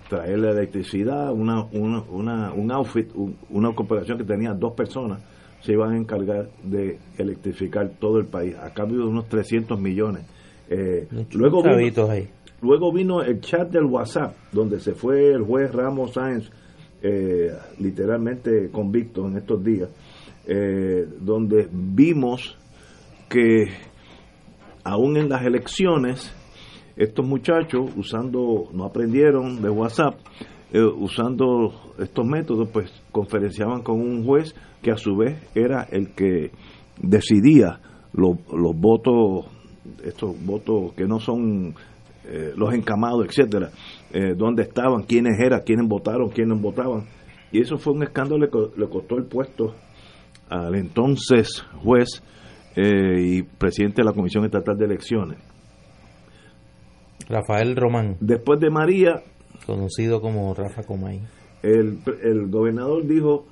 [0.09, 5.23] traer la electricidad, una, una, una- un outfit, un- una cooperación que tenía dos personas,
[5.63, 10.25] se iban a encargar de electrificar todo el país a cambio de unos 300 millones.
[10.69, 12.29] Eh, luego vino- ahí.
[12.61, 16.51] Luego vino el chat del WhatsApp, donde se fue el juez Ramos Sáenz,
[17.03, 17.51] eh,
[17.81, 19.89] literalmente convicto en estos días,
[20.47, 22.57] eh, donde vimos
[23.29, 23.67] que
[24.85, 26.33] aún en las elecciones,
[26.97, 30.15] estos muchachos usando, no aprendieron de WhatsApp,
[30.73, 36.15] eh, usando estos métodos, pues conferenciaban con un juez que a su vez era el
[36.15, 36.51] que
[36.99, 37.81] decidía
[38.13, 38.37] los,
[38.77, 39.47] votos,
[40.05, 41.75] estos votos que no son
[42.25, 43.71] eh, los encamados, etcétera,
[44.13, 47.05] eh, dónde estaban, quiénes eran, quiénes votaron, quiénes votaban.
[47.51, 49.75] Y eso fue un escándalo que le costó el puesto
[50.49, 52.23] al entonces juez
[52.77, 55.52] eh, y presidente de la Comisión Estatal de Elecciones.
[57.33, 59.23] Rafael Román, Después de María,
[59.67, 61.21] conocido como Rafa Comay.
[61.63, 63.47] el, el gobernador dijo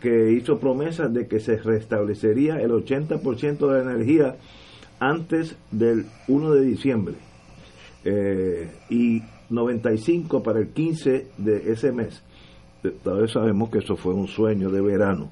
[0.00, 4.36] que hizo promesas de que se restablecería el 80% de la energía
[4.98, 7.14] antes del 1 de diciembre
[8.04, 12.22] eh, y 95 para el 15 de ese mes.
[12.82, 15.30] Eh, Todavía sabemos que eso fue un sueño de verano.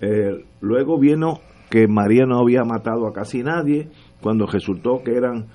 [0.00, 3.88] Eh, luego vino que María no había matado a casi nadie,
[4.22, 5.48] cuando resultó que eran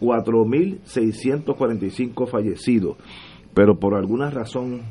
[0.00, 2.96] 4.645 fallecidos,
[3.54, 4.82] pero por alguna razón,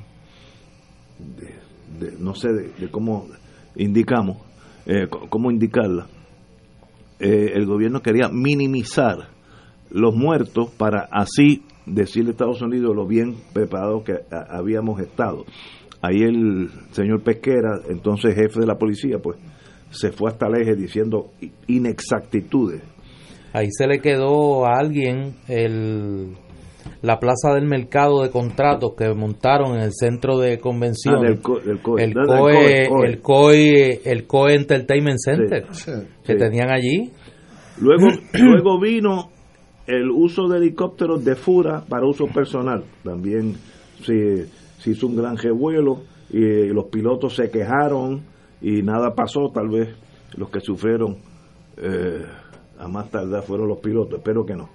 [1.99, 3.27] de- no sé de, cómo
[3.75, 4.37] indicamos,
[4.85, 6.07] eh, cómo indicarla,
[7.19, 9.29] eh, el gobierno quería minimizar
[9.89, 14.13] los muertos para así decirle a Estados Unidos lo bien preparado que
[14.49, 15.45] habíamos estado.
[16.01, 19.37] Ahí el señor Pesquera, entonces jefe de la policía, pues
[19.89, 21.31] se fue hasta el eje diciendo
[21.67, 22.83] inexactitudes.
[23.53, 26.35] Ahí se le quedó a alguien el,
[27.01, 31.21] la plaza del mercado de contratos que montaron en el centro de Ah, convenciones.
[31.21, 32.03] del co- del COE.
[32.03, 35.63] el, del COE, el COE, el COE Entertainment Center
[36.23, 36.37] que sí.
[36.37, 37.11] tenían allí.
[37.79, 39.29] Luego, luego vino
[39.87, 42.83] el uso de helicópteros de Fura para uso personal.
[43.03, 43.55] También
[44.03, 44.45] se,
[44.79, 48.23] se hizo un gran revuelo y los pilotos se quejaron
[48.61, 49.49] y nada pasó.
[49.53, 49.89] Tal vez
[50.35, 51.17] los que sufrieron
[51.77, 52.23] eh,
[52.79, 54.19] a más tardar fueron los pilotos.
[54.19, 54.69] Espero que no.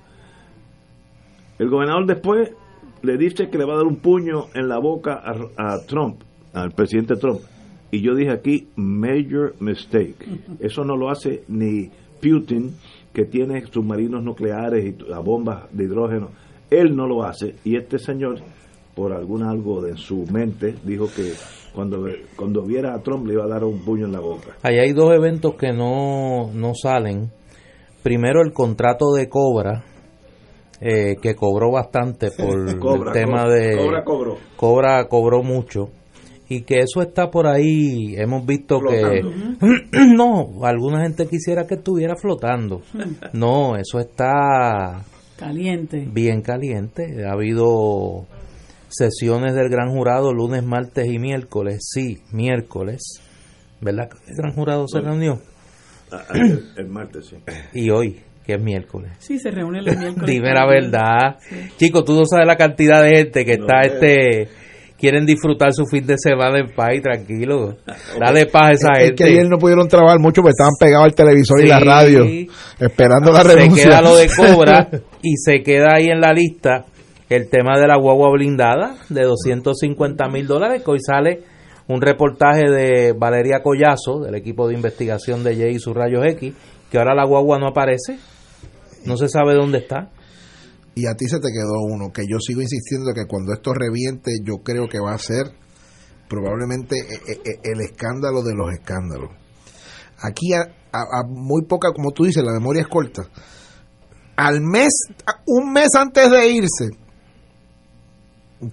[1.59, 2.51] El gobernador después
[3.03, 6.23] le dice que le va a dar un puño en la boca a, a Trump,
[6.53, 7.41] al presidente Trump.
[7.91, 10.17] Y yo dije aquí, major mistake.
[10.61, 12.75] Eso no lo hace ni Putin,
[13.13, 16.31] que tiene submarinos nucleares y las bombas de hidrógeno.
[16.71, 17.57] Él no lo hace.
[17.65, 18.39] Y este señor,
[18.95, 21.33] por algún algo de su mente, dijo que
[21.75, 22.07] cuando,
[22.37, 24.57] cuando viera a Trump le iba a dar un puño en la boca.
[24.63, 27.31] Ahí hay dos eventos que no, no salen.
[28.03, 29.85] Primero el contrato de Cobra,
[30.81, 33.77] eh, que cobró bastante por Cobra, el tema cobra, de...
[33.77, 34.39] Cobra cobró.
[34.57, 35.91] Cobra cobró mucho.
[36.49, 39.23] Y que eso está por ahí, hemos visto que...
[40.15, 42.83] no, alguna gente quisiera que estuviera flotando.
[43.33, 45.05] No, eso está
[45.37, 46.07] Caliente.
[46.13, 47.25] bien caliente.
[47.25, 48.27] Ha habido
[48.89, 51.79] sesiones del gran jurado lunes, martes y miércoles.
[51.91, 53.01] Sí, miércoles.
[53.81, 54.11] ¿Verdad?
[54.11, 55.41] que El gran jurado se reunió.
[56.13, 57.37] Ah, El, el martes, sí.
[57.75, 59.13] Y hoy, que es miércoles.
[59.19, 60.27] Sí, se reúnen los miércoles.
[60.31, 61.37] Dime la verdad.
[61.79, 64.49] Chicos, tú no sabes la cantidad de gente que está este
[64.99, 67.77] quieren disfrutar su fin de semana en paz y tranquilo.
[68.21, 69.25] Dale paz a esa Es que gente.
[69.25, 71.85] ayer no pudieron trabajar mucho porque estaban pegados al televisor y la Sí.
[71.85, 72.25] radio
[72.79, 73.85] esperando la se renuncia.
[73.85, 74.89] queda lo de Cobra
[75.23, 76.85] y se queda ahí en la lista
[77.29, 81.41] el tema de la guagua blindada de 250 mil dólares que hoy sale
[81.89, 86.55] un reportaje de Valeria Collazo del equipo de investigación de Jay y sus rayos X
[86.91, 88.19] que ahora la guagua no aparece
[89.05, 90.11] no se sabe dónde está
[90.95, 94.31] Y a ti se te quedó uno, que yo sigo insistiendo que cuando esto reviente,
[94.45, 95.47] yo creo que va a ser
[96.29, 99.31] probablemente eh, eh, el escándalo de los escándalos.
[100.21, 100.61] Aquí, a,
[100.93, 103.23] a- muy poca, como tú dices, la memoria es corta.
[104.37, 104.93] Al mes,
[105.47, 106.91] un mes antes de irse,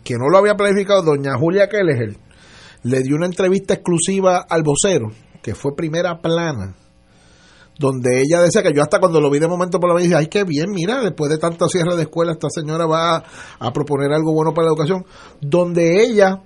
[0.03, 2.15] que no lo había planificado, doña Julia Kelleher
[2.84, 5.11] le dio una entrevista exclusiva al vocero,
[5.41, 6.76] que fue primera plana
[7.80, 10.19] donde ella decía que yo hasta cuando lo vi de momento por la mañana dije,
[10.19, 13.23] ay, qué bien, mira, después de tanto cierre de escuela, esta señora va a,
[13.57, 15.06] a proponer algo bueno para la educación,
[15.39, 16.41] donde ella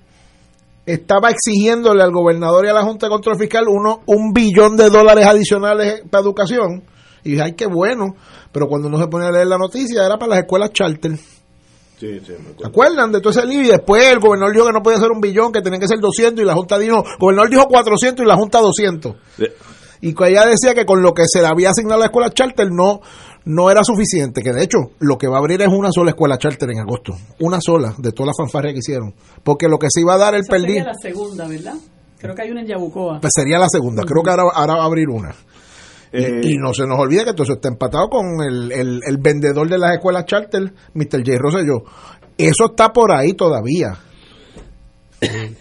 [0.86, 4.90] estaba exigiéndole al gobernador y a la Junta de Control Fiscal uno, un billón de
[4.90, 6.84] dólares adicionales para educación.
[7.24, 8.14] Y dije, ay, qué bueno.
[8.52, 11.18] Pero cuando uno se pone a leer la noticia, era para las escuelas charter.
[12.04, 12.66] Sí, sí, me ¿Se acuerdo.
[12.66, 13.62] acuerdan de todo ese lío?
[13.62, 16.00] Y después el gobernador dijo que no podía ser un billón, que tenía que ser
[16.00, 19.52] 200 y la Junta dijo, el gobernador dijo 400 y la Junta 200 Eh,
[20.02, 22.28] y que ella decía que con lo que se le había asignado a la escuela
[22.30, 23.00] charter no,
[23.46, 26.36] no era suficiente, que de hecho lo que va a abrir es una sola escuela
[26.36, 30.02] charter en agosto, una sola de todas las fanfarrias que hicieron, porque lo que se
[30.02, 31.74] iba a dar el perdido la segunda, ¿verdad?
[32.18, 33.20] Creo que hay una en Yabucoa.
[33.20, 35.34] pues sería la segunda, creo que ahora, ahora va a abrir una.
[36.14, 39.16] Eh, Y no se nos olvide que todo eso está empatado con el, el, el
[39.18, 41.18] vendedor de las escuelas charter, Mr.
[41.24, 41.38] J.
[41.38, 41.82] Rosselló.
[42.38, 43.96] Eso está por ahí todavía.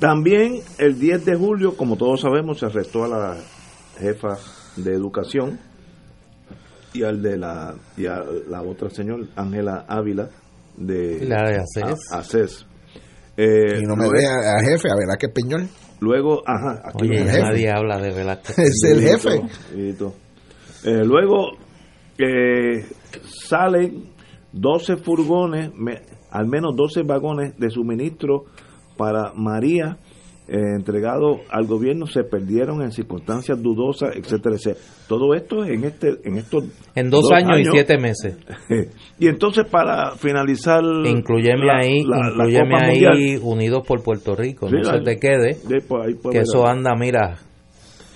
[0.00, 3.36] También el 10 de julio, como todos sabemos, se arrestó a la
[3.98, 4.38] jefa
[4.76, 5.58] de educación
[6.92, 10.28] y al de la y a la otra señora Ángela Ávila
[10.76, 12.12] de La de ACES.
[12.12, 12.66] A- ACES.
[13.36, 15.68] Eh, Y no me luego, ve a, jefe, a ver, a qué peñol.
[16.00, 17.40] Luego, ajá, aquí Oye, jefe.
[17.40, 18.58] nadie habla de Velázquez.
[18.58, 19.42] Es el jefe.
[20.84, 21.52] Eh, luego
[22.18, 22.84] eh,
[23.48, 24.04] salen
[24.52, 28.44] 12 furgones, me- al menos 12 vagones de suministro
[28.96, 29.96] para María,
[30.48, 34.84] eh, entregado al gobierno, se perdieron en circunstancias dudosas, etcétera, etcétera.
[35.06, 36.64] Todo esto en este en estos
[36.94, 38.36] En dos, años, y siete meses.
[39.18, 44.68] y entonces para finalizar Incluyeme la- ahí, la- incluyeme ahí Mundial, Unidos por Puerto Rico.
[44.68, 45.56] Sí, no se te quede,
[45.86, 46.42] pues, que ver.
[46.42, 47.36] eso anda, mira,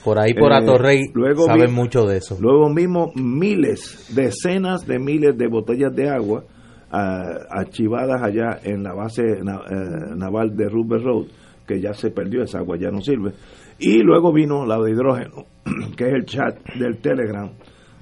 [0.05, 2.37] por ahí por Eh, Atorrey, luego saben mucho de eso.
[2.41, 6.45] Luego mismo miles, decenas de miles de botellas de agua
[6.91, 11.27] ah, archivadas allá en la base na- eh, naval de Rupert Road,
[11.73, 13.33] que ya se perdió, esa agua ya no sirve.
[13.79, 15.47] Y luego vino la de hidrógeno,
[15.97, 17.51] que es el chat del Telegram,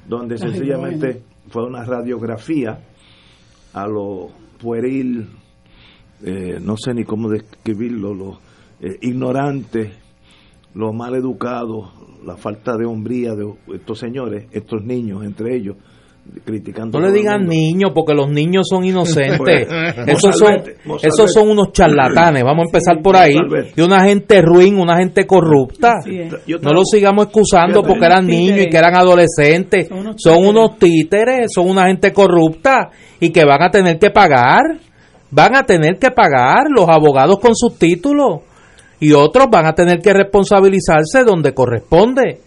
[0.09, 2.81] donde La sencillamente fue una radiografía
[3.73, 4.29] a lo
[4.61, 5.29] pueril,
[6.25, 8.39] eh, no sé ni cómo describirlo, lo
[8.81, 9.93] eh, ignorante,
[10.75, 11.93] lo mal educados,
[12.25, 15.77] la falta de hombría de estos señores, estos niños entre ellos,
[16.45, 16.99] criticando.
[16.99, 19.69] No le digan niños porque los niños son inocentes.
[20.01, 20.63] Pues, esos, son,
[21.03, 22.43] esos son unos charlatanes.
[22.43, 23.35] Vamos a empezar por ahí.
[23.77, 25.95] Y una gente ruin, una gente corrupta.
[26.63, 29.89] No los sigamos excusando porque eran niños y que eran adolescentes.
[29.89, 30.51] Son unos Son títeres.
[30.51, 34.63] unos títeres, son una gente corrupta y que van a tener que pagar.
[35.31, 38.41] Van a tener que pagar los abogados con sus títulos.
[38.99, 42.41] Y otros van a tener que responsabilizarse donde corresponde.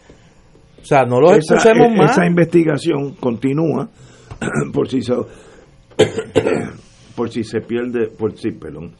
[0.83, 2.11] O sea, no los esa, excusemos e- más.
[2.11, 3.89] esa investigación continúa
[4.73, 5.13] por si se
[7.15, 8.91] por si se pierde, por si, perdón.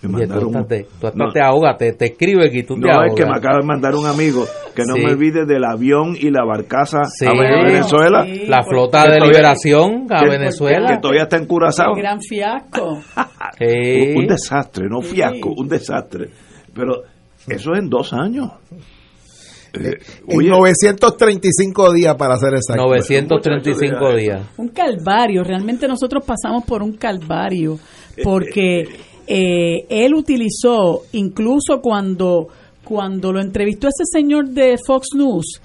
[0.00, 0.76] Me tú un- hasta
[1.16, 3.14] no, te ahogas, te, te escribe y tú te no, es ahogas.
[3.16, 5.02] que me acaba de mandar un amigo que no Sí.
[5.04, 7.26] me olvide del avión y la barcaza Sí.
[7.26, 10.88] a Venezuela, Sí, La flota que de todavía- liberación a que- Venezuela.
[10.94, 11.96] que todavía está en Curazao.
[11.96, 13.00] El gran fiasco.
[13.58, 14.12] Sí.
[14.14, 15.16] Un desastre, no Sí.
[15.16, 16.28] fiasco, un desastre.
[16.72, 17.02] Pero
[17.48, 18.52] eso es en dos años.
[19.74, 22.82] Eh, En oye, 935 días para hacer exacto.
[22.84, 24.42] 935 días.
[24.56, 27.78] un calvario, realmente nosotros pasamos por un calvario,
[28.22, 28.84] porque
[29.26, 32.48] eh, él utilizó, incluso cuando,
[32.84, 35.60] cuando lo entrevistó ese señor de Fox News,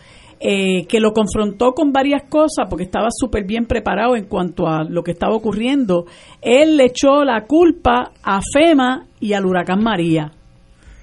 [0.46, 4.84] eh, que lo confrontó con varias cosas, porque estaba súper bien preparado en cuanto a
[4.84, 6.06] lo que estaba ocurriendo,
[6.42, 10.34] él le echó la culpa a FEMA y al huracán María.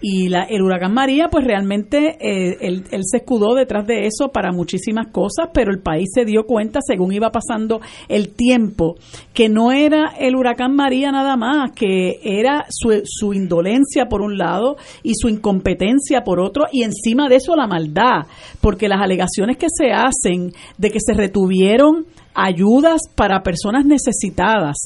[0.01, 4.29] Y la, el huracán María, pues realmente eh, él, él se escudó detrás de eso
[4.33, 8.97] para muchísimas cosas, pero el país se dio cuenta, según iba pasando el tiempo,
[9.35, 14.39] que no era el huracán María nada más, que era su, su indolencia por un
[14.39, 18.27] lado y su incompetencia por otro, y encima de eso la maldad,
[18.61, 24.77] porque las alegaciones que se hacen de que se retuvieron ayudas para personas necesitadas,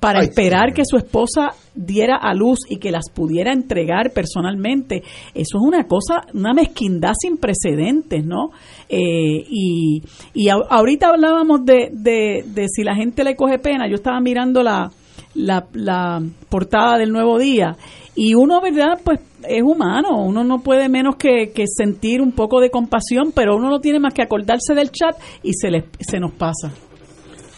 [0.00, 5.02] para Ay, esperar que su esposa diera a luz y que las pudiera entregar personalmente.
[5.34, 8.50] Eso es una cosa, una mezquindad sin precedentes, ¿no?
[8.88, 10.02] Eh, y
[10.34, 13.88] y a- ahorita hablábamos de, de, de si la gente le coge pena.
[13.88, 14.90] Yo estaba mirando la,
[15.34, 17.76] la, la portada del Nuevo Día
[18.16, 18.98] y uno, ¿verdad?
[19.02, 23.56] Pues es humano, uno no puede menos que, que sentir un poco de compasión, pero
[23.56, 26.72] uno no tiene más que acordarse del chat y se, le, se nos pasa.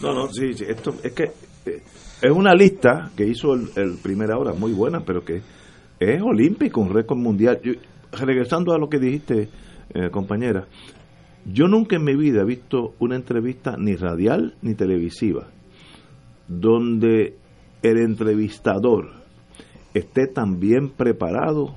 [0.00, 1.24] No, no, sí, sí, esto es que
[1.66, 1.82] eh,
[2.22, 5.42] es una lista que hizo el, el Primera Hora, muy buena, pero que
[5.98, 7.60] es olímpico, un récord mundial.
[8.12, 9.48] Regresando a lo que dijiste,
[9.94, 10.66] eh, compañera,
[11.44, 15.48] yo nunca en mi vida he visto una entrevista ni radial ni televisiva
[16.48, 17.36] donde
[17.82, 19.10] el entrevistador
[19.94, 21.74] esté tan bien preparado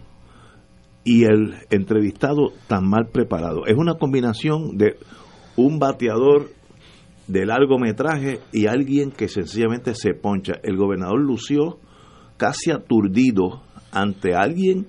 [1.04, 3.66] y el entrevistado tan mal preparado.
[3.66, 4.98] Es una combinación de
[5.56, 6.50] un bateador
[7.30, 10.54] de largometraje y alguien que sencillamente se poncha.
[10.64, 11.80] El gobernador lució
[12.38, 13.62] casi aturdido
[13.92, 14.88] ante alguien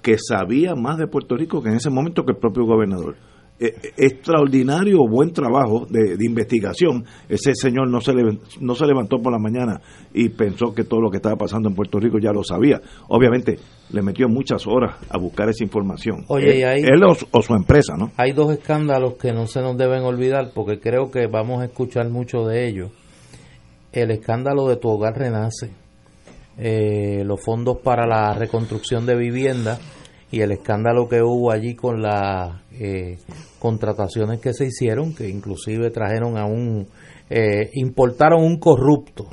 [0.00, 3.16] que sabía más de Puerto Rico que en ese momento que el propio gobernador.
[3.60, 7.04] Eh, eh, extraordinario buen trabajo de, de investigación.
[7.28, 9.80] Ese señor no se, le- no se levantó por la mañana
[10.12, 12.80] y pensó que todo lo que estaba pasando en Puerto Rico ya lo sabía.
[13.08, 13.58] Obviamente
[13.90, 16.24] le metió muchas horas a buscar esa información.
[16.28, 18.10] Oye, él, y ahí- él o, su- o su empresa, ¿no?
[18.16, 22.10] Hay dos escándalos que no se nos deben olvidar porque creo que vamos a escuchar
[22.10, 22.90] mucho de ellos.
[23.92, 25.70] El escándalo de Tu Hogar Renace,
[26.58, 29.78] eh, los fondos para la reconstrucción de vivienda
[30.34, 33.18] y el escándalo que hubo allí con las eh,
[33.60, 36.88] contrataciones que se hicieron, que inclusive trajeron a un,
[37.30, 39.28] eh, importaron un corrupto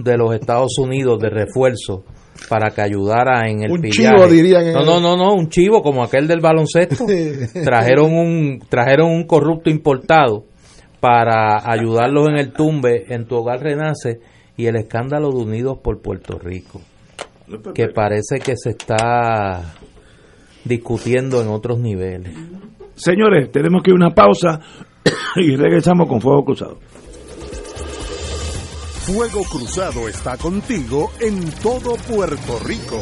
[0.00, 2.02] de los Estados Unidos de refuerzo
[2.48, 4.16] para que ayudara en el Un pillaje.
[4.16, 7.04] chivo, dirían en No, no, no, no, un chivo como aquel del baloncesto.
[7.64, 10.44] trajeron un trajeron un corrupto importado
[10.98, 14.18] para ayudarlos en el tumbe, en tu hogar renace,
[14.56, 16.80] y el escándalo de Unidos por Puerto Rico,
[17.74, 19.76] que parece que se está
[20.66, 22.32] discutiendo en otros niveles.
[22.94, 24.60] Señores, tenemos que ir a una pausa
[25.36, 26.78] y regresamos con Fuego Cruzado.
[29.06, 33.00] Fuego Cruzado está contigo en todo Puerto Rico.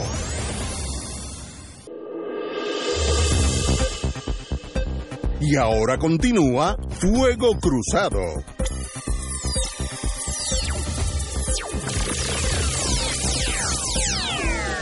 [5.40, 8.20] Y ahora continúa Fuego Cruzado.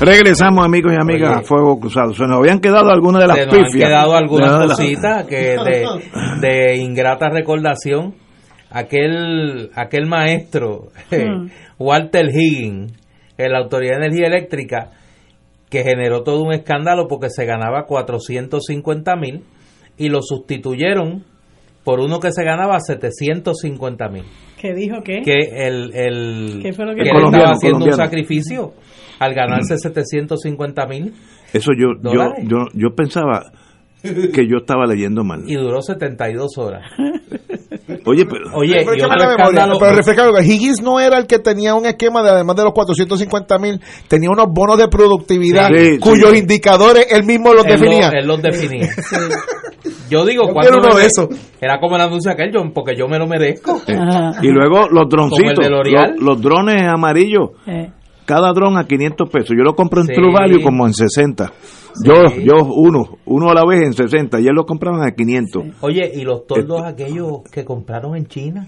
[0.05, 2.12] Regresamos, amigos y amigas, a Fuego Cruzado.
[2.12, 3.89] Se nos habían quedado algunas de las Se nos han pifias.
[3.89, 5.87] quedado algunas cositas que de,
[6.41, 8.15] de ingrata recordación.
[8.69, 11.51] Aquel, aquel maestro, Hmm.
[11.79, 12.95] Walter Higgins,
[13.39, 14.91] en la Autoridad de Energía Eléctrica,
[15.70, 19.45] que generó todo un escándalo porque se ganaba 450 mil
[19.99, 21.24] y lo sustituyeron
[21.85, 24.24] por uno que se ganaba 750 mil.
[24.59, 25.20] ¿Qué dijo qué?
[25.23, 28.73] Que el, el ¿Qué fue lo que él estaba haciendo un sacrificio
[29.24, 31.15] al ganarse 750 mil
[31.53, 32.44] Eso yo, yo, ¿Dólares?
[32.49, 33.53] yo, yo pensaba
[34.03, 35.43] que yo estaba leyendo mal.
[35.47, 36.82] y duró 72 horas.
[38.05, 38.51] Oye, pero...
[38.55, 39.78] Oye, memoria, escándalo.
[39.78, 43.81] pero Higgins no era el que tenía un esquema de además de los 450 mil,
[44.09, 45.99] tenía unos bonos de productividad Sí, sí.
[45.99, 48.09] cuyos indicadores él mismo los él, lo- definía.
[48.09, 48.89] él los definía.
[50.11, 51.28] Yo digo, Yo cuando uno me- de esos.
[51.61, 53.81] Era como el anuncio aquel, yo, porque yo me lo merezco.
[53.86, 53.97] Eh,
[54.43, 56.15] y luego los droncitos, Como el de L'Oreal.
[56.16, 57.90] los, los drones amarillos, Eh,
[58.24, 59.51] cada dron a 500 pesos.
[59.57, 60.15] Yo lo compro en Sí.
[60.15, 61.53] True Value como en 60.
[62.05, 65.65] Yo, yo uno, uno a la vez en 60, y ellos lo compraban a 500.
[65.81, 68.66] Oye, y los tordos aquellos que compraron en China,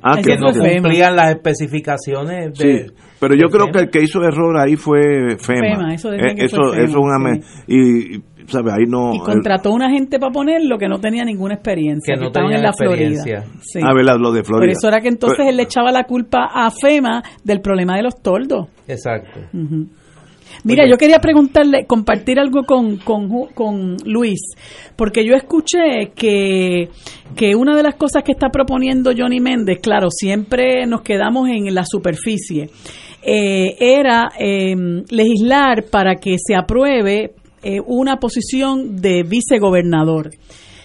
[0.00, 2.86] Ah, que no cumplían las especificaciones de...
[2.86, 3.72] Sí, pero yo de creo FEMA.
[3.72, 5.76] que el que hizo error ahí fue FEMA.
[5.76, 7.40] FEMA, eso Eh, eso, FEMA, eso es una...
[7.66, 8.72] Y, ¿sabes?
[8.72, 9.14] Ahí no...
[9.14, 12.62] y contrató una gente para ponerlo que no tenía ninguna experiencia, Que no estaban en
[12.62, 13.42] la experiencia.
[13.42, 13.60] Florida.
[13.62, 13.80] Sí.
[13.82, 14.72] a ver, la- lo de Por Florida.
[14.72, 18.02] eso era que entonces Pero- él le echaba la culpa a FEMA del problema de
[18.02, 18.68] los tordos.
[18.88, 19.40] Exacto.
[20.64, 24.40] Mira, yo quería preguntarle, compartir algo con, con, con Luis,
[24.96, 26.88] porque yo escuché que,
[27.36, 31.72] que una de las cosas que está proponiendo Johnny Méndez, claro, siempre nos quedamos en
[31.74, 32.70] la superficie,
[33.22, 34.74] eh, era eh,
[35.10, 37.32] legislar para que se apruebe
[37.66, 40.30] eh, una posición de vicegobernador.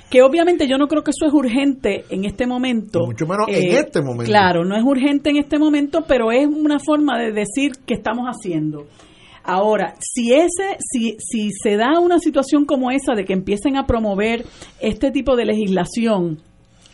[0.10, 3.00] Que obviamente yo no creo que eso es urgente en este momento.
[3.04, 4.26] Eh, mucho menos en este momento.
[4.26, 8.26] Claro, no es urgente en este momento, pero es una forma de decir que estamos
[8.28, 8.88] haciendo.
[9.44, 13.86] Ahora, si ese, si, si se da una situación como esa de que empiecen a
[13.88, 14.44] promover
[14.82, 16.40] este tipo de legislación,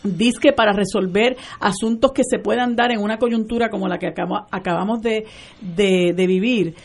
[0.04, 4.46] disque para resolver asuntos que se puedan dar en una coyuntura como la que acabo-
[4.52, 5.26] acabamos de,
[5.60, 6.76] de- de vivir,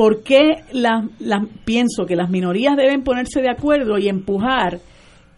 [0.00, 4.80] ¿por qué las, las- pienso que las minorías deben ponerse de acuerdo y empujar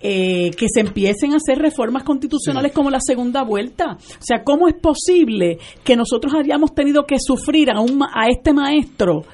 [0.01, 3.97] eh, que se empiecen a hacer reformas constitucionales como la segunda vuelta.
[3.99, 8.53] O sea, ¿cómo es posible que nosotros hayamos tenido que sufrir a, un, a este
[8.53, 9.25] maestro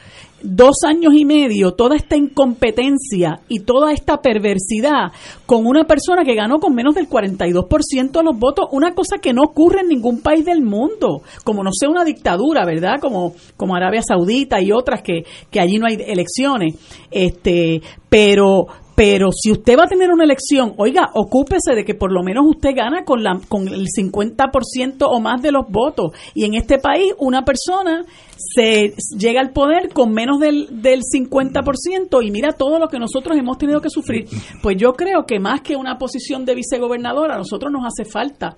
[0.43, 5.13] dos años y medio toda esta incompetencia y toda esta perversidad
[5.47, 9.33] con una persona que ganó con menos del 42% de los votos, una cosa que
[9.33, 13.01] no ocurre en ningún país del mundo, como no sea una dictadura, ¿verdad?
[13.01, 16.75] Como, como Arabia Saudita y otras que, que allí no hay elecciones.
[17.11, 18.67] Este, pero
[18.99, 22.45] pero si usted va a tener una elección, oiga, ocúpese de que por lo menos
[22.49, 26.11] usted gana con, la, con el 50% o más de los votos.
[26.35, 28.05] Y en este país una persona
[28.37, 33.39] se llega al poder con menos del, del 50% y mira todo lo que nosotros
[33.39, 34.25] hemos tenido que sufrir.
[34.65, 38.57] Pues yo creo que más que una posición de vicegobernadora, a nosotros nos hace falta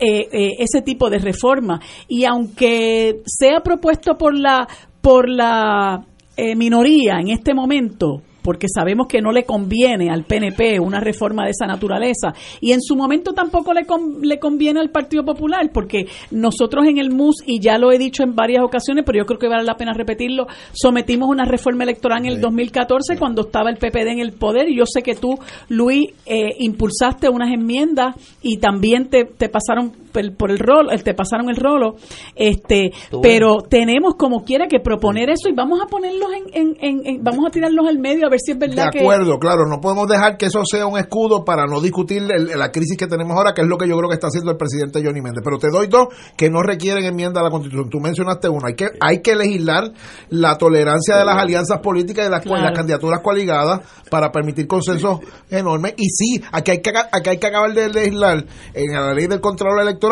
[0.00, 1.82] eh, eh, ese tipo de reforma.
[2.08, 4.66] Y aunque sea propuesto por la,
[5.02, 6.02] por la
[6.38, 11.44] eh, minoría en este momento, porque sabemos que no le conviene al PNP una reforma
[11.44, 12.32] de esa naturaleza.
[12.60, 16.98] Y en su momento tampoco le, con- le conviene al Partido Popular porque nosotros en
[16.98, 19.64] el MUS y ya lo he dicho en varias ocasiones pero yo creo que vale
[19.64, 24.20] la pena repetirlo sometimos una reforma electoral en el 2014 cuando estaba el PPD en
[24.20, 24.68] el poder.
[24.68, 25.36] Y yo sé que tú
[25.68, 29.90] Luis eh, impulsaste unas enmiendas y también te, te pasaron
[30.22, 31.96] por- por el rol te pasaron el rolo
[32.34, 36.76] este Tú pero tenemos como quiera que proponer eso y vamos a ponerlos en, en-
[36.80, 39.38] en- en- vamos a tirarlos al medio a ver si es De verdad que acuerdo,
[39.38, 42.96] claro, no podemos dejar que eso sea un escudo para no discutir el- la crisis
[42.96, 45.20] que tenemos ahora, que es lo que yo creo que está haciendo el presidente Johnny
[45.20, 45.42] Méndez.
[45.44, 47.90] Pero te doy dos que no requieren enmienda a la Constitución.
[47.90, 49.92] Tú mencionaste uno, hay que hay que legislar
[50.30, 52.62] la tolerancia de las alianzas políticas y las, Claro.
[52.64, 53.80] las candidaturas coaligadas
[54.10, 55.20] para permitir consensos
[55.50, 55.94] enormes.
[55.96, 58.44] Y sí, aquí hay que, aquí hay que acabar de legislar
[58.74, 60.05] en la ley del control electoral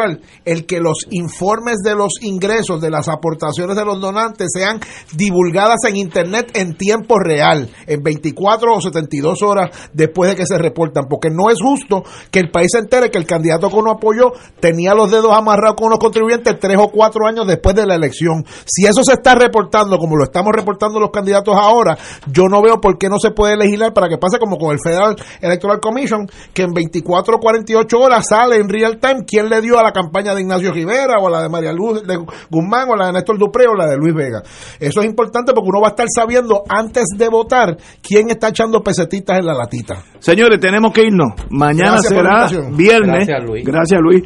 [0.45, 4.81] el que los informes de los ingresos, de las aportaciones de los donantes sean
[5.13, 10.59] divulgadas en Internet en tiempo real, en 24 o 72 horas después de que se
[10.59, 13.93] reportan, porque no es justo que el país se entere que el candidato que uno
[13.93, 17.95] apoyó tenía los dedos amarrados con unos contribuyentes tres o cuatro años después de la
[17.95, 18.45] elección.
[18.65, 21.97] Si eso se está reportando como lo estamos reportando los candidatos ahora,
[22.31, 24.79] yo no veo por qué no se puede legislar para que pase como con el
[24.83, 29.61] Federal Electoral Commission, que en 24 o 48 horas sale en real time quién le
[29.61, 32.17] dio a la campaña de Ignacio Rivera o a la de María Luz de
[32.51, 34.43] Guzmán o a la de Néstor Dupré o la de Luis Vega.
[34.81, 38.83] Eso es importante porque uno va a estar sabiendo antes de votar quién está echando
[38.83, 40.03] pesetitas en la latita.
[40.19, 41.33] Señores, tenemos que irnos.
[41.51, 43.27] Mañana Gracias será viernes.
[43.27, 43.65] Gracias, Luis.
[43.65, 44.25] Gracias, Luis.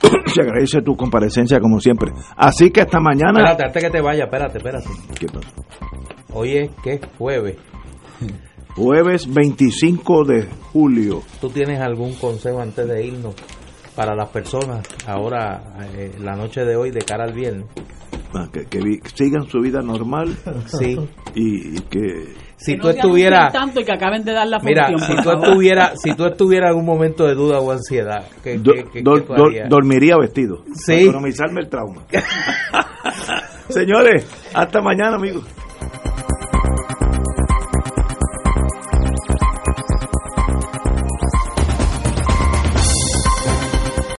[0.34, 2.12] Se agradece tu comparecencia como siempre.
[2.36, 3.40] Así que hasta mañana.
[3.40, 4.88] Espérate, antes que te vaya, espérate, espérate.
[5.18, 5.48] ¿Qué pasa?
[6.32, 7.56] Hoy es que es jueves.
[8.76, 11.22] Jueves 25 de julio.
[11.40, 13.34] ¿Tú tienes algún consejo antes de irnos
[13.98, 15.60] para las personas ahora,
[15.96, 17.66] eh, la noche de hoy, de cara al viernes?
[18.32, 20.96] Ah, Que, que vi- sigan su vida normal Sí.
[21.34, 23.52] y, y que Si Que tú no estuvieras...
[23.52, 26.78] tanto y que acaben de dar la Mira, si tú estuvieras si tú estuvieras en
[26.78, 29.68] un momento de duda o ansiedad, ¿qué, do- qué- qué- do- qué tú do- harías?
[29.68, 30.62] dormiría vestido.
[30.74, 30.92] Sí.
[30.92, 32.02] Para economizarme el trauma.
[33.68, 35.44] Señores, hasta mañana, amigos.